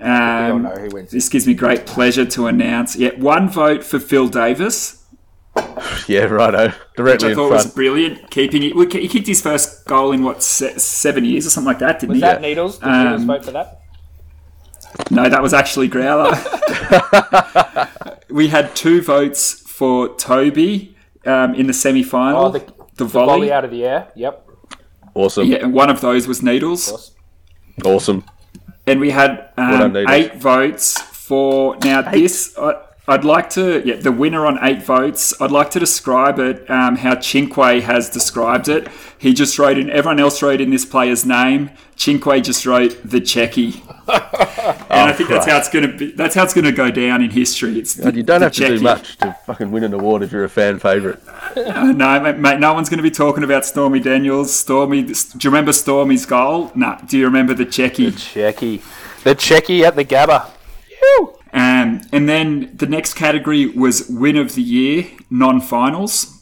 Um, 0.00 0.62
know 0.62 0.70
who 0.70 0.88
wins. 0.92 1.10
This 1.10 1.28
gives 1.28 1.46
me 1.46 1.54
great 1.54 1.86
pleasure 1.86 2.24
to 2.24 2.46
announce. 2.46 2.96
Yeah, 2.96 3.10
one 3.18 3.48
vote 3.48 3.84
for 3.84 3.98
Phil 3.98 4.28
Davis, 4.28 4.99
Yeah, 6.08 6.24
righto. 6.24 6.66
which 6.68 6.74
Directly 6.96 7.28
I 7.28 7.30
in 7.30 7.36
thought 7.36 7.52
was 7.52 7.72
brilliant. 7.72 8.30
Keeping 8.30 8.62
it, 8.64 8.72
he 8.92 9.06
kicked 9.08 9.26
his 9.28 9.40
first 9.40 9.86
goal 9.86 10.10
in 10.12 10.24
what 10.24 10.42
seven 10.42 11.24
years 11.24 11.46
or 11.46 11.50
something 11.50 11.66
like 11.68 11.78
that, 11.78 12.00
didn't 12.00 12.16
he? 12.16 12.20
that 12.22 12.40
Needles? 12.40 12.78
Did 12.78 12.88
Um, 12.88 13.04
Needles 13.04 13.24
vote 13.24 13.44
for 13.44 13.50
that? 13.52 13.80
No, 15.10 15.28
that 15.28 15.40
was 15.42 15.54
actually 15.54 15.88
Growler. 15.88 16.32
we 18.30 18.48
had 18.48 18.74
two 18.74 19.02
votes 19.02 19.60
for 19.60 20.14
Toby 20.16 20.96
um, 21.26 21.54
in 21.54 21.66
the 21.68 21.72
semi-final. 21.72 22.46
Oh, 22.46 22.50
the, 22.50 22.58
the, 22.60 22.74
the 22.96 23.04
volley. 23.04 23.26
volley 23.26 23.52
out 23.52 23.64
of 23.64 23.70
the 23.70 23.84
air. 23.84 24.10
Yep. 24.16 24.48
Awesome. 25.14 25.46
yeah, 25.46 25.58
and 25.58 25.72
one 25.72 25.90
of 25.90 26.00
those 26.00 26.26
was 26.26 26.42
Needles. 26.42 27.12
Awesome. 27.84 28.24
And 28.86 29.00
we 29.00 29.10
had 29.10 29.50
Well 29.56 29.82
um, 29.84 29.92
done, 29.92 30.08
eight 30.10 30.36
votes 30.36 31.00
for 31.00 31.76
now. 31.84 32.02
This, 32.02 32.56
uh, 32.58 32.72
I'd 33.08 33.24
like 33.24 33.50
to, 33.50 33.82
yeah, 33.84 33.96
the 33.96 34.12
winner 34.12 34.46
on 34.46 34.58
eight 34.62 34.82
votes. 34.82 35.38
I'd 35.40 35.50
like 35.50 35.70
to 35.72 35.80
describe 35.80 36.38
it 36.38 36.68
um, 36.70 36.96
how 36.96 37.18
Cinque 37.18 37.82
has 37.82 38.08
described 38.08 38.68
it. 38.68 38.88
He 39.18 39.34
just 39.34 39.58
wrote 39.58 39.78
in, 39.78 39.90
everyone 39.90 40.20
else 40.20 40.42
wrote 40.42 40.60
in 40.60 40.70
this 40.70 40.84
player's 40.84 41.26
name. 41.26 41.70
Cinque 41.96 42.42
just 42.42 42.64
wrote 42.66 42.96
the 43.02 43.20
Checky. 43.20 43.80
and 44.08 45.10
I 45.10 45.12
think 45.12 45.28
that's 45.28 45.46
how 45.46 45.58
it's 45.58 45.68
going 45.68 45.90
to 45.90 45.96
be. 45.96 46.12
That's 46.12 46.34
how 46.34 46.44
it's 46.44 46.54
going 46.54 46.64
to 46.64 46.72
go 46.72 46.90
down 46.90 47.22
in 47.22 47.30
history. 47.30 47.78
It's 47.78 47.94
the, 47.94 48.14
you 48.14 48.22
don't 48.22 48.40
the 48.40 48.46
have 48.46 48.52
to 48.54 48.66
do 48.68 48.80
much 48.80 49.18
to 49.18 49.36
fucking 49.44 49.70
win 49.70 49.84
an 49.84 49.92
award 49.92 50.22
if 50.22 50.32
you're 50.32 50.44
a 50.44 50.48
fan 50.48 50.78
favourite. 50.78 51.18
Uh, 51.56 51.92
no, 51.92 52.20
mate, 52.20 52.38
mate, 52.38 52.60
no 52.60 52.74
one's 52.74 52.88
going 52.88 52.98
to 52.98 53.02
be 53.02 53.10
talking 53.10 53.44
about 53.44 53.64
Stormy 53.64 54.00
Daniels. 54.00 54.54
Stormy, 54.54 55.02
do 55.02 55.14
you 55.40 55.50
remember 55.50 55.72
Stormy's 55.72 56.26
goal? 56.26 56.70
Nah. 56.74 56.96
Do 57.00 57.18
you 57.18 57.24
remember 57.24 57.54
the 57.54 57.66
Checky? 57.66 58.12
Checky. 58.12 58.82
The 59.24 59.34
Checky 59.34 59.82
at 59.82 59.96
the 59.96 60.04
Gabba. 60.04 60.50
Um, 61.52 62.00
and 62.12 62.28
then 62.28 62.76
the 62.76 62.86
next 62.86 63.14
category 63.14 63.66
was 63.66 64.08
win 64.08 64.36
of 64.36 64.54
the 64.54 64.62
year, 64.62 65.06
non-finals. 65.30 66.36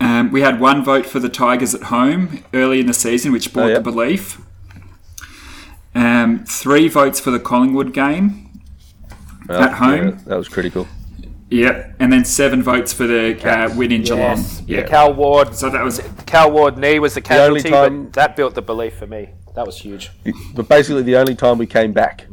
Um, 0.00 0.32
we 0.32 0.40
had 0.40 0.58
one 0.60 0.82
vote 0.84 1.06
for 1.06 1.20
the 1.20 1.28
Tigers 1.28 1.74
at 1.74 1.84
home 1.84 2.42
early 2.54 2.80
in 2.80 2.86
the 2.86 2.94
season, 2.94 3.30
which 3.32 3.52
brought 3.52 3.66
Oh, 3.66 3.68
yeah. 3.68 3.74
the 3.74 3.80
belief. 3.80 4.40
Um, 5.94 6.44
three 6.44 6.88
votes 6.88 7.20
for 7.20 7.30
the 7.30 7.38
Collingwood 7.38 7.92
game. 7.92 8.50
Well, 9.48 9.62
At 9.62 9.74
home? 9.74 10.08
yeah, 10.08 10.18
that 10.26 10.36
was 10.36 10.48
critical. 10.48 10.88
Yep, 11.50 11.96
and 12.00 12.12
then 12.12 12.24
seven 12.24 12.62
votes 12.62 12.92
for 12.92 13.06
the 13.06 13.38
uh, 13.48 13.72
win 13.76 13.92
in 13.92 14.02
Geelong. 14.02 14.42
Yeah. 14.66 14.80
The 14.80 14.88
Cal 14.88 15.12
Ward. 15.12 15.54
So 15.54 15.70
that 15.70 15.84
was 15.84 16.00
Cal 16.26 16.50
Ward 16.50 16.78
knee 16.78 16.98
was 16.98 17.14
the 17.14 17.20
only 17.38 17.60
casualty, 17.60 17.70
time- 17.70 18.04
but 18.04 18.12
that 18.14 18.34
built 18.36 18.54
the 18.54 18.62
belief 18.62 18.96
for 18.96 19.06
me. 19.06 19.28
That 19.54 19.64
was 19.66 19.78
huge. 19.78 20.10
But 20.56 20.68
basically, 20.68 21.02
the 21.02 21.16
only 21.16 21.36
time 21.36 21.58
we 21.58 21.66
came 21.66 21.92
back. 21.92 22.26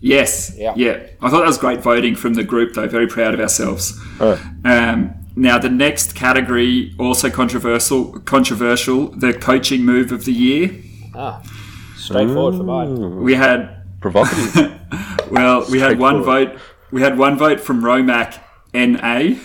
Yes, 0.00 0.52
Yeah. 0.56 0.74
yeah. 0.76 0.98
I 1.20 1.30
thought 1.30 1.40
that 1.40 1.46
was 1.46 1.58
great 1.58 1.80
voting 1.80 2.14
from 2.14 2.34
the 2.34 2.44
group, 2.44 2.74
though. 2.74 2.88
Very 2.88 3.06
proud 3.06 3.34
of 3.34 3.40
ourselves. 3.40 3.98
Oh. 4.20 4.40
Um, 4.64 5.14
now 5.36 5.58
the 5.58 5.70
next 5.70 6.14
category, 6.14 6.94
also 6.98 7.30
controversial, 7.30 8.18
controversial, 8.20 9.08
the 9.08 9.32
coaching 9.32 9.84
move 9.84 10.12
of 10.12 10.24
the 10.24 10.32
year. 10.32 10.70
Ah, 11.14 11.42
straightforward 11.96 12.56
for 12.56 12.64
mine. 12.64 13.22
We 13.22 13.34
had 13.34 13.76
Provocative. 14.00 14.72
well, 15.30 15.66
we 15.70 15.80
had 15.80 15.98
one 15.98 16.22
vote. 16.22 16.56
We 16.92 17.02
had 17.02 17.18
one 17.18 17.36
vote 17.36 17.58
from 17.60 17.82
Romac 17.82 18.38
NA. 18.72 19.34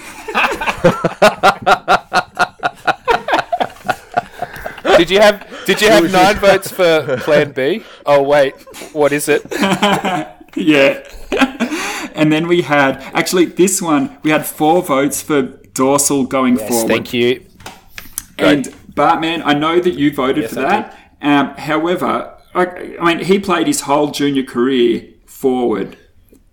Did 4.97 5.09
you 5.09 5.19
have 5.19 5.47
Did 5.65 5.81
you 5.81 5.89
have 5.89 6.11
nine 6.11 6.35
votes 6.37 6.71
for 6.71 7.17
Plan 7.21 7.51
B? 7.51 7.83
Oh 8.05 8.21
wait, 8.21 8.53
what 8.93 9.11
is 9.11 9.27
it? 9.27 9.41
Yeah. 10.55 11.03
and 12.15 12.31
then 12.31 12.47
we 12.47 12.61
had 12.61 12.97
actually 13.13 13.45
this 13.45 13.81
one. 13.81 14.17
We 14.23 14.31
had 14.31 14.45
four 14.45 14.83
votes 14.83 15.21
for 15.21 15.41
dorsal 15.73 16.25
going 16.25 16.57
forward. 16.57 16.87
Thank 16.87 17.13
you. 17.13 17.45
And 18.37 18.65
Bartman, 18.93 19.41
I 19.45 19.53
know 19.53 19.79
that 19.79 19.93
you 19.95 20.13
voted 20.13 20.49
for 20.49 20.59
I 20.59 20.69
that. 20.69 20.97
Um, 21.21 21.55
however, 21.55 22.37
I, 22.53 22.95
I 23.01 23.15
mean, 23.15 23.25
he 23.25 23.39
played 23.39 23.65
his 23.67 23.81
whole 23.81 24.11
junior 24.11 24.43
career 24.43 25.05
forward. 25.25 25.97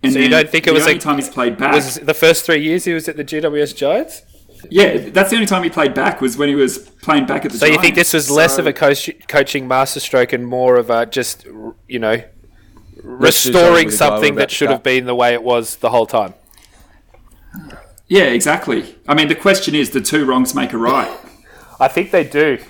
And 0.03 0.13
So 0.13 0.19
you 0.19 0.29
don't 0.29 0.49
think 0.49 0.65
it 0.65 0.71
the 0.71 0.73
was 0.73 0.83
only 0.83 0.95
a- 0.97 0.99
time 0.99 1.17
he's 1.17 1.29
played 1.29 1.57
back? 1.57 1.73
Was 1.75 1.95
the 1.95 2.13
first 2.15 2.45
three 2.45 2.61
years 2.63 2.85
he 2.85 2.93
was 2.93 3.07
at 3.07 3.17
the 3.17 3.23
GWS 3.23 3.75
Giants? 3.75 4.23
yeah, 4.69 5.09
that's 5.09 5.29
the 5.31 5.35
only 5.35 5.47
time 5.47 5.63
he 5.63 5.69
played 5.69 5.93
back 5.93 6.21
was 6.21 6.37
when 6.37 6.47
he 6.49 6.55
was 6.55 6.77
playing 6.77 7.25
back 7.25 7.45
at 7.45 7.51
the. 7.51 7.57
So 7.57 7.65
you 7.67 7.79
think 7.79 7.95
this 7.95 8.13
was 8.13 8.29
less 8.31 8.55
So- 8.55 8.61
of 8.61 8.67
a 8.67 8.73
coach, 8.73 9.09
coaching 9.27 9.67
masterstroke 9.67 10.33
and 10.33 10.45
more 10.47 10.77
of 10.77 10.89
a 10.89 11.05
just 11.05 11.45
you 11.87 11.99
know 11.99 12.21
restoring 13.17 13.85
with 13.87 13.93
the 13.93 13.99
guy 13.99 14.09
we're 14.09 14.15
something 14.15 14.35
that 14.35 14.49
to 14.49 14.55
should 14.55 14.69
have 14.69 14.83
been 14.83 15.05
the 15.05 15.15
way 15.15 15.33
it 15.33 15.43
was 15.43 15.77
the 15.77 15.89
whole 15.89 16.05
time? 16.05 16.33
Yeah, 18.07 18.23
exactly. 18.25 18.95
I 19.07 19.13
mean, 19.13 19.27
the 19.29 19.35
question 19.35 19.73
is, 19.75 19.91
the 19.91 20.01
two 20.01 20.25
wrongs 20.25 20.53
make 20.53 20.73
a 20.73 20.77
right. 20.77 21.09
I 21.79 21.87
think 21.87 22.11
they 22.11 22.23
do. 22.23 22.57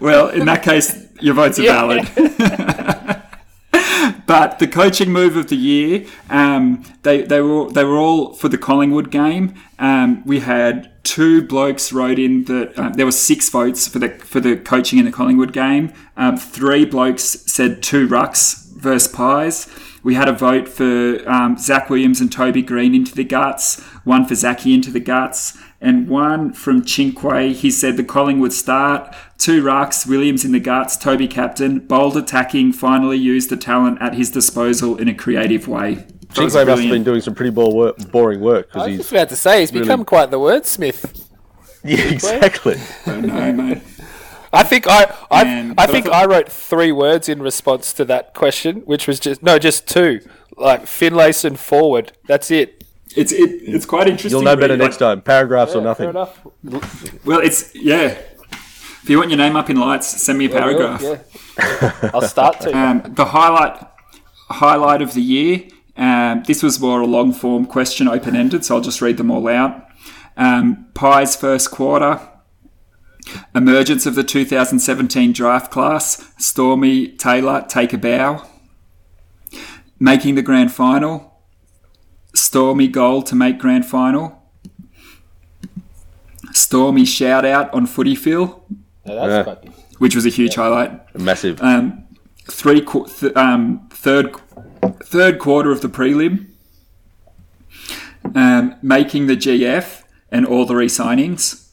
Well, 0.00 0.28
in 0.28 0.46
that 0.46 0.62
case, 0.62 0.96
your 1.20 1.34
votes 1.34 1.58
are 1.58 1.62
Yeah. 1.62 2.02
valid. 2.04 3.16
but 4.28 4.58
the 4.58 4.68
coaching 4.68 5.10
move 5.10 5.38
of 5.38 5.48
the 5.48 5.56
year, 5.56 6.04
um, 6.28 6.84
they 7.02 7.22
they 7.22 7.40
were 7.40 7.70
they 7.70 7.82
were 7.82 7.96
all 7.96 8.34
for 8.34 8.50
the 8.50 8.58
Collingwood 8.58 9.10
game. 9.10 9.54
Um, 9.78 10.22
we 10.26 10.40
had 10.40 10.92
two 11.02 11.40
blokes 11.40 11.94
wrote 11.94 12.18
in 12.18 12.44
that 12.44 12.78
uh, 12.78 12.90
there 12.90 13.06
were 13.06 13.12
six 13.12 13.48
votes 13.48 13.88
for 13.88 13.98
the 13.98 14.10
for 14.10 14.38
the 14.38 14.58
coaching 14.58 14.98
in 14.98 15.06
the 15.06 15.12
Collingwood 15.12 15.54
game. 15.54 15.94
Um, 16.18 16.36
three 16.36 16.84
blokes 16.84 17.24
said 17.50 17.82
two 17.82 18.06
rucks 18.06 18.70
versus 18.74 19.10
pies. 19.10 19.66
We 20.02 20.14
had 20.14 20.28
a 20.28 20.34
vote 20.34 20.68
for 20.68 21.26
um, 21.26 21.56
Zach 21.56 21.88
Williams 21.88 22.20
and 22.20 22.30
Toby 22.30 22.60
Greene 22.60 22.94
into 22.94 23.14
the 23.14 23.24
guts, 23.24 23.82
one 24.04 24.26
for 24.26 24.34
Zachy 24.34 24.74
into 24.74 24.90
the 24.90 25.00
guts, 25.00 25.58
and 25.80 26.06
one 26.06 26.52
from 26.52 26.86
Cinque. 26.86 27.56
He 27.56 27.70
said 27.70 27.96
the 27.96 28.04
Collingwood 28.04 28.52
start, 28.52 29.14
two 29.38 29.62
rucks, 29.62 30.06
Williams 30.06 30.44
in 30.44 30.52
the 30.52 30.60
guts, 30.60 30.96
Toby 30.96 31.28
captain, 31.28 31.78
bold 31.80 32.16
attacking, 32.16 32.72
finally 32.72 33.16
used 33.16 33.50
the 33.50 33.56
talent 33.56 33.98
at 34.02 34.14
his 34.14 34.30
disposal 34.30 34.96
in 34.98 35.08
a 35.08 35.14
creative 35.14 35.66
way. 35.68 35.94
That 35.94 36.04
was 36.04 36.36
Cinque 36.36 36.44
must 36.52 36.56
have 36.56 36.66
brilliant. 36.66 36.90
been 36.92 37.04
doing 37.04 37.20
some 37.22 37.34
pretty 37.34 37.50
work, 37.50 37.96
boring 38.10 38.40
work 38.40 38.68
I 38.74 38.78
was 38.78 38.86
he's 38.88 38.96
just 38.98 39.12
about 39.12 39.28
to 39.30 39.36
say 39.36 39.60
he's 39.60 39.72
really- 39.72 39.84
become 39.84 40.04
quite 40.04 40.30
the 40.30 40.38
wordsmith. 40.38 41.24
yeah, 41.84 42.00
exactly. 42.00 42.76
I 43.06 43.20
know, 43.20 43.52
mate. 43.52 43.82
I 44.52 44.62
think 44.62 44.86
I 44.88 45.14
I, 45.30 45.44
Man, 45.44 45.70
I 45.70 45.74
but 45.74 45.88
I 45.88 45.92
think 45.92 46.06
thought- 46.06 46.14
I 46.14 46.26
wrote 46.26 46.50
three 46.50 46.90
words 46.92 47.28
in 47.28 47.40
response 47.40 47.92
to 47.94 48.04
that 48.06 48.34
question, 48.34 48.78
which 48.86 49.06
was 49.06 49.20
just 49.20 49.42
no, 49.42 49.58
just 49.58 49.86
two, 49.88 50.20
like 50.56 50.82
Finlayson 50.86 51.56
forward. 51.56 52.12
That's 52.26 52.50
it. 52.50 52.84
It's 53.16 53.32
it, 53.32 53.50
it's 53.62 53.86
quite 53.86 54.06
interesting. 54.06 54.30
You'll 54.32 54.42
know 54.42 54.56
better 54.56 54.74
really, 54.74 54.84
next 54.84 54.98
time. 54.98 55.22
Paragraphs 55.22 55.72
or 55.74 55.80
Fair 55.80 55.82
nothing. 55.82 56.08
enough. 56.10 56.46
Well, 57.24 57.40
it's 57.40 57.74
yeah. 57.74 58.18
If 59.02 59.10
you 59.10 59.18
want 59.18 59.30
your 59.30 59.38
name 59.38 59.56
up 59.56 59.70
in 59.70 59.76
lights, 59.76 60.06
send 60.06 60.38
me 60.38 60.46
a 60.46 60.50
paragraph. 60.50 61.02
Yeah. 61.02 62.10
I'll 62.12 62.22
start 62.22 62.60
to. 62.60 62.76
Um, 62.76 63.02
the 63.14 63.26
highlight 63.26 63.86
highlight 64.50 65.02
of 65.02 65.14
the 65.14 65.22
year. 65.22 65.68
Um, 65.96 66.44
this 66.46 66.62
was 66.62 66.80
more 66.80 67.00
a 67.00 67.06
long 67.06 67.32
form 67.32 67.66
question, 67.66 68.08
open 68.08 68.36
ended, 68.36 68.64
so 68.64 68.76
I'll 68.76 68.80
just 68.80 69.00
read 69.00 69.16
them 69.16 69.30
all 69.30 69.48
out. 69.48 69.86
Um, 70.36 70.86
Pie's 70.94 71.34
first 71.34 71.70
quarter. 71.70 72.20
Emergence 73.54 74.06
of 74.06 74.14
the 74.14 74.24
2017 74.24 75.32
draft 75.32 75.70
class. 75.70 76.32
Stormy 76.38 77.08
Taylor 77.08 77.64
take 77.68 77.92
a 77.92 77.98
bow. 77.98 78.46
Making 79.98 80.36
the 80.36 80.42
grand 80.42 80.72
final. 80.72 81.42
Stormy 82.34 82.88
goal 82.88 83.22
to 83.22 83.34
make 83.34 83.58
grand 83.58 83.84
final. 83.84 84.42
Stormy 86.52 87.04
shout 87.04 87.44
out 87.44 87.72
on 87.74 87.86
footy 87.86 88.14
Phil, 88.14 88.64
No, 89.08 89.14
that's 89.16 89.30
Yeah. 89.30 89.42
quite- 89.54 89.72
which 89.98 90.14
was 90.14 90.24
a 90.26 90.28
huge 90.28 90.54
highlight 90.54 90.92
Massive. 91.18 91.60
um, 91.62 92.04
three 92.50 92.80
qu- 92.80 93.06
th- 93.08 93.34
um, 93.36 93.88
third 93.92 94.34
third 95.04 95.38
quarter 95.38 95.70
of 95.72 95.80
the 95.80 95.88
prelim, 95.88 96.46
um, 98.34 98.74
making 98.82 99.26
the 99.26 99.36
GF 99.36 100.04
and 100.30 100.46
all 100.46 100.64
the 100.66 100.74
re-signings. 100.76 101.64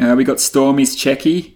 Uh, 0.00 0.14
we 0.16 0.24
got 0.24 0.36
Stormy's 0.36 0.94
Checky, 0.96 1.54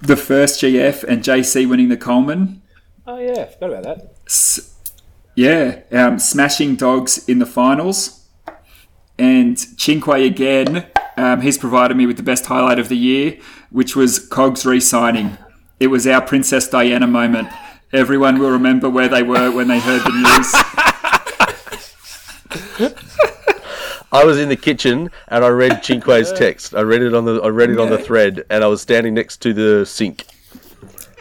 the 0.00 0.16
first 0.16 0.60
GF, 0.60 1.02
and 1.04 1.22
JC 1.22 1.66
winning 1.66 1.88
the 1.88 1.96
Coleman. 1.96 2.60
Oh 3.06 3.18
yeah, 3.18 3.44
forgot 3.46 3.70
about 3.70 3.82
that. 3.84 4.12
S- 4.26 4.74
yeah, 5.34 5.80
um, 5.92 6.18
smashing 6.18 6.76
dogs 6.76 7.26
in 7.26 7.38
the 7.38 7.46
finals, 7.46 8.26
and 9.18 9.58
Cinque 9.58 10.06
again. 10.08 10.86
Um, 11.18 11.40
he's 11.40 11.58
provided 11.58 11.96
me 11.96 12.06
with 12.06 12.16
the 12.16 12.22
best 12.22 12.46
highlight 12.46 12.78
of 12.78 12.88
the 12.88 12.96
year, 12.96 13.38
which 13.70 13.96
was 13.96 14.20
Cogs 14.20 14.64
re-signing. 14.64 15.36
It 15.80 15.88
was 15.88 16.06
our 16.06 16.20
Princess 16.20 16.68
Diana 16.68 17.08
moment. 17.08 17.48
Everyone 17.92 18.38
will 18.38 18.50
remember 18.50 18.88
where 18.88 19.08
they 19.08 19.24
were 19.24 19.50
when 19.50 19.66
they 19.66 19.80
heard 19.80 20.02
the 20.02 20.10
news. 20.10 20.54
I 24.12 24.24
was 24.24 24.38
in 24.38 24.48
the 24.48 24.56
kitchen 24.56 25.10
and 25.26 25.44
I 25.44 25.48
read 25.48 25.82
Cinque's 25.82 26.32
text. 26.32 26.74
I 26.74 26.82
read 26.82 27.02
it 27.02 27.14
on 27.14 27.24
the 27.24 27.40
I 27.42 27.48
read 27.48 27.70
it 27.70 27.80
on 27.80 27.90
the 27.90 27.98
thread, 27.98 28.44
and 28.48 28.62
I 28.62 28.68
was 28.68 28.80
standing 28.80 29.14
next 29.14 29.38
to 29.42 29.52
the 29.52 29.84
sink. 29.84 30.24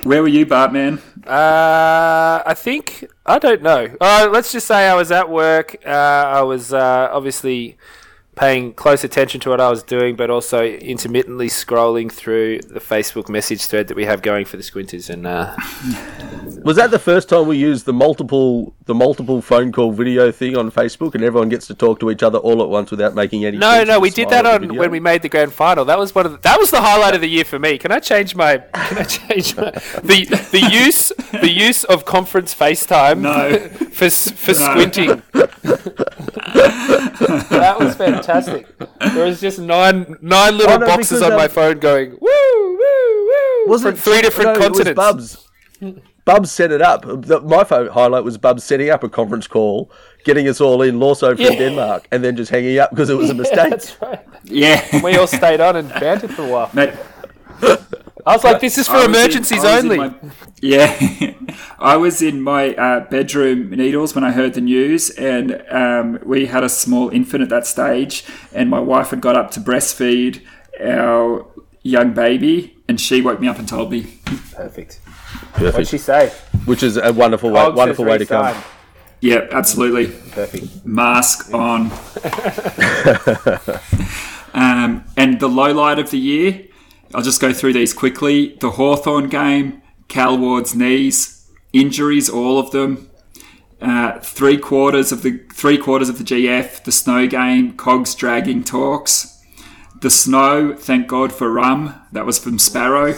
Where 0.03 0.21
were 0.21 0.27
you, 0.27 0.45
Bartman? 0.45 1.01
Uh, 1.25 2.43
I 2.45 2.53
think 2.53 3.05
I 3.25 3.39
don't 3.39 3.63
know. 3.63 3.89
Uh, 3.99 4.29
let's 4.31 4.51
just 4.51 4.67
say 4.67 4.87
I 4.87 4.93
was 4.93 5.11
at 5.11 5.29
work. 5.29 5.75
Uh, 5.85 5.89
I 5.89 6.43
was 6.43 6.71
uh, 6.71 7.09
obviously 7.11 7.77
paying 8.37 8.73
close 8.73 9.03
attention 9.03 9.41
to 9.41 9.49
what 9.49 9.59
I 9.59 9.69
was 9.69 9.83
doing, 9.83 10.15
but 10.15 10.29
also 10.29 10.63
intermittently 10.63 11.47
scrolling 11.47 12.11
through 12.11 12.59
the 12.59 12.79
Facebook 12.79 13.29
message 13.29 13.65
thread 13.65 13.87
that 13.87 13.97
we 13.97 14.05
have 14.05 14.21
going 14.21 14.45
for 14.45 14.57
the 14.57 14.63
Squinters. 14.63 15.09
And 15.09 15.25
uh, 15.27 15.55
Was 16.63 16.77
that 16.77 16.91
the 16.91 16.99
first 16.99 17.29
time 17.29 17.47
we 17.47 17.57
used 17.57 17.85
the 17.85 17.93
multiple 17.93 18.73
the 18.85 18.95
multiple 18.95 19.41
phone 19.41 19.71
call 19.73 19.91
video 19.91 20.31
thing 20.31 20.55
on 20.55 20.71
Facebook, 20.71 21.13
and 21.15 21.23
everyone 21.23 21.49
gets 21.49 21.67
to 21.67 21.75
talk 21.75 21.99
to 21.99 22.09
each 22.09 22.23
other 22.23 22.37
all 22.37 22.61
at 22.63 22.69
once 22.69 22.89
without 22.91 23.13
making 23.15 23.43
any? 23.45 23.57
no, 23.57 23.71
sense 23.71 23.87
no, 23.89 23.99
we 23.99 24.09
did 24.09 24.29
that 24.29 24.45
on 24.45 24.61
video? 24.61 24.79
when 24.79 24.91
we 24.91 24.99
made 24.99 25.21
the 25.21 25.29
grand 25.29 25.51
final. 25.51 25.83
That 25.83 25.99
was 25.99 26.15
one 26.15 26.25
of 26.25 26.31
the, 26.31 26.37
that 26.39 26.57
was 26.59 26.71
the 26.71 26.79
highlight 26.81 27.13
of 27.15 27.21
the 27.21 27.27
year 27.27 27.43
for 27.43 27.59
me. 27.59 27.77
Can 27.77 27.91
I 27.91 27.99
change 27.99 28.35
my? 28.35 28.57
Can 28.57 28.97
I 28.99 29.03
change 29.03 29.55
my 29.57 29.71
the 30.03 30.25
the 30.51 30.69
use 30.71 31.11
the 31.31 31.49
use 31.51 31.83
of 31.85 32.05
conference 32.05 32.53
FaceTime 32.55 33.19
No. 33.19 33.57
for 33.91 34.09
for 34.09 34.51
No. 34.53 34.71
squinting. 34.71 35.21
that 36.53 37.75
was 37.79 37.95
fantastic. 37.95 38.26
There 39.13 39.25
was 39.25 39.39
just 39.41 39.59
nine 39.59 40.15
nine 40.21 40.57
little 40.57 40.73
Oh, 40.75 40.77
no, 40.77 40.85
boxes 40.85 41.19
because, 41.19 41.31
on 41.31 41.37
my 41.37 41.45
um, 41.45 41.49
phone 41.49 41.79
going 41.79 42.11
woo 42.11 42.17
woo 42.21 43.27
woo 43.27 43.65
Was 43.67 43.81
from 43.81 43.93
it 43.93 43.99
three 43.99 44.21
different 44.21 44.53
no, 44.53 44.59
continents. 44.59 44.89
It 44.89 44.97
was 44.97 45.45
Bubs. 45.85 46.03
Bubs 46.25 46.51
set 46.51 46.71
it 46.73 46.81
up. 46.81 47.05
My 47.45 47.63
phone 47.63 47.87
highlight 47.87 48.23
was 48.25 48.37
Bubs 48.37 48.63
setting 48.63 48.89
up 48.89 49.01
a 49.03 49.09
conference 49.09 49.47
call, 49.47 49.89
getting 50.25 50.47
us 50.49 50.59
all 50.59 50.81
in, 50.81 50.95
Lawso 50.99 51.35
from 51.35 51.39
Yeah. 51.39 51.55
Denmark, 51.57 52.07
and 52.11 52.21
then 52.21 52.35
just 52.35 52.51
hanging 52.51 52.77
up 52.79 52.89
because 52.89 53.09
it 53.09 53.15
was 53.17 53.29
a 53.29 53.33
mistake. 53.43 53.69
That's 53.69 54.01
right. 54.01 54.25
Yeah. 54.43 54.83
We 55.01 55.15
all 55.17 55.27
stayed 55.27 55.61
on 55.61 55.77
and 55.77 55.89
bantered 55.89 56.31
for 56.31 56.43
a 56.43 56.47
while. 56.49 56.69
Mate, 56.73 56.93
I 58.25 58.33
was 58.33 58.43
like, 58.43 58.59
"This 58.59 58.77
is 58.77 58.87
for 58.87 58.95
I 58.95 58.97
was 58.97 59.05
in- 59.07 59.15
emergencies 59.15 59.63
in 59.63 59.69
only." 59.69 59.97
my- 59.97 60.13
yeah, 60.61 61.33
I 61.79 61.97
was 61.97 62.21
in 62.21 62.41
my 62.41 62.73
uh, 62.75 63.01
bedroom 63.09 63.69
needles 63.69 64.15
when 64.15 64.23
I 64.23 64.31
heard 64.31 64.53
the 64.53 64.61
news, 64.61 65.09
and 65.11 65.63
um, 65.69 66.19
we 66.25 66.47
had 66.47 66.63
a 66.63 66.69
small 66.69 67.09
infant 67.09 67.43
at 67.43 67.49
that 67.49 67.67
stage, 67.67 68.25
and 68.53 68.69
my 68.69 68.79
wife 68.79 69.09
had 69.11 69.21
got 69.21 69.35
up 69.35 69.51
to 69.51 69.59
breastfeed 69.59 70.41
our 70.81 71.45
young 71.83 72.13
baby, 72.13 72.77
and 72.87 72.99
she 72.99 73.21
woke 73.21 73.39
me 73.39 73.47
up 73.47 73.59
and 73.59 73.67
told 73.67 73.91
me. 73.91 74.19
Perfect. 74.53 74.99
Perfect. 75.53 75.73
What'd 75.73 75.87
she 75.87 75.97
say? 75.97 76.29
Which 76.65 76.83
is 76.83 76.97
a 76.97 77.13
wonderful 77.13 77.51
way, 77.51 77.61
Cogs 77.61 77.77
wonderful 77.77 78.05
way 78.05 78.17
to 78.17 78.25
come. 78.25 78.45
re-signed. 78.47 78.65
Yeah, 79.21 79.47
absolutely. 79.51 80.07
Perfect. 80.31 80.85
Mask 80.85 81.53
on. 81.53 81.91
um, 84.53 85.03
and 85.15 85.39
the 85.39 85.47
low 85.47 85.71
light 85.73 85.99
of 85.99 86.11
the 86.11 86.19
year, 86.19 86.67
I'll 87.13 87.21
just 87.23 87.41
go 87.41 87.53
through 87.53 87.73
these 87.73 87.93
quickly. 87.93 88.57
The 88.59 88.71
Hawthorn 88.71 89.29
game, 89.29 89.81
Cal 90.07 90.37
Ward's 90.37 90.75
knees, 90.75 91.49
injuries, 91.73 92.29
all 92.29 92.59
of 92.59 92.71
them. 92.71 93.09
Uh, 93.81 94.19
three 94.19 94.57
quarters 94.57 95.11
of 95.11 95.21
the 95.21 95.37
three 95.53 95.77
quarters 95.77 96.09
of 96.09 96.17
the 96.17 96.23
GF, 96.23 96.83
the 96.83 96.91
snow 96.91 97.27
game, 97.27 97.73
Cogs 97.77 98.15
dragging 98.15 98.63
talks. 98.63 99.35
The 100.01 100.09
snow, 100.09 100.75
thank 100.75 101.07
God 101.07 101.31
for 101.31 101.51
rum. 101.51 101.95
That 102.11 102.25
was 102.25 102.37
from 102.39 102.59
Sparrow. 102.59 103.15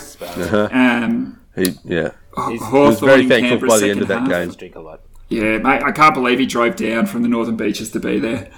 Um, 0.71 1.39
He, 1.55 1.75
yeah, 1.83 2.11
Hawthorn 2.33 2.51
he 2.53 2.59
was 2.89 2.99
very 2.99 3.27
thankful 3.27 3.49
Canberra 3.57 3.69
by 3.69 3.79
the 3.79 3.89
end 3.89 4.01
of 4.01 4.07
that 4.09 4.19
half. 4.19 4.29
game. 4.29 4.49
Drink 4.51 4.75
a 4.75 4.79
lot. 4.79 5.01
Yeah, 5.29 5.57
mate, 5.59 5.83
I 5.83 5.91
can't 5.91 6.13
believe 6.15 6.39
he 6.39 6.45
drove 6.45 6.75
down 6.75 7.05
from 7.05 7.21
the 7.21 7.27
Northern 7.27 7.55
Beaches 7.55 7.91
to 7.91 7.99
be 7.99 8.17
there. 8.19 8.49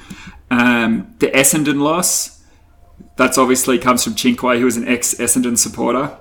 Um, 0.49 1.15
the 1.19 1.27
Essendon 1.27 1.81
loss, 1.81 2.40
that's 3.17 3.37
obviously 3.37 3.77
comes 3.77 4.03
from 4.03 4.17
Cinque, 4.17 4.39
who 4.41 4.65
was 4.65 4.77
an 4.77 4.87
ex 4.87 5.13
Essendon 5.15 5.57
supporter. 5.57 6.17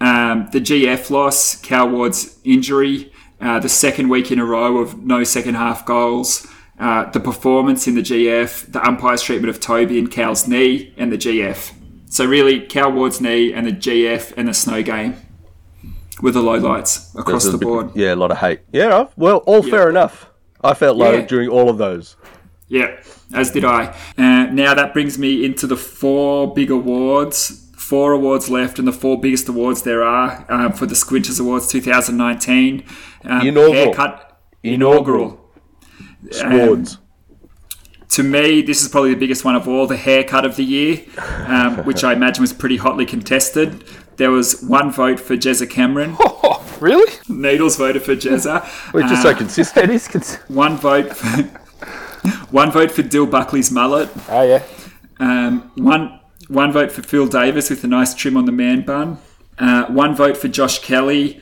Um, 0.00 0.48
the 0.52 0.60
GF 0.60 1.08
loss, 1.10 1.56
Cal 1.60 1.88
Ward's 1.88 2.38
injury, 2.44 3.12
uh, 3.40 3.58
the 3.60 3.68
second 3.68 4.08
week 4.08 4.30
in 4.30 4.38
a 4.38 4.44
row 4.44 4.78
of 4.78 4.98
no 5.02 5.24
second 5.24 5.54
half 5.54 5.86
goals, 5.86 6.46
uh, 6.78 7.10
the 7.10 7.20
performance 7.20 7.86
in 7.88 7.94
the 7.94 8.02
GF, 8.02 8.70
the 8.72 8.86
umpire's 8.86 9.22
treatment 9.22 9.48
of 9.48 9.60
Toby 9.60 9.98
and 9.98 10.10
Cal's 10.10 10.46
knee, 10.46 10.92
and 10.98 11.10
the 11.10 11.16
GF. 11.16 11.72
So 12.10 12.24
really, 12.26 12.60
Cal 12.60 12.92
Ward's 12.92 13.20
knee 13.20 13.52
and 13.52 13.66
the 13.66 13.72
GF 13.72 14.32
and 14.36 14.48
the 14.48 14.54
snow 14.54 14.82
game 14.82 15.16
were 16.22 16.30
the 16.30 16.40
lowlights 16.42 17.14
across 17.18 17.44
the 17.44 17.50
a 17.50 17.58
bit- 17.58 17.60
board. 17.66 17.90
yeah, 17.94 18.14
a 18.14 18.16
lot 18.16 18.30
of 18.30 18.38
hate. 18.38 18.60
Yeah, 18.72 19.06
well, 19.16 19.38
all 19.38 19.62
fair 19.62 19.88
enough. 19.90 20.30
I 20.62 20.74
felt 20.74 20.96
low 20.96 21.12
Yeah. 21.12 21.20
during 21.26 21.48
all 21.48 21.68
of 21.70 21.78
those. 21.78 22.16
Yeah, 22.68 22.96
as 23.32 23.50
did 23.52 23.64
I. 23.64 23.96
Uh, 24.18 24.46
now 24.52 24.74
that 24.74 24.92
brings 24.92 25.18
me 25.18 25.44
into 25.44 25.66
the 25.66 25.76
four 25.76 26.52
big 26.52 26.70
awards. 26.70 27.62
Four 27.76 28.12
awards 28.12 28.50
left, 28.50 28.80
and 28.80 28.88
the 28.88 28.92
four 28.92 29.20
biggest 29.20 29.48
awards 29.48 29.82
there 29.82 30.02
are 30.02 30.44
um, 30.48 30.72
for 30.72 30.86
the 30.86 30.96
Squinters 30.96 31.38
Awards 31.38 31.68
2019. 31.68 32.82
Um, 33.24 33.46
Inaugural. 33.46 33.72
Haircut 33.72 34.40
inaugural. 34.64 35.40
Swords. 36.32 36.98
To 38.10 38.22
me, 38.22 38.62
this 38.62 38.82
is 38.82 38.88
probably 38.88 39.10
the 39.14 39.20
biggest 39.20 39.44
one 39.44 39.54
of 39.54 39.68
all. 39.68 39.86
The 39.86 39.96
haircut 39.96 40.44
of 40.44 40.56
the 40.56 40.64
year, 40.64 41.02
um, 41.46 41.78
which 41.84 42.02
I 42.02 42.12
imagine 42.12 42.42
was 42.42 42.52
pretty 42.52 42.76
hotly 42.76 43.06
contested. 43.06 43.84
There 44.16 44.30
was 44.30 44.62
one 44.62 44.90
vote 44.90 45.20
for 45.20 45.36
Jezza 45.36 45.68
Cameron. 45.68 46.16
Oh, 46.18 46.64
really? 46.80 47.12
Needles 47.28 47.76
voted 47.76 48.02
for 48.02 48.16
Jezza. 48.16 48.64
Which 48.92 49.06
is 49.06 49.12
Uh, 49.12 49.22
so 49.22 49.34
consistent. 49.34 49.90
It 49.90 49.94
is. 49.94 50.08
Cons- 50.08 50.36
One 50.48 50.76
vote. 50.76 51.14
For, 51.16 51.42
one 52.50 52.70
vote 52.70 52.90
for 52.90 53.02
Dill 53.02 53.26
Buckley's 53.26 53.70
mullet. 53.70 54.08
oh 54.28 54.42
yeah. 54.42 54.62
Um, 55.18 55.70
one 55.76 56.20
one 56.48 56.72
vote 56.72 56.92
for 56.92 57.02
Phil 57.02 57.26
Davis 57.26 57.70
with 57.70 57.82
a 57.84 57.88
nice 57.88 58.14
trim 58.14 58.36
on 58.36 58.44
the 58.44 58.52
man 58.52 58.82
bun. 58.82 59.18
Uh, 59.58 59.86
one 59.86 60.14
vote 60.14 60.36
for 60.36 60.48
Josh 60.48 60.78
Kelly. 60.80 61.40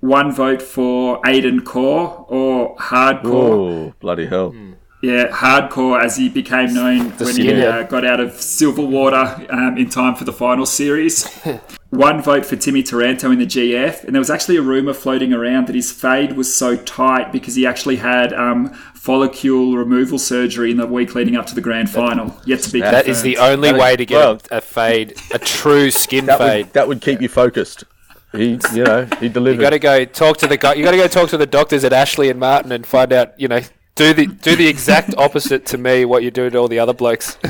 One 0.00 0.30
vote 0.32 0.62
for 0.62 1.20
Aidan 1.26 1.60
Corr 1.60 2.30
or 2.30 2.76
Hardcore. 2.76 3.88
Oh, 3.88 3.94
bloody 3.98 4.26
hell. 4.26 4.54
Yeah, 5.02 5.28
Hardcore 5.28 6.02
as 6.02 6.16
he 6.16 6.28
became 6.28 6.72
known 6.72 7.10
when 7.18 7.36
he 7.36 7.62
uh, 7.62 7.82
got 7.84 8.04
out 8.04 8.18
of 8.18 8.30
Silverwater 8.32 9.52
um, 9.52 9.76
in 9.76 9.90
time 9.90 10.14
for 10.14 10.24
the 10.24 10.32
final 10.32 10.64
series. 10.66 11.28
one 11.90 12.22
vote 12.22 12.46
for 12.46 12.56
Timmy 12.56 12.82
Taranto 12.82 13.30
in 13.30 13.38
the 13.38 13.46
GF, 13.46 14.04
and 14.04 14.14
there 14.14 14.20
was 14.20 14.30
actually 14.30 14.56
a 14.56 14.62
rumor 14.62 14.94
floating 14.94 15.32
around 15.32 15.66
that 15.68 15.74
his 15.74 15.92
fade 15.92 16.32
was 16.32 16.52
so 16.52 16.76
tight 16.76 17.30
because 17.30 17.54
he 17.54 17.66
actually 17.66 17.96
had 17.96 18.32
um, 18.32 18.68
follicle 19.06 19.76
removal 19.76 20.18
surgery 20.18 20.72
in 20.72 20.76
the 20.76 20.86
week 20.86 21.14
leading 21.14 21.36
up 21.36 21.46
to 21.46 21.54
the 21.54 21.60
grand 21.60 21.88
final. 21.88 22.36
Yet 22.44 22.60
to 22.62 22.72
be 22.72 22.80
confirmed. 22.80 22.94
That 22.96 23.06
is 23.08 23.22
the 23.22 23.34
confirmed. 23.34 23.52
only 23.54 23.68
That 23.70 23.76
is- 23.76 23.80
way 23.82 23.96
to 23.96 24.04
get 24.06 24.16
well- 24.16 24.40
a, 24.50 24.56
a 24.56 24.60
fade, 24.60 25.14
a 25.32 25.38
true 25.38 25.90
skin 25.92 26.26
That 26.26 26.38
fade. 26.38 26.66
would, 26.66 26.72
that 26.74 26.88
would 26.88 27.00
keep 27.00 27.22
you 27.22 27.28
focused. 27.28 27.84
He, 28.32 28.58
you 28.74 28.82
know, 28.84 29.08
he 29.20 29.28
delivered. 29.28 29.54
You 29.56 29.60
got 29.60 29.70
to 29.70 29.78
go 29.78 30.04
talk 30.04 30.36
to 30.38 30.46
the 30.48 30.56
guy. 30.58 30.74
You 30.74 30.84
got 30.84 30.90
to 30.90 30.96
go 30.96 31.06
talk 31.06 31.28
to 31.30 31.36
the 31.38 31.46
doctors 31.46 31.84
at 31.84 31.92
Ashley 31.92 32.28
and 32.28 32.38
Martin 32.40 32.72
and 32.72 32.84
find 32.84 33.12
out. 33.12 33.38
You 33.40 33.46
know, 33.48 33.60
do 33.94 34.12
the 34.12 34.26
do 34.26 34.56
the 34.56 34.66
exact 34.66 35.14
opposite 35.18 35.64
to 35.66 35.78
me. 35.78 36.04
What 36.04 36.22
you 36.24 36.30
do 36.32 36.50
to 36.50 36.58
all 36.58 36.68
the 36.68 36.80
other 36.80 36.92
blokes. 36.92 37.38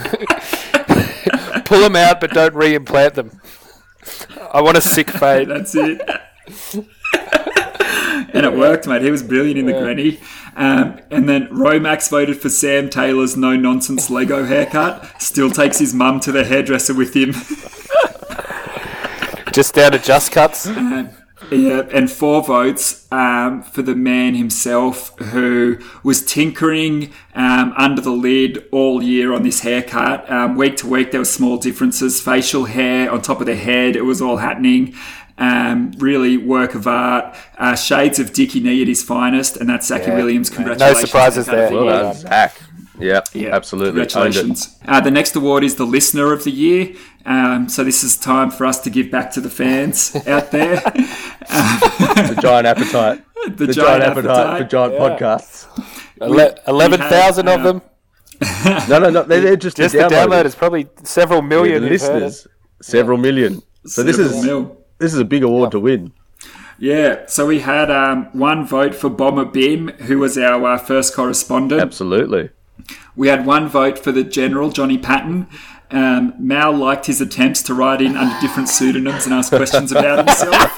Pull 1.65 1.81
them 1.81 1.97
out, 1.97 2.21
but 2.21 2.31
don't 2.31 2.55
reimplant 2.55 3.15
them. 3.15 3.41
I 4.53 4.61
want 4.61 4.77
a 4.77 4.81
sick 4.81 5.11
fade. 5.23 5.49
That's 5.49 5.75
it. 5.75 6.01
and 8.33 8.47
it 8.47 8.53
worked, 8.53 8.87
mate. 8.87 9.03
He 9.03 9.11
was 9.11 9.23
brilliant 9.23 9.59
in 9.59 9.67
the 9.67 9.73
granny. 9.73 10.21
Um, 10.57 11.01
and 11.11 11.29
then 11.29 11.49
Romax 11.49 12.11
voted 12.11 12.41
for 12.41 12.49
Sam 12.49 12.89
Taylor's 12.89 13.37
no 13.37 13.57
nonsense 13.57 14.11
Lego 14.11 14.45
haircut. 14.45 15.21
Still 15.21 15.51
takes 15.51 15.79
his 15.79 15.93
mum 15.93 16.21
to 16.21 16.33
the 16.33 16.45
hairdresser 16.45 16.95
with 16.95 17.15
him. 17.15 17.33
Just 19.53 19.75
down 19.75 19.93
to 19.93 19.99
just 19.99 20.33
cuts. 20.33 20.67
yeah, 20.67 21.83
and 21.91 22.11
four 22.11 22.43
votes 22.43 23.11
um, 23.11 23.63
for 23.63 23.81
the 23.81 23.95
man 23.95 24.35
himself 24.35 25.19
who 25.19 25.79
was 26.03 26.23
tinkering 26.23 27.11
um, 27.35 27.73
under 27.79 28.03
the 28.03 28.11
lid 28.11 28.67
all 28.71 29.03
year 29.03 29.33
on 29.33 29.45
this 29.45 29.61
haircut. 29.61 30.31
Um, 30.31 30.57
week 30.57 30.77
to 30.79 30.87
week, 30.87 31.11
there 31.11 31.21
were 31.21 31.25
small 31.25 31.57
differences. 31.57 32.21
Facial 32.21 32.67
hair 32.67 33.11
on 33.11 33.23
top 33.23 33.41
of 33.41 33.47
the 33.47 33.57
head, 33.57 33.97
it 33.97 34.03
was 34.03 34.21
all 34.21 34.37
happening. 34.37 34.95
Um, 35.39 35.93
really 35.99 36.39
work 36.39 36.75
of 36.75 36.87
art. 36.87 37.37
Uh, 37.59 37.75
shades 37.77 38.19
of 38.19 38.33
Dickie 38.33 38.61
Knee 38.61 38.81
at 38.83 38.89
his 38.89 39.03
finest, 39.03 39.57
and 39.59 39.69
that's 39.69 39.87
Zachy 39.89 40.07
Yeah. 40.11 40.17
Williams. 40.17 40.49
Congratulations. 40.49 40.99
No 41.03 41.05
surprises 41.05 41.47
Haircut 41.47 41.65
of 41.65 41.71
there. 41.71 41.79
the 41.81 41.85
well 41.85 42.03
done, 42.05 42.15
Zach. 42.15 42.61
Yeah, 42.99 43.21
Yeah, 43.35 43.55
absolutely. 43.55 44.01
Congratulations. 44.07 44.79
Uh, 44.89 45.01
the 45.01 45.11
next 45.11 45.37
award 45.37 45.63
is 45.65 45.75
the 45.75 45.85
Listener 45.85 46.33
of 46.33 46.45
the 46.45 46.51
Year. 46.51 46.95
Um, 47.27 47.69
so 47.69 47.85
this 47.85 48.03
is 48.03 48.17
time 48.17 48.51
for 48.51 48.65
us 48.65 48.81
to 48.81 48.89
give 48.91 49.11
back 49.11 49.31
to 49.33 49.41
the 49.43 49.51
fans 49.51 50.17
out 50.27 50.51
there. 50.53 50.77
The 50.77 52.39
giant 52.41 52.67
appetite. 52.67 53.23
The, 53.47 53.67
The 53.67 53.73
giant 53.75 54.03
appetite, 54.03 54.59
for 54.63 54.65
giant 54.69 54.95
Yeah. 54.95 55.01
podcasts. 55.01 55.67
Ele- 56.21 56.55
Eleven 56.67 56.99
thousand 57.01 57.47
of 57.49 57.61
uh, 57.61 57.63
them. 57.65 57.83
No, 58.89 58.99
no, 58.99 59.11
no. 59.11 59.23
They're, 59.23 59.41
they're 59.41 59.57
just, 59.67 59.77
Just 59.77 59.93
the 59.95 60.01
the 60.01 60.09
downloaders. 60.09 60.27
downloaders, 60.45 60.57
probably 60.57 60.89
several 61.05 61.43
million. 61.43 61.83
the 61.83 61.89
who've 61.91 62.01
heard 62.01 62.11
it. 62.17 62.25
listeners, 62.25 62.49
several 62.83 63.19
million. 63.19 63.63
So 63.85 64.03
this 64.03 64.19
is 64.19 64.45
mil. 64.45 64.79
This 64.99 65.13
is 65.13 65.19
a 65.19 65.25
big 65.25 65.43
award 65.43 65.71
to 65.73 65.81
win. 65.81 66.13
Yeah, 66.79 67.25
so 67.27 67.47
we 67.47 67.61
had 67.61 67.91
um, 67.91 68.27
one 68.33 68.67
vote 68.67 68.95
for 68.95 69.09
Bomber 69.09 69.47
Bim, 69.47 69.89
who 69.89 70.19
was 70.19 70.37
our 70.37 70.65
uh, 70.65 70.79
first 70.79 71.15
correspondent. 71.15 71.81
Absolutely. 71.81 72.51
We 73.15 73.29
had 73.29 73.47
one 73.47 73.69
vote 73.69 73.99
for 73.99 74.13
the 74.13 74.23
General, 74.23 74.71
Johnny 74.71 74.99
Patton. 74.99 75.47
Um, 75.91 76.35
Mal 76.39 76.73
liked 76.73 77.07
his 77.07 77.21
attempts 77.21 77.63
to 77.65 77.75
write 77.75 78.03
in 78.03 78.17
under 78.17 78.39
different 78.41 78.69
pseudonyms 78.69 79.25
and 79.25 79.35
ask 79.35 79.51
questions 79.51 79.93
about 79.93 80.27
himself. 80.27 80.73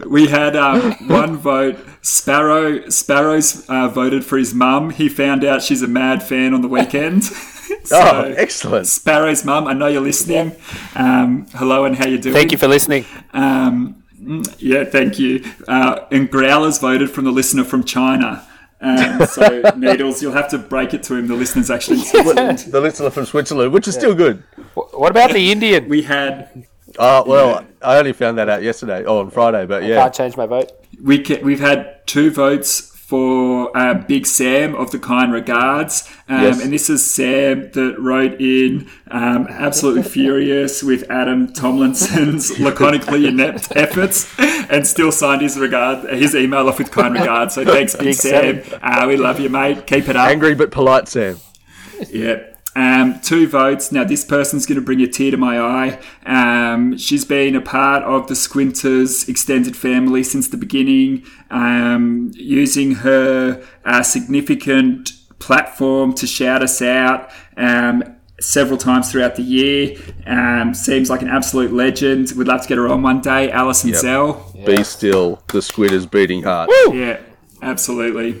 we 0.06 0.26
had 0.26 0.56
um, 0.56 0.92
one 1.06 1.36
vote 1.36 1.78
Sparrow 2.02 2.88
Sparrow's 2.88 3.68
uh, 3.68 3.88
voted 3.88 4.24
for 4.24 4.38
his 4.38 4.54
mum. 4.54 4.90
He 4.90 5.08
found 5.08 5.44
out 5.44 5.62
she's 5.62 5.82
a 5.82 5.88
mad 5.88 6.22
fan 6.22 6.54
on 6.54 6.62
the 6.62 6.68
weekend. 6.68 7.24
so, 7.84 7.96
oh, 8.00 8.34
excellent. 8.36 8.86
Sparrow's 8.86 9.44
mum, 9.44 9.66
I 9.66 9.72
know 9.72 9.86
you're 9.86 10.00
listening. 10.00 10.56
Um, 10.94 11.46
hello 11.54 11.84
and 11.84 11.96
how 11.96 12.06
you 12.06 12.18
doing? 12.18 12.34
Thank 12.34 12.52
you 12.52 12.58
for 12.58 12.68
listening. 12.68 13.04
Um, 13.32 14.02
yeah, 14.58 14.84
thank 14.84 15.18
you. 15.18 15.44
Uh, 15.68 16.06
and 16.10 16.30
Growler's 16.30 16.78
voted 16.78 17.10
from 17.10 17.24
the 17.24 17.30
listener 17.32 17.64
from 17.64 17.84
China. 17.84 18.46
Um, 18.80 19.26
so 19.26 19.62
Needles, 19.76 20.22
you'll 20.22 20.32
have 20.32 20.48
to 20.50 20.58
break 20.58 20.94
it 20.94 21.02
to 21.04 21.14
him. 21.14 21.26
The 21.28 21.34
listener's 21.34 21.70
actually 21.70 21.98
in 21.98 22.04
Switzerland. 22.04 22.58
the 22.58 22.80
listener 22.80 23.10
from 23.10 23.26
Switzerland, 23.26 23.72
which 23.72 23.88
is 23.88 23.94
still 23.94 24.14
good. 24.14 24.42
What 24.74 25.10
about 25.10 25.32
the 25.32 25.52
Indian? 25.52 25.88
We 25.88 26.02
had 26.02 26.66
Oh 26.98 27.24
well, 27.26 27.64
I 27.82 27.98
only 27.98 28.12
found 28.12 28.38
that 28.38 28.48
out 28.48 28.62
yesterday, 28.62 29.04
or 29.04 29.20
on 29.20 29.30
Friday, 29.30 29.66
but 29.66 29.84
yeah. 29.84 29.98
I 29.98 30.02
Can't 30.04 30.14
change 30.14 30.36
my 30.36 30.46
vote. 30.46 30.72
we 31.02 31.22
ca- 31.22 31.40
we've 31.42 31.60
had 31.60 32.06
two 32.06 32.30
votes 32.30 32.89
for 33.10 33.76
uh, 33.76 33.94
Big 33.94 34.24
Sam 34.24 34.76
of 34.76 34.92
the 34.92 34.98
kind 35.00 35.32
regards, 35.32 36.08
um, 36.28 36.42
Yes. 36.42 36.62
and 36.62 36.72
this 36.72 36.88
is 36.88 37.04
Sam 37.10 37.68
that 37.72 37.96
wrote 37.98 38.40
in 38.40 38.88
um, 39.10 39.48
absolutely 39.50 40.02
furious 40.18 40.82
with 40.84 41.10
Adam 41.10 41.52
Tomlinson's 41.52 42.50
laconically 42.60 43.26
inept 43.26 43.72
efforts, 43.74 44.32
and 44.38 44.86
still 44.86 45.10
signed 45.10 45.42
his 45.42 45.58
regard 45.58 46.08
his 46.08 46.36
email 46.36 46.68
off 46.68 46.78
with 46.78 46.92
kind 46.92 47.14
regards. 47.14 47.54
So 47.56 47.64
thanks, 47.64 47.96
Big, 47.96 48.04
Big 48.04 48.14
Sam. 48.14 48.62
Uh, 48.80 49.06
we 49.08 49.16
love 49.16 49.40
you, 49.40 49.48
mate. 49.48 49.86
Keep 49.88 50.08
it 50.08 50.14
up. 50.16 50.28
Angry 50.28 50.54
but 50.54 50.70
polite, 50.70 51.08
Sam. 51.08 51.38
Yeah. 52.10 52.44
Um, 52.80 53.20
two 53.20 53.46
votes. 53.46 53.92
Now, 53.92 54.04
this 54.04 54.24
person's 54.24 54.64
going 54.64 54.76
to 54.80 54.84
bring 54.84 55.02
a 55.02 55.06
tear 55.06 55.30
to 55.32 55.36
my 55.36 55.60
eye. 55.60 55.98
Um, 56.24 56.96
she's 56.96 57.24
been 57.26 57.54
a 57.54 57.60
part 57.60 58.02
of 58.04 58.26
the 58.28 58.34
Squinters 58.34 59.28
extended 59.28 59.76
family 59.76 60.22
since 60.22 60.48
the 60.48 60.56
beginning, 60.56 61.24
um, 61.50 62.30
using 62.34 62.92
her 63.06 63.62
uh, 63.84 64.02
significant 64.02 65.12
platform 65.38 66.14
to 66.14 66.26
shout 66.26 66.62
us 66.62 66.80
out. 66.80 67.30
Um, 67.56 68.16
Several 68.42 68.78
times 68.78 69.12
throughout 69.12 69.36
the 69.36 69.42
year, 69.42 69.98
um, 70.26 70.72
seems 70.72 71.10
like 71.10 71.20
an 71.20 71.28
absolute 71.28 71.74
legend. 71.74 72.32
We'd 72.34 72.48
love 72.48 72.62
to 72.62 72.68
get 72.68 72.78
her 72.78 72.88
on 72.88 73.02
one 73.02 73.20
day. 73.20 73.50
Alison 73.50 73.90
Yep. 73.90 73.98
Zell, 73.98 74.52
Be 74.64 74.82
still, 74.82 75.42
the 75.48 75.60
squid 75.60 75.92
is 75.92 76.06
beating 76.06 76.44
heart. 76.44 76.70
yeah, 76.90 77.20
absolutely. 77.60 78.40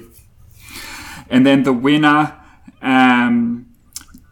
And 1.28 1.44
then 1.46 1.64
the 1.64 1.74
winner, 1.74 2.34
um, 2.80 3.66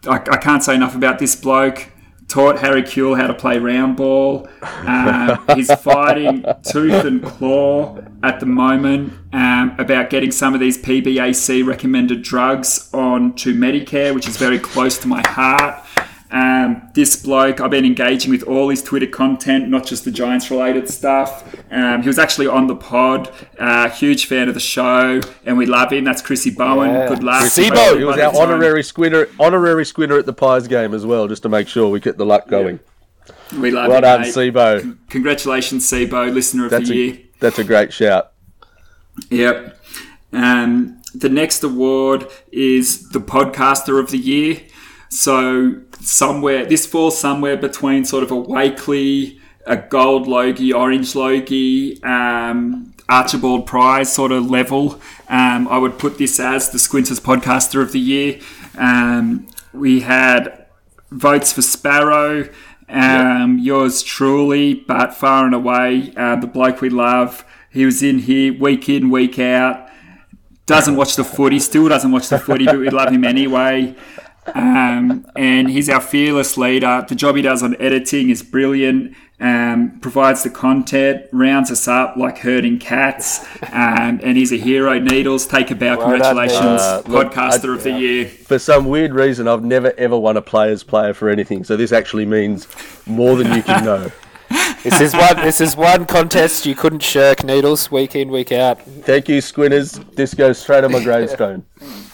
I, 0.07 0.15
I 0.15 0.37
can't 0.37 0.63
say 0.63 0.75
enough 0.75 0.95
about 0.95 1.19
this 1.19 1.35
bloke. 1.35 1.89
Taught 2.27 2.59
Harry 2.59 2.83
Kewell 2.83 3.17
how 3.19 3.25
to 3.25 3.33
play 3.33 3.57
round 3.57 3.97
ball. 3.97 4.47
Um, 4.61 5.43
he's 5.55 5.73
fighting 5.81 6.45
tooth 6.61 7.03
and 7.03 7.23
claw 7.23 7.97
at 8.21 8.39
the 8.39 8.45
moment 8.45 9.13
um, 9.33 9.75
about 9.79 10.11
getting 10.11 10.31
some 10.31 10.53
of 10.53 10.59
these 10.59 10.77
PBAC 10.77 11.65
recommended 11.65 12.21
drugs 12.21 12.87
onto 12.93 13.55
Medicare, 13.55 14.13
which 14.13 14.27
is 14.27 14.37
very 14.37 14.59
close 14.59 14.99
to 14.99 15.07
my 15.07 15.27
heart. 15.27 15.83
Um, 16.31 16.89
this 16.93 17.15
bloke, 17.15 17.59
I've 17.59 17.71
been 17.71 17.85
engaging 17.85 18.29
with 18.29 18.43
all 18.43 18.69
his 18.69 18.83
Twitter 18.83 19.07
content, 19.07 19.67
not 19.69 19.85
just 19.87 20.05
the 20.05 20.11
Giants 20.11 20.51
related 20.51 20.87
stuff. 20.87 21.55
Um, 21.71 22.03
he 22.03 22.07
was 22.07 22.19
actually 22.19 22.45
on 22.45 22.67
the 22.67 22.75
pod, 22.75 23.31
uh, 23.57 23.89
huge 23.89 24.27
fan 24.27 24.47
of 24.47 24.53
the 24.53 24.59
show, 24.59 25.21
and 25.45 25.57
we 25.57 25.65
love 25.65 25.91
him. 25.91 26.03
That's 26.03 26.21
Chrissy 26.21 26.51
Bowen. 26.51 26.91
Yeah. 26.91 27.07
Good 27.07 27.23
luck. 27.23 27.41
Chrissy 27.41 27.71
Bowen. 27.71 27.97
He 27.97 28.03
was 28.03 28.19
our 28.19 28.35
honorary 28.39 28.83
squinter, 28.83 29.27
honorary 29.39 29.85
squinter 29.85 30.19
at 30.19 30.27
the 30.27 30.33
Pies 30.33 30.67
game 30.67 30.93
as 30.93 31.03
well, 31.05 31.27
just 31.27 31.41
to 31.43 31.49
make 31.49 31.67
sure 31.67 31.89
we 31.89 31.99
get 31.99 32.17
the 32.17 32.25
luck 32.25 32.47
going. 32.47 32.79
We 33.59 33.71
love 33.71 33.87
Well 33.87 33.97
him, 33.97 34.01
done. 34.03 34.21
Sebo. 34.23 34.97
Congratulations, 35.09 35.89
Sebo, 35.89 36.31
listener 36.31 36.65
of 36.65 36.71
That's 36.71 36.89
the 36.89 36.95
year. 36.95 37.13
a 37.13 37.29
that's 37.39 37.57
a 37.57 37.63
great 37.63 37.91
shout. 37.91 38.33
Yep. 39.31 39.79
Um, 40.33 41.01
the 41.15 41.29
next 41.29 41.63
award 41.63 42.27
is 42.51 43.09
the 43.09 43.19
podcaster 43.19 43.99
of 43.99 44.11
the 44.11 44.17
year. 44.19 44.61
So 45.09 45.81
somewhere 45.99 46.65
this 46.65 46.85
falls 46.85 47.17
somewhere 47.17 47.57
between 47.57 48.05
sort 48.05 48.23
of 48.23 48.31
a 48.31 48.35
Walkley, 48.35 49.39
a 49.65 49.77
gold 49.77 50.27
Logie, 50.27 50.71
orange 50.71 51.15
Logie, 51.15 52.01
um, 52.03 52.93
Archibald 53.09 53.65
Prize 53.65 54.13
sort 54.13 54.31
of 54.31 54.49
level. 54.49 55.01
Um, 55.27 55.67
I 55.67 55.77
would 55.77 55.97
put 55.97 56.17
this 56.17 56.39
as 56.39 56.69
the 56.69 56.77
Squinters 56.79 57.19
podcaster 57.19 57.81
of 57.81 57.91
the 57.91 57.99
year. 57.99 58.39
Um, 58.77 59.47
we 59.73 60.01
had 60.01 60.65
votes 61.11 61.51
for 61.51 61.61
Sparrow. 61.61 62.49
Um, 62.87 63.59
Yours 63.59 64.01
truly, 64.01 64.73
but 64.73 65.13
far 65.13 65.45
and 65.45 65.53
away, 65.53 66.11
uh, 66.17 66.37
the 66.37 66.47
bloke 66.47 66.81
we 66.81 66.89
love. 66.89 67.45
He 67.69 67.85
was 67.85 68.01
in 68.01 68.19
here 68.19 68.59
week 68.59 68.89
in, 68.89 69.11
week 69.11 69.37
out. 69.37 69.89
Doesn't 70.65 70.95
watch 70.95 71.15
the 71.15 71.23
footy, 71.23 71.59
still 71.59 71.87
doesn't 71.87 72.11
watch 72.11 72.29
the 72.29 72.39
footy, 72.39 72.65
but 72.65 72.79
we 72.79 72.89
love 72.89 73.11
him 73.11 73.23
anyway. 73.23 73.95
Um, 74.55 75.25
and 75.35 75.69
he's 75.69 75.89
our 75.89 76.01
fearless 76.01 76.57
leader. 76.57 77.05
The 77.07 77.15
job 77.15 77.35
he 77.35 77.41
does 77.41 77.63
on 77.63 77.75
editing 77.81 78.29
is 78.29 78.43
brilliant. 78.43 79.15
Um, 79.41 79.99
provides 80.01 80.43
the 80.43 80.49
content, 80.49 81.23
rounds 81.31 81.71
us 81.71 81.87
up 81.87 82.17
like 82.17 82.39
herding 82.39 82.77
cats, 82.77 83.45
um, 83.71 84.19
and 84.21 84.35
he's 84.35 84.51
a 84.51 84.57
hero. 84.57 84.99
Needles, 84.99 85.47
take 85.47 85.71
a 85.71 85.75
bow. 85.75 85.97
Well 85.97 86.09
Congratulations, 86.09 86.81
Uh, 86.81 87.01
look, 87.07 87.31
podcaster 87.33 87.71
I- 87.71 87.75
of 87.77 87.83
the 87.83 87.91
year. 87.91 88.25
For 88.25 88.59
some 88.59 88.85
weird 88.85 89.13
reason, 89.13 89.47
I've 89.47 89.63
never 89.63 89.93
ever 89.97 90.17
won 90.17 90.35
a 90.35 90.41
player's 90.41 90.83
player 90.83 91.13
for 91.13 91.29
anything, 91.29 91.63
so 91.63 91.77
this 91.77 91.93
actually 91.93 92.25
means 92.25 92.67
more 93.05 93.37
than 93.37 93.53
you 93.55 93.63
can 93.63 93.85
know. 93.85 94.11
This 94.83 94.99
is 95.01 95.13
one. 95.13 95.35
This 95.37 95.59
is 95.61 95.75
one 95.75 96.05
contest 96.05 96.65
you 96.65 96.73
couldn't 96.73 97.03
shirk. 97.03 97.43
Needles 97.43 97.91
week 97.91 98.15
in, 98.15 98.29
week 98.31 98.51
out. 98.53 98.81
Thank 98.81 99.27
you, 99.29 99.41
Squinters. 99.41 99.99
This 100.15 100.33
goes 100.33 100.57
straight 100.57 100.83
on 100.85 100.91
my 100.93 101.03
gravestone. 101.03 101.65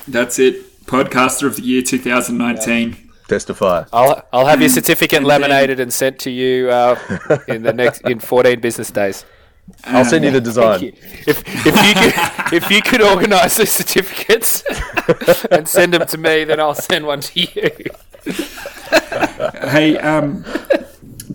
That's 0.08 0.40
it. 0.40 0.66
Podcaster 0.86 1.48
of 1.48 1.56
the 1.58 1.62
year 1.64 1.82
2019. 1.82 2.98
Testify. 3.28 3.86
I'll 3.92 4.24
I'll 4.32 4.46
have 4.46 4.60
your 4.62 4.70
certificate 4.70 5.18
And 5.18 5.26
then- 5.30 5.42
laminated 5.42 5.80
and 5.80 5.92
sent 5.92 6.20
to 6.20 6.30
you 6.32 6.70
uh, 6.70 6.98
in 7.48 7.64
the 7.64 7.74
next 7.74 8.02
in 8.02 8.20
14 8.20 8.60
business 8.60 8.92
days. 8.92 9.26
I'll 9.86 10.06
send 10.06 10.24
you 10.24 10.30
the 10.30 10.40
design. 10.42 10.80
You. 10.82 10.94
If 11.26 11.42
if 11.66 11.66
you 11.66 11.94
could 11.96 12.54
if 12.54 12.70
you 12.70 12.82
could 12.84 13.02
organise 13.02 13.56
the 13.58 13.66
certificates 13.66 14.64
and 15.52 15.68
send 15.68 15.96
them 15.96 16.06
to 16.06 16.18
me, 16.20 16.44
then 16.44 16.60
I'll 16.60 16.76
send 16.76 17.08
one 17.08 17.22
to 17.22 17.40
you. 17.40 17.72
Hey, 19.70 19.98
um, 19.98 20.46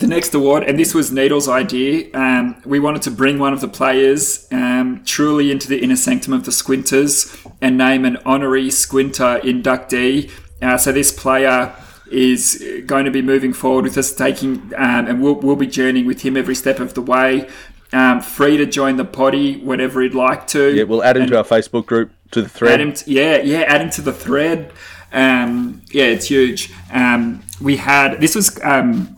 the 0.01 0.07
next 0.07 0.35
award, 0.35 0.65
and 0.65 0.79
this 0.79 0.95
was 0.95 1.13
Needle's 1.13 1.49
idea. 1.49 2.09
Um, 2.15 2.61
we 2.65 2.81
wanted 2.81 3.03
to 3.03 3.11
bring 3.11 3.39
one 3.39 3.53
of 3.53 3.61
the 3.61 3.69
players 3.69 4.49
um, 4.51 5.03
truly 5.05 5.51
into 5.51 5.69
the 5.69 5.79
inner 5.79 5.97
sanctum 5.97 6.33
of 6.33 6.45
the 6.45 6.51
Squinters 6.53 7.37
and 7.61 7.77
name 7.77 8.05
an 8.07 8.17
honorary 8.25 8.71
Squinter 8.71 9.39
inductee. 9.45 10.31
Uh, 10.63 10.79
so 10.79 10.91
this 10.91 11.13
player 11.13 11.75
is 12.11 12.65
going 12.87 13.05
to 13.05 13.11
be 13.11 13.23
moving 13.23 13.53
forward 13.53 13.85
with 13.85 13.97
us, 13.99 14.13
taking, 14.13 14.73
um, 14.77 15.07
and 15.07 15.23
we'll, 15.23 15.35
we'll 15.35 15.55
be 15.55 15.67
journeying 15.67 16.07
with 16.07 16.23
him 16.23 16.37
every 16.37 16.55
step 16.55 16.81
of 16.81 16.95
the 16.95 17.03
way. 17.03 17.47
Um, 17.93 18.21
free 18.21 18.57
to 18.57 18.67
join 18.67 18.97
the 18.97 19.05
potty 19.05 19.57
whenever 19.59 20.01
he'd 20.01 20.15
like 20.15 20.47
to. 20.49 20.75
Yeah, 20.75 20.85
we'll 20.85 21.05
add 21.05 21.17
him 21.17 21.23
And- 21.25 21.33
to 21.33 21.39
our 21.39 21.45
Facebook 21.45 21.87
group, 21.87 22.11
to 22.31 22.41
the 22.43 22.49
thread. 22.49 22.75
Add 22.75 22.81
him 22.81 22.93
to, 22.95 23.11
yeah, 23.11 23.37
yeah, 23.43 23.61
add 23.61 23.83
him 23.83 23.91
to 23.91 24.03
the 24.03 24.13
thread. 24.13 24.73
Um, 25.13 25.83
yeah, 25.91 26.05
it's 26.05 26.27
huge. 26.27 26.73
Um, 26.93 27.43
we 27.61 27.77
had 27.77 28.21
this 28.21 28.37
was 28.37 28.59
um, 28.63 29.17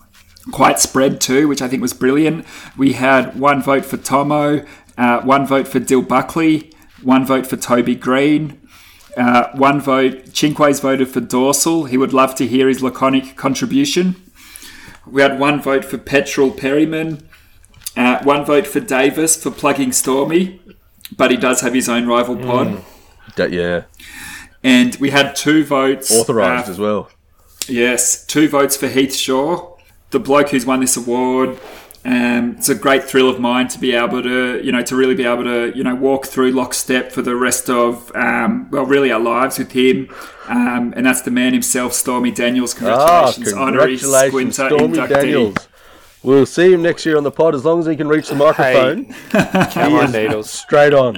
quite 0.50 0.80
spread 0.80 1.20
too, 1.20 1.46
which 1.48 1.62
I 1.62 1.68
think 1.68 1.82
was 1.82 1.92
brilliant. 1.92 2.44
We 2.76 2.94
had 2.94 3.38
one 3.38 3.62
vote 3.62 3.84
for 3.84 3.96
Tomo, 3.96 4.64
uh, 4.98 5.20
one 5.22 5.46
vote 5.46 5.68
for 5.68 5.78
Dill 5.78 6.02
Buckley, 6.02 6.72
one 7.02 7.24
vote 7.24 7.46
for 7.46 7.56
Toby 7.56 7.94
Greene. 7.94 8.58
Uh, 9.16 9.50
one 9.54 9.78
vote, 9.78 10.32
Cinque's 10.32 10.80
voted 10.80 11.06
for 11.08 11.20
Dorsal. 11.20 11.84
He 11.84 11.98
would 11.98 12.14
love 12.14 12.34
to 12.36 12.46
hear 12.46 12.66
his 12.68 12.82
laconic 12.82 13.36
contribution. 13.36 14.16
We 15.06 15.20
had 15.20 15.38
one 15.38 15.60
vote 15.60 15.84
for 15.84 15.98
Petrol 15.98 16.50
Perryman, 16.50 17.28
uh, 17.94 18.22
one 18.24 18.44
vote 18.46 18.66
for 18.66 18.80
Davis 18.80 19.36
for 19.40 19.50
plugging 19.50 19.92
Stormy, 19.92 20.62
but 21.14 21.30
he 21.30 21.36
does 21.36 21.60
have 21.60 21.74
his 21.74 21.90
own 21.90 22.06
rival 22.06 22.36
pod. 22.36 22.82
Da- 23.36 23.44
yeah, 23.46 23.82
And 24.62 24.94
we 24.96 25.10
had 25.10 25.36
two 25.36 25.62
votes. 25.64 26.10
authorised 26.10 26.68
uh, 26.68 26.72
as 26.72 26.78
well. 26.78 27.10
Yes, 27.68 28.24
two 28.24 28.48
votes 28.48 28.76
for 28.78 28.88
Heath 28.88 29.14
Shaw, 29.14 29.71
the 30.12 30.20
bloke 30.20 30.50
who's 30.50 30.64
won 30.64 30.80
this 30.80 30.96
award. 30.96 31.58
Um, 32.04 32.56
it's 32.58 32.68
a 32.68 32.74
great 32.74 33.04
thrill 33.04 33.28
of 33.28 33.38
mine 33.38 33.68
to 33.68 33.78
be 33.78 33.92
able 33.92 34.22
to, 34.24 34.60
you 34.64 34.72
know, 34.72 34.82
to 34.82 34.96
really 34.96 35.14
be 35.14 35.24
able 35.24 35.44
to, 35.44 35.72
you 35.76 35.84
know, 35.84 35.94
walk 35.94 36.26
through 36.26 36.50
lockstep 36.50 37.12
for 37.12 37.22
the 37.22 37.36
rest 37.36 37.70
of, 37.70 38.10
um, 38.16 38.68
well, 38.72 38.84
really 38.84 39.12
our 39.12 39.20
lives 39.20 39.58
with 39.58 39.70
him. 39.70 40.08
Um, 40.48 40.92
and 40.96 41.06
that's 41.06 41.22
the 41.22 41.30
man 41.30 41.52
himself, 41.52 41.92
Stormy 41.92 42.32
Daniels. 42.32 42.74
Ah, 42.82 43.30
Congratulations, 43.32 43.52
honorary 43.52 43.98
congratulations, 43.98 44.56
Squinter 44.56 44.76
Stormy 44.76 44.98
inductee. 44.98 45.08
Daniels. 45.08 45.56
We'll 46.22 46.46
see 46.46 46.72
him 46.72 46.82
next 46.82 47.04
year 47.04 47.16
on 47.16 47.24
the 47.24 47.32
pod 47.32 47.54
as 47.54 47.64
long 47.64 47.80
as 47.80 47.86
he 47.86 47.96
can 47.96 48.06
reach 48.08 48.28
the 48.28 48.36
microphone. 48.36 49.12
Come 49.72 49.94
on, 49.94 50.12
Needles. 50.12 50.48
Straight 50.50 50.94
on. 50.94 51.16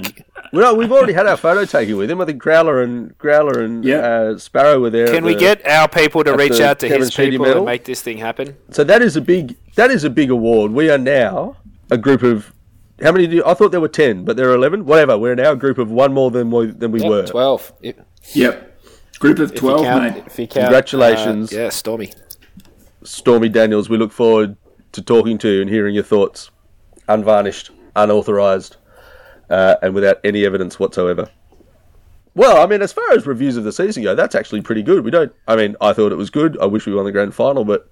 Well, 0.51 0.75
we've 0.75 0.91
already 0.91 1.13
had 1.13 1.27
our 1.27 1.37
photo 1.37 1.63
taken 1.65 1.97
with 1.97 2.09
him. 2.09 2.21
I 2.21 2.25
think 2.25 2.39
Growler 2.41 2.81
and 2.81 3.15
Growler 3.19 3.61
and 3.63 3.83
Yeah. 3.85 3.97
uh, 3.97 4.37
Sparrow 4.39 4.79
were 4.79 4.89
there. 4.89 5.05
Can 5.07 5.17
at 5.17 5.23
we 5.23 5.33
the- 5.35 5.39
get 5.39 5.67
our 5.67 5.87
people 5.87 6.23
to 6.23 6.35
reach 6.35 6.59
out 6.59 6.79
to 6.79 6.87
Kevin 6.87 7.01
his 7.03 7.13
Sheedy 7.13 7.31
people 7.31 7.45
medal? 7.45 7.61
and 7.61 7.65
make 7.67 7.83
this 7.85 8.01
thing 8.01 8.17
happen? 8.17 8.55
So 8.71 8.83
that 8.83 9.01
is 9.03 9.15
a 9.15 9.21
big 9.21 9.55
that 9.75 9.91
is 9.91 10.03
a 10.05 10.09
big 10.09 10.31
award. 10.31 10.71
We 10.71 10.89
are 10.89 10.97
now 10.97 11.57
a 11.91 11.97
group 11.97 12.23
of 12.23 12.51
How 13.01 13.11
many? 13.11 13.27
Do 13.27 13.35
you, 13.35 13.45
I 13.45 13.53
thought 13.53 13.71
there 13.71 13.81
were 13.81 13.87
ten, 13.89 14.23
but 14.25 14.37
there 14.37 14.49
are 14.49 14.55
eleven. 14.55 14.85
Whatever. 14.85 15.17
We're 15.19 15.35
now 15.35 15.51
a 15.51 15.55
group 15.55 15.77
of 15.77 15.91
one 15.91 16.13
more 16.13 16.31
than 16.31 16.49
we 16.49 16.67
than 16.67 16.91
we 16.91 17.01
Yep, 17.01 17.09
were. 17.09 17.27
twelve. 17.27 17.73
If, 17.81 17.95
Yep. 18.33 18.79
Group 19.19 19.39
of 19.39 19.51
if 19.53 19.59
12, 19.59 19.81
count, 19.83 20.03
mate. 20.15 20.23
if 20.25 20.35
count, 20.37 20.51
Congratulations. 20.51 21.53
uh, 21.53 21.57
yeah, 21.57 21.69
Stormy. 21.69 22.11
Stormy 23.03 23.49
Daniels, 23.49 23.87
we 23.89 23.97
look 23.97 24.11
forward 24.11 24.55
to 24.95 25.01
talking 25.01 25.37
to 25.39 25.49
you 25.49 25.61
and 25.61 25.69
hearing 25.69 25.95
your 25.95 26.03
thoughts, 26.03 26.51
unvarnished, 27.07 27.71
unauthorized, 27.95 28.77
uh, 29.49 29.75
and 29.81 29.93
without 29.93 30.19
any 30.23 30.45
evidence 30.45 30.79
whatsoever. 30.79 31.29
Well, 32.33 32.61
I 32.61 32.65
mean, 32.67 32.81
as 32.81 32.91
far 32.91 33.11
as 33.13 33.25
reviews 33.25 33.55
of 33.55 33.63
the 33.63 33.71
season 33.71 34.03
go, 34.03 34.13
that's 34.13 34.35
actually 34.35 34.61
pretty 34.61 34.83
good. 34.83 35.05
We 35.05 35.11
don't. 35.11 35.33
I 35.47 35.55
mean, 35.55 35.75
I 35.79 35.93
thought 35.93 36.11
it 36.11 36.17
was 36.17 36.29
good. 36.29 36.57
I 36.59 36.65
wish 36.65 36.85
we 36.85 36.93
won 36.93 37.05
the 37.05 37.11
grand 37.11 37.33
final, 37.33 37.63
but 37.63 37.89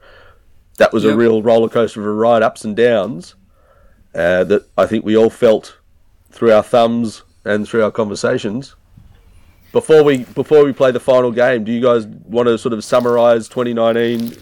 that 0.78 0.92
was 0.92 1.06
a 1.06 1.16
real 1.16 1.42
roller 1.42 1.70
coaster 1.70 2.02
of 2.02 2.08
a 2.08 2.12
ride, 2.12 2.44
ups 2.44 2.66
and 2.66 2.76
downs. 2.76 3.36
Uh, 4.14 4.44
that 4.44 4.68
I 4.78 4.86
think 4.86 5.06
we 5.06 5.18
all 5.18 5.30
felt 5.30 5.78
through 6.30 6.52
our 6.52 6.62
thumbs 6.62 7.24
and 7.46 7.68
through 7.68 7.84
our 7.84 7.92
conversations. 7.92 8.76
Before 9.72 10.04
we 10.04 10.26
before 10.26 10.64
we 10.64 10.74
play 10.74 10.92
the 10.92 11.00
final 11.00 11.32
game, 11.32 11.64
do 11.64 11.72
you 11.72 11.82
guys 11.82 12.06
want 12.06 12.48
to 12.48 12.58
sort 12.58 12.74
of 12.74 12.84
summarise 12.84 13.48
2019 13.48 14.36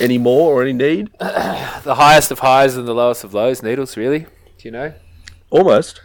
any 0.00 0.18
more 0.18 0.52
or 0.54 0.62
any 0.62 0.72
need? 0.72 1.10
The 1.20 1.96
highest 1.96 2.30
of 2.30 2.38
highs 2.38 2.76
and 2.76 2.88
the 2.88 2.94
lowest 2.94 3.24
of 3.24 3.34
lows. 3.34 3.62
Needles, 3.62 3.96
really? 3.96 4.20
Do 4.20 4.62
you 4.62 4.70
know? 4.70 4.94
Almost. 5.50 6.00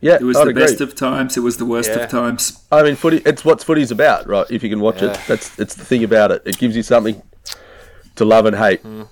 Yeah, 0.00 0.16
It 0.20 0.22
was 0.22 0.36
I'd 0.36 0.46
the 0.46 0.50
agree. 0.50 0.62
best 0.64 0.80
of 0.80 0.94
times. 0.96 1.36
It 1.36 1.40
was 1.40 1.56
the 1.58 1.64
worst 1.64 1.90
Yeah. 1.90 2.00
of 2.00 2.10
times. 2.10 2.64
I 2.72 2.82
mean, 2.82 2.96
footy. 2.96 3.22
It's 3.24 3.44
what 3.44 3.62
footy's 3.62 3.90
about, 3.92 4.26
right? 4.26 4.46
If 4.50 4.62
you 4.64 4.68
can 4.68 4.80
watch 4.80 5.00
it, 5.02 5.16
that's 5.28 5.56
it's 5.58 5.74
the 5.76 5.84
thing 5.84 6.02
about 6.04 6.32
it. 6.32 6.42
It 6.44 6.58
gives 6.58 6.74
you 6.76 6.82
something 6.82 7.22
to 8.16 8.24
love 8.24 8.46
and 8.46 8.56
hate. 8.56 8.82
Mm. 8.82 9.08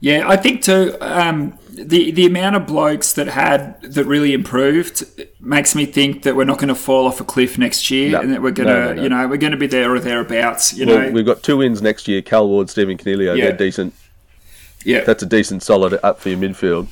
Yeah, 0.00 0.28
I 0.28 0.36
think 0.36 0.62
too. 0.62 0.96
Um, 1.00 1.58
the 1.70 2.10
the 2.10 2.26
amount 2.26 2.56
of 2.56 2.66
blokes 2.66 3.12
that 3.14 3.28
had 3.28 3.80
that 3.82 4.04
really 4.04 4.32
improved 4.32 5.04
makes 5.40 5.74
me 5.74 5.86
think 5.86 6.22
that 6.24 6.34
we're 6.36 6.44
not 6.44 6.58
going 6.58 6.68
to 6.68 6.74
fall 6.74 7.06
off 7.06 7.20
a 7.20 7.24
cliff 7.24 7.56
next 7.58 7.90
year, 7.90 8.10
No. 8.10 8.20
and 8.20 8.32
that 8.32 8.42
we're 8.42 8.50
going 8.50 8.68
to, 8.68 8.74
no, 8.74 8.94
no. 8.94 9.02
you 9.02 9.08
know, 9.08 9.28
we're 9.28 9.36
going 9.36 9.52
to 9.52 9.56
be 9.58 9.66
there 9.68 9.92
or 9.94 9.98
thereabouts. 10.00 10.72
You 10.74 10.86
Well, 10.86 10.98
know, 11.00 11.10
we've 11.12 11.26
got 11.26 11.42
two 11.42 11.56
wins 11.58 11.80
next 11.82 12.06
year. 12.08 12.20
Cal 12.22 12.48
Ward, 12.48 12.68
Stephen 12.70 12.96
Coniglio. 12.98 13.36
Yeah. 13.36 13.44
They're 13.46 13.56
decent. 13.56 13.94
yeah, 14.84 15.04
That's 15.04 15.22
a 15.22 15.26
decent, 15.26 15.62
solid 15.62 15.98
up 16.02 16.18
for 16.20 16.28
your 16.30 16.38
midfield. 16.38 16.88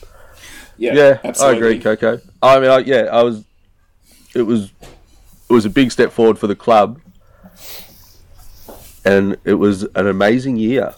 yeah, 0.79 0.95
Yeah, 0.95 1.19
absolutely. 1.25 1.65
I 1.65 1.71
agree, 1.71 1.81
Coco. 1.81 2.21
I 2.43 2.61
mean, 2.61 2.71
I, 2.71 2.79
yeah, 2.79 3.03
I 3.13 3.23
was. 3.23 3.45
It 4.35 4.43
was, 4.43 4.71
it 5.49 5.53
was 5.53 5.65
a 5.65 5.71
big 5.71 5.91
step 5.91 6.13
forward 6.13 6.39
for 6.39 6.47
the 6.47 6.57
club, 6.57 7.01
and 9.05 9.37
it 9.45 9.55
was 9.55 9.83
an 9.95 10.07
amazing 10.07 10.57
year. 10.57 10.95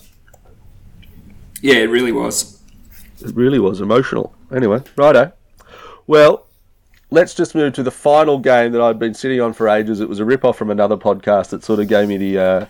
Yeah, 1.60 1.76
it 1.76 1.90
really 1.90 2.12
was. 2.12 2.62
It 3.20 3.34
really 3.34 3.58
was 3.58 3.80
emotional. 3.80 4.34
Anyway, 4.54 4.82
righto. 4.96 5.32
Well, 6.06 6.46
let's 7.10 7.34
just 7.34 7.54
move 7.54 7.72
to 7.74 7.82
the 7.82 7.90
final 7.90 8.38
game 8.38 8.72
that 8.72 8.80
I've 8.80 8.98
been 8.98 9.14
sitting 9.14 9.40
on 9.40 9.52
for 9.52 9.68
ages. 9.68 10.00
It 10.00 10.08
was 10.08 10.20
a 10.20 10.24
rip 10.24 10.44
off 10.44 10.56
from 10.56 10.70
another 10.70 10.96
podcast 10.96 11.50
that 11.50 11.64
sort 11.64 11.80
of 11.80 11.88
gave 11.88 12.08
me 12.08 12.16
the 12.16 12.38
uh, 12.38 12.66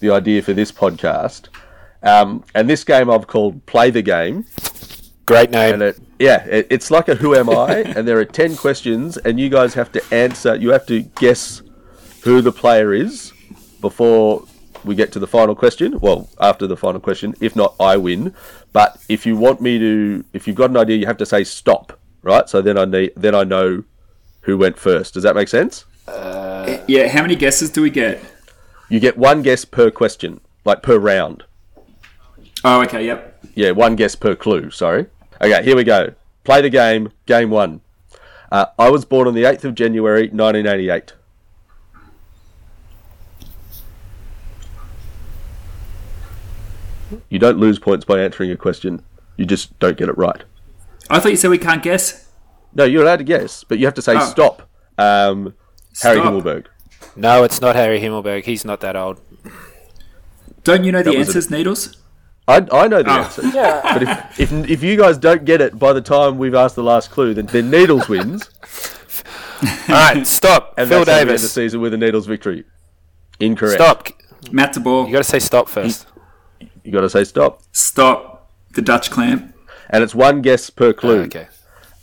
the 0.00 0.10
idea 0.10 0.42
for 0.42 0.52
this 0.52 0.72
podcast. 0.72 1.48
Um, 2.02 2.44
and 2.54 2.68
this 2.68 2.84
game 2.84 3.08
I've 3.08 3.26
called 3.26 3.64
"Play 3.66 3.90
the 3.90 4.02
Game," 4.02 4.44
Great 5.26 5.50
name. 5.50 5.74
and 5.74 5.82
it 5.82 5.98
yeah, 6.18 6.44
it, 6.46 6.66
it's 6.70 6.90
like 6.90 7.08
a 7.08 7.14
"Who 7.14 7.34
am 7.34 7.48
I?" 7.48 7.76
and 7.96 8.06
there 8.06 8.18
are 8.18 8.24
ten 8.24 8.56
questions, 8.56 9.16
and 9.18 9.38
you 9.38 9.48
guys 9.48 9.74
have 9.74 9.92
to 9.92 10.02
answer. 10.12 10.56
You 10.56 10.70
have 10.70 10.86
to 10.86 11.02
guess 11.02 11.62
who 12.22 12.40
the 12.40 12.52
player 12.52 12.92
is 12.92 13.32
before 13.80 14.44
we 14.84 14.94
get 14.94 15.12
to 15.12 15.18
the 15.18 15.26
final 15.26 15.54
question. 15.54 15.98
Well, 16.00 16.28
after 16.40 16.66
the 16.66 16.76
final 16.76 17.00
question, 17.00 17.34
if 17.40 17.54
not, 17.56 17.74
I 17.78 17.96
win. 17.96 18.34
But 18.72 19.02
if 19.08 19.26
you 19.26 19.36
want 19.36 19.60
me 19.60 19.78
to, 19.78 20.24
if 20.32 20.46
you've 20.46 20.56
got 20.56 20.70
an 20.70 20.76
idea, 20.76 20.96
you 20.96 21.06
have 21.06 21.18
to 21.18 21.26
say 21.26 21.44
stop, 21.44 21.98
right? 22.22 22.48
So 22.48 22.62
then 22.62 22.78
I 22.78 22.84
need, 22.84 23.12
then 23.16 23.34
I 23.34 23.44
know 23.44 23.84
who 24.42 24.58
went 24.58 24.78
first. 24.78 25.14
Does 25.14 25.22
that 25.22 25.34
make 25.34 25.48
sense? 25.48 25.84
Yeah, 26.08 27.08
how 27.08 27.22
many 27.22 27.36
guesses 27.36 27.70
do 27.70 27.82
we 27.82 27.90
get? 27.90 28.22
You 28.88 29.00
get 29.00 29.16
one 29.16 29.42
guess 29.42 29.64
per 29.64 29.90
question, 29.90 30.40
like 30.64 30.82
per 30.82 30.98
round. 30.98 31.44
Oh, 32.64 32.82
okay, 32.82 33.06
yep. 33.06 33.44
Yeah, 33.54 33.72
one 33.72 33.96
guess 33.96 34.14
per 34.14 34.34
clue. 34.34 34.70
Sorry. 34.70 35.06
Okay, 35.40 35.62
here 35.64 35.76
we 35.76 35.84
go. 35.84 36.14
Play 36.44 36.60
the 36.60 36.70
game. 36.70 37.12
Game 37.26 37.50
one. 37.50 37.80
Uh, 38.50 38.66
I 38.78 38.90
was 38.90 39.04
born 39.04 39.26
on 39.26 39.34
the 39.34 39.44
eighth 39.44 39.64
of 39.64 39.74
January, 39.74 40.28
nineteen 40.32 40.66
eighty-eight. 40.66 41.14
You 47.30 47.38
don't 47.38 47.58
lose 47.58 47.78
points 47.78 48.04
by 48.04 48.20
answering 48.20 48.50
a 48.50 48.56
question. 48.56 49.02
You 49.36 49.46
just 49.46 49.78
don't 49.78 49.96
get 49.96 50.08
it 50.08 50.16
right. 50.18 50.42
I 51.10 51.18
thought 51.20 51.30
you 51.30 51.36
said 51.36 51.50
we 51.50 51.58
can't 51.58 51.82
guess. 51.82 52.28
No, 52.74 52.84
you're 52.84 53.02
allowed 53.02 53.16
to 53.16 53.24
guess, 53.24 53.64
but 53.64 53.78
you 53.78 53.86
have 53.86 53.94
to 53.94 54.02
say 54.02 54.14
Oh. 54.16 54.24
stop. 54.30 54.68
Um, 54.98 55.54
Harry 56.02 56.16
Stop. 56.18 56.32
Himmelberg. 56.32 56.66
No, 57.16 57.44
it's 57.44 57.60
not 57.60 57.76
Harry 57.76 58.00
Himmelberg. 58.00 58.44
He's 58.44 58.64
not 58.64 58.80
that 58.80 58.96
old. 58.96 59.20
Don't 60.64 60.84
you 60.84 60.92
know 60.92 61.02
the 61.02 61.10
was 61.10 61.16
a- 61.16 61.30
answers, 61.30 61.50
Needles? 61.50 61.96
I, 62.48 62.66
I 62.72 62.88
know 62.88 63.02
the 63.02 63.10
Oh. 63.10 63.22
answer. 63.22 63.42
But 63.52 64.02
if, 64.02 64.40
if, 64.40 64.52
if 64.70 64.82
you 64.82 64.96
guys 64.96 65.18
don't 65.18 65.44
get 65.44 65.60
it 65.60 65.78
by 65.78 65.92
the 65.92 66.00
time 66.00 66.38
we've 66.38 66.54
asked 66.54 66.76
the 66.76 66.82
last 66.82 67.10
clue, 67.10 67.34
then, 67.34 67.46
then 67.46 67.70
Needles 67.70 68.08
wins. 68.08 68.48
All 69.62 69.68
right, 69.94 70.26
stop. 70.26 70.74
And 70.78 70.88
Phil 70.88 71.04
that's 71.04 71.10
how 71.10 71.16
we 71.16 71.20
end 71.20 71.28
the 71.28 71.34
Davis. 71.34 71.52
season 71.52 71.80
with 71.80 71.94
a 71.94 71.96
Needles 71.98 72.26
victory. 72.26 72.64
Incorrect. 73.40 73.74
Stop. 73.80 74.08
Matt 74.50 74.74
DeBoer. 74.74 75.06
You 75.06 75.12
got 75.12 75.18
to 75.18 75.24
say 75.24 75.38
stop 75.38 75.68
first. 75.68 76.06
You 76.84 76.92
got 76.92 77.02
to 77.02 77.10
say 77.10 77.24
stop. 77.24 77.62
Stop. 77.72 78.50
The 78.72 78.82
Dutch 78.82 79.10
clamp. 79.10 79.54
And 79.90 80.02
it's 80.02 80.14
one 80.14 80.42
guess 80.42 80.70
per 80.70 80.92
clue. 80.92 81.22
okay. 81.22 81.48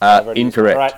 Uh, 0.01 0.33
incorrect. 0.35 0.77
All 0.77 0.81
right. 0.81 0.93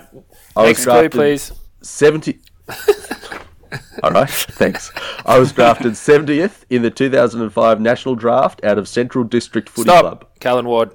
I 0.56 0.60
was 0.60 0.68
Next 0.78 0.84
clue, 0.84 1.08
please. 1.08 1.52
70. 1.80 2.38
All 4.02 4.10
right, 4.10 4.28
thanks. 4.28 4.92
I 5.24 5.38
was 5.38 5.52
drafted 5.52 5.92
70th 5.92 6.64
in 6.68 6.82
the 6.82 6.90
2005 6.90 7.80
national 7.80 8.14
draft 8.16 8.62
out 8.64 8.76
of 8.78 8.86
Central 8.86 9.24
District 9.24 9.68
Footy 9.68 9.88
Stop. 9.88 10.00
Club. 10.02 10.26
Callan 10.40 10.66
Ward. 10.66 10.90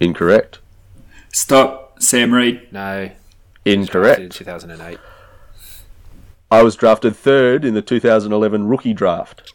Incorrect. 0.00 0.58
Stop. 1.32 2.00
Sam 2.02 2.32
Reid. 2.32 2.72
No. 2.72 3.10
Incorrect. 3.64 4.18
In 4.18 4.24
Incorrect. 4.24 4.32
2008. 4.32 4.98
I 6.50 6.62
was 6.62 6.76
drafted 6.76 7.16
third 7.16 7.64
in 7.64 7.74
the 7.74 7.82
2011 7.82 8.66
rookie 8.68 8.92
draft. 8.92 9.51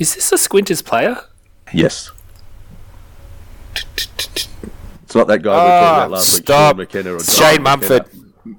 Is 0.00 0.14
this 0.16 0.32
a 0.32 0.38
Squinters 0.38 0.82
player? 0.82 1.18
Yes. 1.72 2.10
It's 3.76 5.14
not 5.14 5.26
that 5.28 5.42
guy 5.42 5.50
we 5.52 5.58
were 5.60 5.80
talking 5.80 5.96
about 5.98 6.10
last 6.12 6.34
week, 6.34 6.44
stop. 6.46 6.70
Sean 6.70 6.76
McKenna 6.78 7.12
or 7.12 7.16
It's 7.16 7.36
John 7.38 7.52
Shane 7.54 7.62
Mumford. 7.62 8.04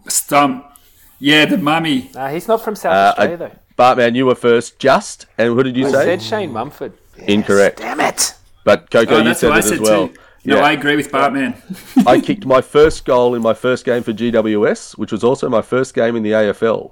Stump. 0.07 0.65
Yeah, 1.19 1.45
the 1.45 1.57
mummy. 1.57 2.11
No, 2.13 2.27
he's 2.27 2.47
not 2.47 2.63
from 2.63 2.75
South 2.75 2.93
Uh, 2.93 3.09
Australia, 3.21 3.33
I- 3.33 3.37
though. 3.37 3.51
Bartman, 3.77 4.15
you 4.15 4.25
were 4.27 4.35
first, 4.35 4.77
just. 4.79 5.25
And 5.37 5.55
what 5.55 5.63
did 5.63 5.75
you 5.75 5.89
say? 5.89 5.97
I 5.97 6.03
say? 6.03 6.05
said 6.19 6.21
Shane 6.21 6.51
Mumford. 6.53 6.93
Incorrect. 7.17 7.79
Damn 7.79 7.99
it. 8.01 8.35
But 8.63 8.91
Coco, 8.91 9.15
Oh, 9.15 9.17
you 9.19 9.23
that's 9.23 9.39
said 9.39 9.49
what 9.49 9.53
it 9.57 9.63
I 9.63 9.63
as 9.63 9.69
said 9.69 9.79
well. 9.81 10.07
too. 10.09 10.13
No, 10.45 10.55
Yeah. 10.57 10.61
I 10.65 10.71
agree 10.73 10.95
with 10.95 11.11
Bartman. 11.11 11.55
I 12.07 12.19
kicked 12.19 12.45
my 12.45 12.61
first 12.61 13.05
goal 13.05 13.33
in 13.33 13.41
my 13.41 13.53
first 13.55 13.83
game 13.85 14.03
for 14.03 14.13
GWS, 14.13 14.97
which 14.97 15.11
was 15.11 15.23
also 15.23 15.49
my 15.49 15.61
first 15.63 15.95
game 15.95 16.15
in 16.15 16.21
the 16.23 16.31
AFL. 16.31 16.91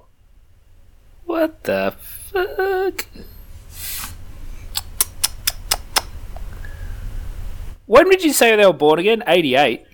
What 1.26 1.62
the 1.64 1.94
fuck? 1.98 3.06
When 7.90 8.08
did 8.08 8.22
you 8.22 8.32
say 8.32 8.54
they 8.54 8.64
were 8.64 8.72
born 8.72 9.00
again? 9.00 9.24
88. 9.26 9.84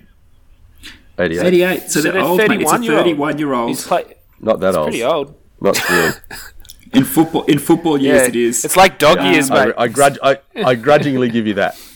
88. 1.19 1.47
88. 1.47 1.81
So, 1.81 1.89
So 1.89 2.03
they're 2.03 2.13
they're 2.13 2.21
old, 2.23 2.37
mate. 2.39 2.61
It's 2.61 2.71
a 2.71 2.77
31-year-old. 2.77 3.39
year 3.41 3.53
old. 3.55 3.69
He's 3.71 3.87
play- 3.87 4.17
Not 4.39 4.61
that 4.61 4.75
old. 4.77 4.89
pretty 4.89 5.03
old. 5.03 5.35
Not 5.63 5.89
really. 5.89 6.13
In 6.93 7.05
football, 7.05 7.43
in 7.45 7.59
football 7.59 7.99
years, 7.99 8.29
it 8.29 8.37
is. 8.37 8.65
It's 8.67 8.77
like 8.77 8.99
dog 8.99 9.17
Yeah. 9.19 9.33
years, 9.33 9.51
mate. 9.51 9.73
I, 9.79 9.89
grudge, 9.89 10.19
I, 10.23 10.39
I 10.55 10.75
grudgingly 10.75 11.31
give 11.31 11.47
you 11.47 11.55
that. 11.55 11.75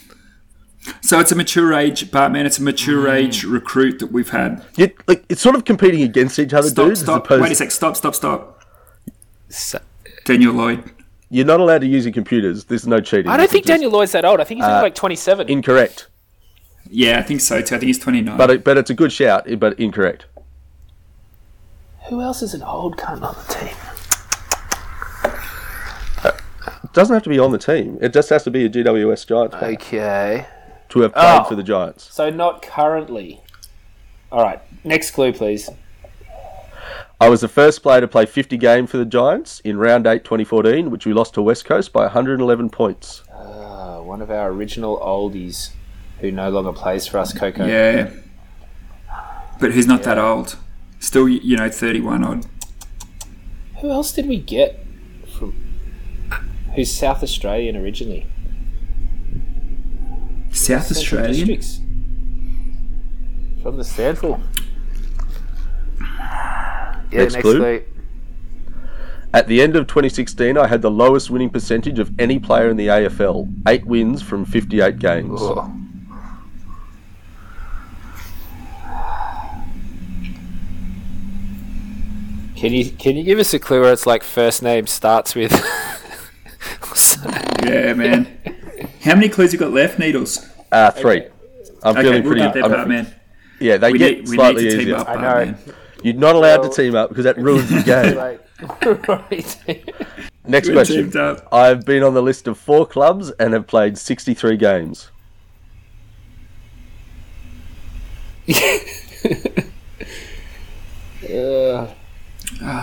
So 1.02 1.20
it's 1.20 1.30
a 1.30 1.34
mature 1.36 1.74
age, 1.74 2.10
Bartman. 2.10 2.46
It's 2.46 2.56
a 2.58 2.62
mature 2.62 3.04
Mm. 3.06 3.14
age 3.14 3.44
recruit 3.44 3.98
that 3.98 4.10
we've 4.10 4.30
had. 4.30 4.64
You, 4.76 4.90
like, 5.06 5.22
it's 5.28 5.42
sort 5.42 5.54
of 5.54 5.66
competing 5.66 6.00
against 6.02 6.38
each 6.38 6.54
other, 6.54 6.68
Stop, 6.70 6.86
dudes. 6.86 7.00
stop. 7.02 7.30
As 7.30 7.38
Wait 7.40 7.52
a 7.52 7.54
sec. 7.54 7.70
Stop, 7.70 7.96
stop, 7.96 8.14
stop. 8.14 8.62
So- 9.50 9.80
Daniel 10.24 10.54
Lloyd. 10.54 10.82
You're 11.30 11.46
not 11.46 11.60
allowed 11.60 11.82
to 11.82 11.86
use 11.86 12.04
your 12.04 12.12
computers. 12.12 12.64
There's 12.64 12.86
no 12.88 13.00
cheating. 13.00 13.28
I 13.28 13.36
don't 13.36 13.44
This 13.44 13.52
think 13.52 13.64
just 13.66 13.74
Daniel 13.78 13.92
Lloyd's 13.92 14.12
that 14.12 14.24
old. 14.24 14.40
I 14.40 14.44
think 14.44 14.58
he's 14.58 14.64
only 14.66 14.78
uh, 14.78 14.82
like 14.82 14.94
27. 14.96 15.48
Incorrect. 15.48 16.08
Yeah, 16.88 17.18
I 17.20 17.22
think 17.22 17.40
so 17.40 17.60
too. 17.62 17.76
I 17.76 17.78
think 17.78 17.86
he's 17.86 18.00
29. 18.00 18.36
But 18.36 18.50
it, 18.50 18.64
but 18.64 18.76
it's 18.76 18.90
a 18.90 18.94
good 18.94 19.12
shout, 19.12 19.46
but 19.60 19.78
incorrect. 19.78 20.26
Who 22.08 22.20
else 22.20 22.42
is 22.42 22.52
an 22.52 22.64
old 22.64 22.96
cunt 22.96 23.22
on 23.22 23.34
the 23.46 23.54
team? 23.54 23.76
It 26.82 26.92
doesn't 26.92 27.14
have 27.14 27.22
to 27.22 27.28
be 27.30 27.38
on 27.38 27.52
the 27.52 27.58
team. 27.58 27.98
It 28.00 28.12
just 28.12 28.28
has 28.30 28.42
to 28.44 28.50
be 28.50 28.64
a 28.64 28.68
GWS 28.68 29.24
Giants 29.28 29.54
player 29.56 29.72
Okay. 29.74 30.46
to 30.88 31.00
have 31.02 31.12
played 31.12 31.40
Oh. 31.42 31.44
for 31.44 31.54
the 31.54 31.62
Giants. 31.62 32.12
So 32.12 32.30
not 32.30 32.62
currently. 32.62 33.40
All 34.32 34.42
right. 34.42 34.60
Next 34.82 35.12
clue, 35.12 35.32
please. 35.32 35.70
I 37.20 37.28
was 37.28 37.40
the 37.40 37.48
first 37.48 37.82
player 37.82 38.00
to 38.00 38.08
play 38.08 38.26
50 38.26 38.56
games 38.56 38.90
for 38.90 38.96
the 38.96 39.04
Giants 39.04 39.60
in 39.60 39.78
round 39.78 40.06
8 40.06 40.24
2014, 40.24 40.90
which 40.90 41.06
we 41.06 41.12
lost 41.12 41.34
to 41.34 41.42
West 41.42 41.64
Coast 41.64 41.92
by 41.92 42.02
111 42.02 42.70
points. 42.70 43.22
Uh, 43.32 43.98
one 44.00 44.22
of 44.22 44.30
our 44.30 44.50
original 44.50 44.98
oldies. 44.98 45.70
who 46.20 46.30
no 46.30 46.50
longer 46.50 46.72
plays 46.72 47.06
for 47.06 47.18
us, 47.18 47.32
Coco. 47.32 47.66
Yeah. 47.66 48.10
But 49.58 49.72
who's 49.72 49.86
not 49.86 50.02
that 50.04 50.18
old? 50.18 50.56
Still, 50.98 51.28
you 51.28 51.56
know, 51.56 51.70
31 51.70 52.24
odd. 52.24 52.46
Who 53.80 53.90
else 53.90 54.12
did 54.12 54.26
we 54.26 54.38
get 54.38 54.84
from? 55.38 55.54
Who's 56.74 56.90
South 56.90 57.22
Australian 57.22 57.76
originally? 57.76 58.26
South 60.52 60.90
Australian? 60.90 61.46
Districts. 61.46 61.80
From 63.62 63.76
the 63.76 63.84
Sandful. 63.84 64.40
Yeah, 67.10 67.18
Next 67.24 67.36
clue. 67.36 67.82
At 69.32 69.46
the 69.46 69.62
end 69.62 69.76
of 69.76 69.86
2016, 69.86 70.56
I 70.58 70.66
had 70.66 70.82
the 70.82 70.90
lowest 70.90 71.30
winning 71.30 71.50
percentage 71.50 71.98
of 72.00 72.10
any 72.18 72.38
player 72.38 72.68
in 72.68 72.76
the 72.76 72.88
AFL. 72.88 73.48
Eight 73.68 73.86
wins 73.86 74.22
from 74.22 74.44
58 74.44 74.98
games. 74.98 75.38
Oh. 75.40 75.72
Can 82.56 82.72
you 82.74 82.90
can 82.90 83.16
you 83.16 83.22
give 83.24 83.38
us 83.38 83.54
a 83.54 83.58
clue 83.58 83.80
where 83.80 83.92
it's 83.92 84.06
like 84.06 84.22
first 84.22 84.62
name 84.62 84.86
starts 84.86 85.34
with? 85.34 85.52
Yeah, 87.62 87.92
man. 87.92 88.26
How 89.02 89.14
many 89.14 89.28
clues 89.28 89.52
you 89.52 89.58
got 89.58 89.70
left, 89.72 89.98
Needles? 89.98 90.44
Uh, 90.72 90.90
three. 90.90 91.26
I'm 91.82 91.92
Okay, 91.96 92.02
feeling 92.02 92.22
we'll 92.24 92.32
pretty. 92.32 92.40
get 92.46 92.54
there, 92.54 92.62
I'm- 92.64 92.72
part, 92.72 92.88
man. 92.88 93.14
yeah, 93.60 93.76
they 93.76 93.92
We 93.92 93.98
get 93.98 94.10
need, 94.10 94.16
we 94.24 94.30
need 94.30 94.36
slightly 94.36 94.62
to 94.64 94.70
team 94.70 94.80
easier. 94.80 94.96
up, 94.96 95.08
I 95.08 95.14
know. 95.14 95.20
man. 95.52 95.58
You're 96.02 96.14
not 96.14 96.34
allowed 96.36 96.60
Well- 96.60 96.70
to 96.70 96.82
team 96.82 96.94
up 96.94 97.08
because 97.10 97.24
that 97.24 97.36
ruins 97.38 97.68
the 97.68 97.82
game. 97.84 98.16
like, 98.16 99.08
right. 99.08 99.56
Next 100.46 100.68
We're 100.68 100.74
question. 100.74 101.12
I've 101.52 101.84
been 101.84 102.02
on 102.02 102.14
the 102.14 102.22
list 102.22 102.48
of 102.48 102.58
four 102.58 102.86
clubs 102.86 103.30
and 103.32 103.52
have 103.52 103.66
played 103.66 103.98
63 103.98 104.56
games. 104.56 105.10
Uh, 111.28 111.86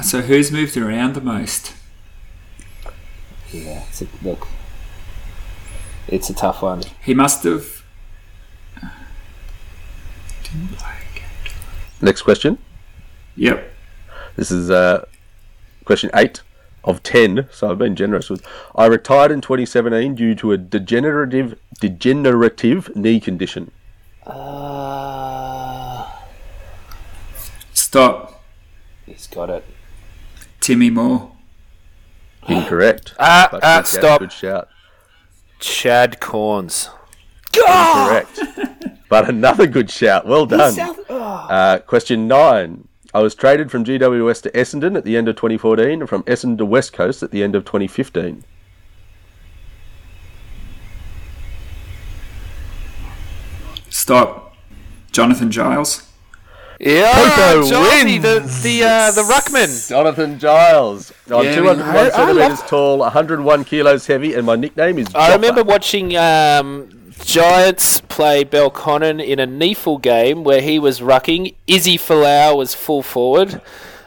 so 0.02 0.22
who's 0.22 0.52
moved 0.52 0.78
around 0.78 1.14
the 1.16 1.22
most? 1.22 1.74
yeah, 3.52 3.84
it's 3.90 4.02
a, 4.02 4.08
look, 4.22 4.48
it's 6.08 6.30
a 6.30 6.34
tough 6.34 6.62
one. 6.62 6.84
He 7.04 7.14
must 7.14 7.44
have. 7.44 7.84
Next 12.02 12.22
question. 12.22 12.58
Yep. 13.38 13.72
This 14.36 14.52
is 14.52 14.70
uh, 14.70 15.06
question 15.86 16.10
eight 16.14 16.42
of 16.84 17.04
10, 17.04 17.48
so 17.52 17.70
I've 17.72 17.78
been 17.78 17.96
generous 17.96 18.30
with. 18.30 18.46
I 18.76 18.88
retired 18.88 19.32
in 19.32 19.42
2017 19.42 20.16
due 20.16 20.36
to 20.36 20.52
a 20.52 20.58
degenerative 20.58 21.58
degenerative 21.80 22.96
knee 22.96 23.20
condition. 23.20 23.72
Uh, 24.26 26.10
Stop. 27.74 28.44
he's 29.06 29.28
got 29.28 29.50
it. 29.50 29.64
Timmy 30.60 30.90
Mohr. 30.90 31.32
Incorrect. 32.48 33.14
Ah, 33.20 33.50
But 33.52 33.64
ah, 33.64 33.82
stop. 33.84 34.20
Good 34.20 34.32
shout. 34.32 34.68
Chad 35.60 36.20
Cornes. 36.20 36.90
Incorrect. 37.54 38.40
but 39.10 39.30
another 39.30 39.68
good 39.68 39.90
shout. 39.90 40.26
Well 40.26 40.46
done. 40.46 40.78
Uh, 41.10 41.80
question 41.86 42.28
nine. 42.28 42.88
I 43.18 43.22
was 43.22 43.34
traded 43.34 43.72
from 43.72 43.84
GWS 43.84 44.44
to 44.44 44.52
Essendon 44.52 44.96
at 44.96 45.04
the 45.04 45.18
end 45.18 45.28
of 45.28 45.36
2014 45.38 46.02
and 46.02 46.08
from 46.08 46.22
Essendon 46.26 46.60
to 46.60 46.66
West 46.68 46.94
Coast 46.94 47.24
at 47.24 47.32
the 47.32 47.42
end 47.42 47.56
of 47.56 47.66
2015. 47.66 48.44
Stop. 53.90 54.56
Jonathan 55.12 55.50
Giles. 55.52 56.04
Yeah, 56.80 57.12
Coco 57.12 57.68
Johnny, 57.68 58.20
wins. 58.20 58.62
the 58.62 58.70
the 58.70 58.84
uh, 58.86 59.12
the 59.12 59.22
ruckman. 59.24 59.90
Jonathan 59.90 60.38
Giles. 60.38 61.12
I'm 61.26 61.44
Yeah, 61.44 61.56
201 61.56 61.82
I- 61.82 62.00
I 62.06 62.10
centimetres 62.12 62.60
love- 62.60 62.68
tall, 62.68 62.98
101 63.00 63.64
kilos 63.64 64.06
heavy, 64.06 64.36
and 64.36 64.46
my 64.46 64.56
nickname 64.56 65.00
is. 65.00 65.08
I 65.16 65.34
remember 65.34 65.64
watching 65.64 66.16
um, 66.16 67.07
Giants 67.24 68.02
play 68.02 68.44
Belconnen 68.46 69.24
in 69.26 69.40
a 69.40 69.48
NEAFL 69.48 70.02
game 70.02 70.44
where 70.44 70.62
he 70.62 70.80
was 70.80 71.02
rucking. 71.02 71.56
Izzy 71.68 71.98
Folau 71.98 72.58
was 72.58 72.74
full 72.74 73.04
forward. 73.04 73.62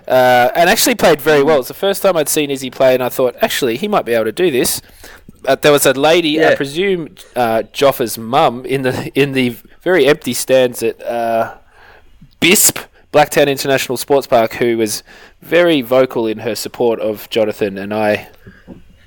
Uh, 0.08 0.50
and 0.56 0.68
actually 0.68 0.96
played 0.96 1.20
very 1.20 1.42
well. 1.42 1.60
It's 1.60 1.68
the 1.68 1.74
first 1.74 2.02
time 2.02 2.16
I'd 2.16 2.28
seen 2.28 2.50
Izzy 2.50 2.70
play, 2.70 2.94
and 2.94 3.02
I 3.02 3.08
thought, 3.08 3.36
actually, 3.40 3.76
he 3.76 3.86
might 3.86 4.04
be 4.04 4.12
able 4.12 4.24
to 4.24 4.32
do 4.32 4.50
this. 4.50 4.82
Uh, 5.46 5.54
there 5.54 5.70
was 5.70 5.86
a 5.86 5.92
lady, 5.92 6.44
I 6.44 6.56
presume 6.56 7.14
uh, 7.36 7.62
Joffa's 7.72 8.18
mum, 8.18 8.66
in 8.66 8.82
the 8.82 9.10
in 9.14 9.32
the 9.32 9.50
very 9.82 10.06
empty 10.06 10.34
stands 10.34 10.82
at 10.82 11.00
uh, 11.02 11.56
BISP, 12.40 12.84
Blacktown 13.12 13.48
International 13.48 13.96
Sports 13.96 14.26
Park, 14.26 14.54
who 14.54 14.76
was 14.76 15.02
very 15.40 15.80
vocal 15.80 16.26
in 16.26 16.38
her 16.38 16.54
support 16.54 17.00
of 17.00 17.30
Jonathan 17.30 17.78
and 17.78 17.94
I. 17.94 18.28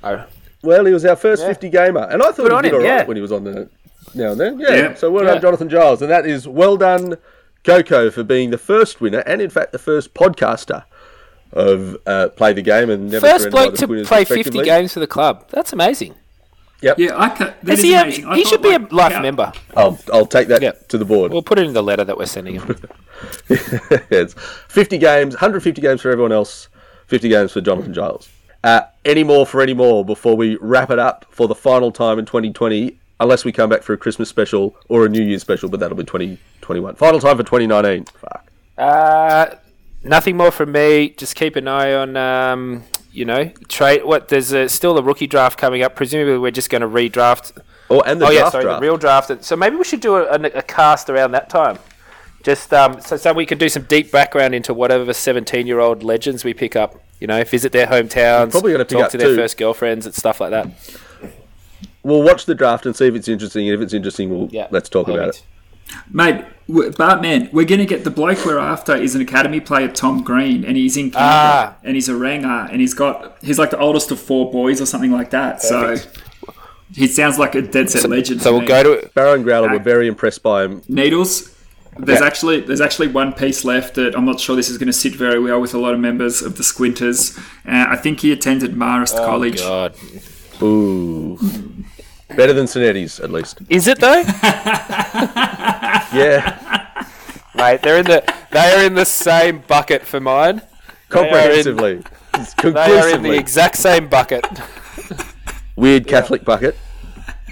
I 0.01 0.25
Well, 0.63 0.85
he 0.85 0.93
was 0.93 1.05
our 1.05 1.15
first 1.17 1.41
Yeah. 1.41 1.49
50 1.49 1.69
gamer, 1.69 2.07
and 2.09 2.23
I 2.23 2.31
thought 2.31 2.49
Good 2.49 2.51
he 2.51 2.61
did 2.61 2.67
him, 2.69 2.75
all 2.75 2.79
right 2.79 2.87
yeah. 2.99 3.05
when 3.05 3.17
he 3.17 3.21
was 3.21 3.31
on 3.31 3.43
the 3.43 3.69
now 4.13 4.31
and 4.31 4.39
then. 4.39 4.59
Yeah. 4.59 4.75
Yeah. 4.75 4.93
So 4.95 5.09
well 5.11 5.23
Yeah. 5.23 5.33
done, 5.33 5.41
Jonathan 5.41 5.69
Giles, 5.69 6.01
and 6.01 6.09
that 6.11 6.25
is 6.25 6.47
well 6.47 6.77
done, 6.77 7.17
Coco, 7.63 8.09
for 8.11 8.23
being 8.23 8.49
the 8.51 8.57
first 8.57 9.01
winner, 9.01 9.19
and 9.19 9.41
in 9.41 9.49
fact 9.49 9.71
the 9.71 9.79
first 9.79 10.13
podcaster 10.13 10.83
of 11.51 11.97
uh, 12.07 12.29
play 12.29 12.51
the 12.53 12.61
game 12.63 12.89
and 12.89 13.11
never 13.11 13.27
First 13.27 13.51
bloke 13.51 13.75
to 13.75 13.87
play 14.05 14.25
50 14.25 14.63
games 14.63 14.93
for 14.93 14.99
the 14.99 15.07
club. 15.07 15.45
That's 15.51 15.71
amazing. 15.71 16.15
Yep. 16.81 16.97
Yeah, 16.99 17.11
I 17.17 17.29
ca- 17.29 17.53
that 17.63 17.73
Is 17.73 17.79
is 17.79 17.85
he, 17.85 17.93
a- 17.93 18.01
amazing. 18.01 18.25
I 18.25 18.35
he 18.35 18.43
thought, 18.43 18.49
should 18.49 18.61
be 18.61 18.73
a 18.73 18.79
life 18.93 19.13
how- 19.13 19.21
member. 19.21 19.53
I'll 19.77 19.97
I'll 20.11 20.25
take 20.25 20.47
that 20.49 20.61
Yep. 20.61 20.87
to 20.89 20.97
the 20.97 21.05
board. 21.05 21.31
We'll 21.31 21.41
put 21.43 21.57
it 21.59 21.65
in 21.67 21.73
the 21.73 21.83
letter 21.83 22.03
that 22.03 22.17
we're 22.17 22.25
sending 22.25 22.55
him. 22.55 22.75
it's 23.49 24.33
50 24.67 24.97
games, 24.97 25.33
150 25.35 25.81
games 25.81 26.01
for 26.01 26.11
everyone 26.11 26.31
else, 26.31 26.67
50 27.07 27.29
games 27.29 27.51
for 27.51 27.61
Jonathan 27.61 27.93
Giles. 27.93 28.27
Uh, 28.63 28.81
any 29.05 29.23
more 29.23 29.45
for 29.45 29.61
any 29.61 29.73
more 29.73 30.03
before 30.05 30.35
we 30.35 30.57
wrap 30.61 30.89
it 30.89 30.99
up 30.99 31.25
for 31.29 31.47
the 31.47 31.55
final 31.55 31.91
time 31.91 32.17
in 32.19 32.25
2020, 32.25 32.97
unless 33.23 33.43
we 33.45 33.51
come 33.51 33.69
back 33.69 33.83
for 33.83 33.93
a 33.93 33.97
Christmas 33.97 34.29
special 34.29 34.75
or 34.89 35.05
a 35.05 35.09
New 35.09 35.23
Year's 35.23 35.41
special, 35.41 35.69
but 35.69 35.79
that'll 35.79 35.97
be 35.97 36.03
2021. 36.03 36.95
Final 36.95 37.19
time 37.19 37.37
for 37.37 37.43
2019. 37.43 38.05
Fuck. 38.05 38.51
uh, 38.77 39.55
nothing 40.03 40.37
more 40.37 40.51
from 40.51 40.71
me. 40.71 41.09
Just 41.09 41.35
keep 41.35 41.55
an 41.55 41.67
eye 41.67 41.93
on, 41.93 42.15
um, 42.17 42.83
you 43.11 43.25
know, 43.25 43.45
trade. 43.67 44.03
What 44.03 44.27
there's 44.27 44.51
a, 44.51 44.69
still 44.69 44.97
a 44.97 45.01
rookie 45.01 45.27
draft 45.27 45.57
coming 45.57 45.81
up. 45.81 45.95
Presumably, 45.95 46.37
we're 46.37 46.51
just 46.51 46.69
going 46.69 46.81
to 46.81 46.87
redraft. 46.87 47.57
Oh, 47.89 48.01
and 48.01 48.21
the 48.21 48.27
oh 48.27 48.29
yeah, 48.29 48.39
draft 48.39 48.51
sorry, 48.51 48.63
draft. 48.65 48.81
the 48.81 48.85
real 48.85 48.97
draft. 48.97 49.43
So 49.43 49.55
maybe 49.55 49.75
we 49.75 49.83
should 49.83 50.01
do 50.01 50.15
a, 50.17 50.23
a, 50.25 50.41
a 50.41 50.61
cast 50.61 51.09
around 51.09 51.31
that 51.31 51.49
time. 51.49 51.79
Just 52.43 52.73
um, 52.73 52.99
so, 52.99 53.15
so 53.15 53.31
we 53.33 53.45
can 53.45 53.57
do 53.57 53.69
some 53.69 53.83
deep 53.83 54.11
background 54.11 54.53
into 54.53 54.73
whatever 54.73 55.13
17 55.13 55.65
year 55.65 55.79
old 55.79 56.03
legends 56.03 56.43
we 56.43 56.53
pick 56.53 56.75
up. 56.75 57.01
You 57.19 57.27
know, 57.27 57.41
visit 57.45 57.71
their 57.71 57.87
hometowns, 57.87 58.51
probably 58.51 58.73
gonna 58.73 58.83
talk 58.83 59.11
to 59.11 59.17
their 59.17 59.33
first 59.33 59.57
girlfriends 59.57 60.05
and 60.05 60.13
stuff 60.13 60.41
like 60.41 60.51
that. 60.51 60.67
We'll 62.03 62.21
watch 62.23 62.45
the 62.45 62.55
draft 62.55 62.85
and 62.85 62.95
see 62.95 63.07
if 63.07 63.15
it's 63.15 63.27
interesting. 63.27 63.67
And 63.69 63.75
if 63.75 63.81
it's 63.81 63.93
interesting, 63.93 64.29
we'll 64.29 64.49
Yeah, 64.51 64.67
let's 64.71 64.89
talk 64.89 65.07
about 65.07 65.29
it. 65.29 65.43
Mate, 66.11 66.45
w- 66.67 66.91
Bartman, 66.91 67.51
we're 67.53 67.65
going 67.65 67.79
to 67.79 67.85
get 67.85 68.03
the 68.03 68.09
bloke 68.09 68.45
we're 68.45 68.57
after 68.57 68.95
is 68.95 69.15
an 69.15 69.21
academy 69.21 69.59
player, 69.59 69.87
Tom 69.89 70.23
Green, 70.23 70.63
and 70.65 70.77
he's 70.77 70.95
in 70.97 71.11
Canberra, 71.11 71.21
Ah. 71.23 71.75
and 71.83 71.95
he's 71.95 72.07
a 72.09 72.15
ranger, 72.15 72.47
and 72.71 72.79
he's 72.81 72.93
got 72.93 73.37
he's 73.41 73.59
like 73.59 73.69
the 73.69 73.79
oldest 73.79 74.09
of 74.11 74.19
four 74.19 74.51
boys 74.51 74.79
or 74.81 74.85
something 74.85 75.11
like 75.11 75.29
that. 75.31 75.61
So 75.61 75.97
he 76.95 77.07
sounds 77.07 77.37
like 77.37 77.53
a 77.55 77.61
dead 77.61 77.89
set 77.89 78.09
legend. 78.09 78.41
So 78.41 78.51
we'll 78.53 78.61
me. 78.61 78.67
go 78.67 78.83
to 78.83 79.09
Barrow 79.13 79.33
and 79.33 79.43
Growler 79.43 79.69
were 79.69 79.79
very 79.79 80.07
impressed 80.07 80.41
by 80.43 80.63
him. 80.63 80.81
Needles. 80.87 81.49
There's 81.99 82.21
Yeah. 82.21 82.25
actually 82.25 82.61
there's 82.61 82.81
actually 82.81 83.09
one 83.09 83.33
piece 83.33 83.63
left 83.65 83.95
that 83.95 84.15
I'm 84.17 84.25
not 84.25 84.39
sure 84.39 84.55
this 84.55 84.69
is 84.69 84.77
going 84.77 84.87
to 84.87 84.93
sit 84.93 85.13
very 85.15 85.39
well 85.39 85.59
with 85.61 85.73
a 85.75 85.79
lot 85.79 85.93
of 85.93 85.99
members 85.99 86.41
of 86.41 86.55
the 86.57 86.63
Squinters. 86.63 87.37
Uh, 87.67 87.85
I 87.89 87.97
think 87.97 88.21
he 88.21 88.31
attended 88.31 88.73
Marist 88.75 89.15
College. 89.17 89.59
Oh, 89.61 89.89
God. 89.89 89.95
Ooh. 90.61 91.37
Better 92.35 92.53
than 92.53 92.65
Sonetti's, 92.65 93.19
at 93.19 93.29
least. 93.31 93.59
Is 93.69 93.87
it 93.87 93.99
though? 93.99 94.23
Yeah, 96.13 97.05
Mate, 97.55 97.81
they're 97.81 97.97
in 97.97 98.05
the 98.05 98.23
they 98.51 98.59
are 98.71 98.83
in 98.85 98.93
the 98.93 99.05
same 99.05 99.63
bucket 99.67 100.03
for 100.03 100.19
mine. 100.19 100.61
comprehensively. 101.09 102.03
It's 102.35 102.53
They 102.61 102.99
are 102.99 103.09
in 103.09 103.23
the 103.23 103.31
exact 103.35 103.77
same 103.77 104.07
bucket. 104.09 104.45
Weird 105.75 106.05
Catholic 106.07 106.45
bucket. 106.45 106.75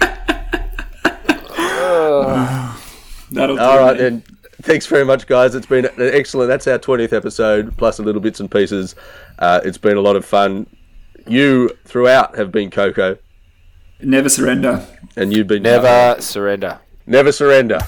That'll 3.32 3.58
All 3.58 3.78
right, 3.78 3.96
mate. 3.96 3.98
then. 3.98 4.22
Thanks 4.62 4.86
very 4.86 5.04
much, 5.04 5.26
guys. 5.26 5.56
It's 5.56 5.66
been 5.66 5.86
an 5.86 5.92
excellent. 5.98 6.48
That's 6.48 6.68
our 6.68 6.78
20th 6.78 7.12
episode, 7.12 7.76
plus 7.76 7.98
a 7.98 8.02
little 8.02 8.20
bits 8.20 8.38
and 8.38 8.48
pieces. 8.48 8.94
Uh, 9.40 9.60
it's 9.64 9.78
been 9.78 9.96
a 9.96 10.00
lot 10.00 10.14
of 10.14 10.24
fun. 10.24 10.66
You, 11.26 11.70
throughout, 11.84 12.36
have 12.36 12.52
been 12.52 12.70
Coco, 12.70 13.18
Never 14.02 14.28
surrender. 14.28 14.84
and 15.16 15.32
you'd 15.32 15.46
be 15.46 15.60
Never 15.60 16.16
surrender. 16.20 16.80
Never 17.06 17.32
surrender. 17.32 17.78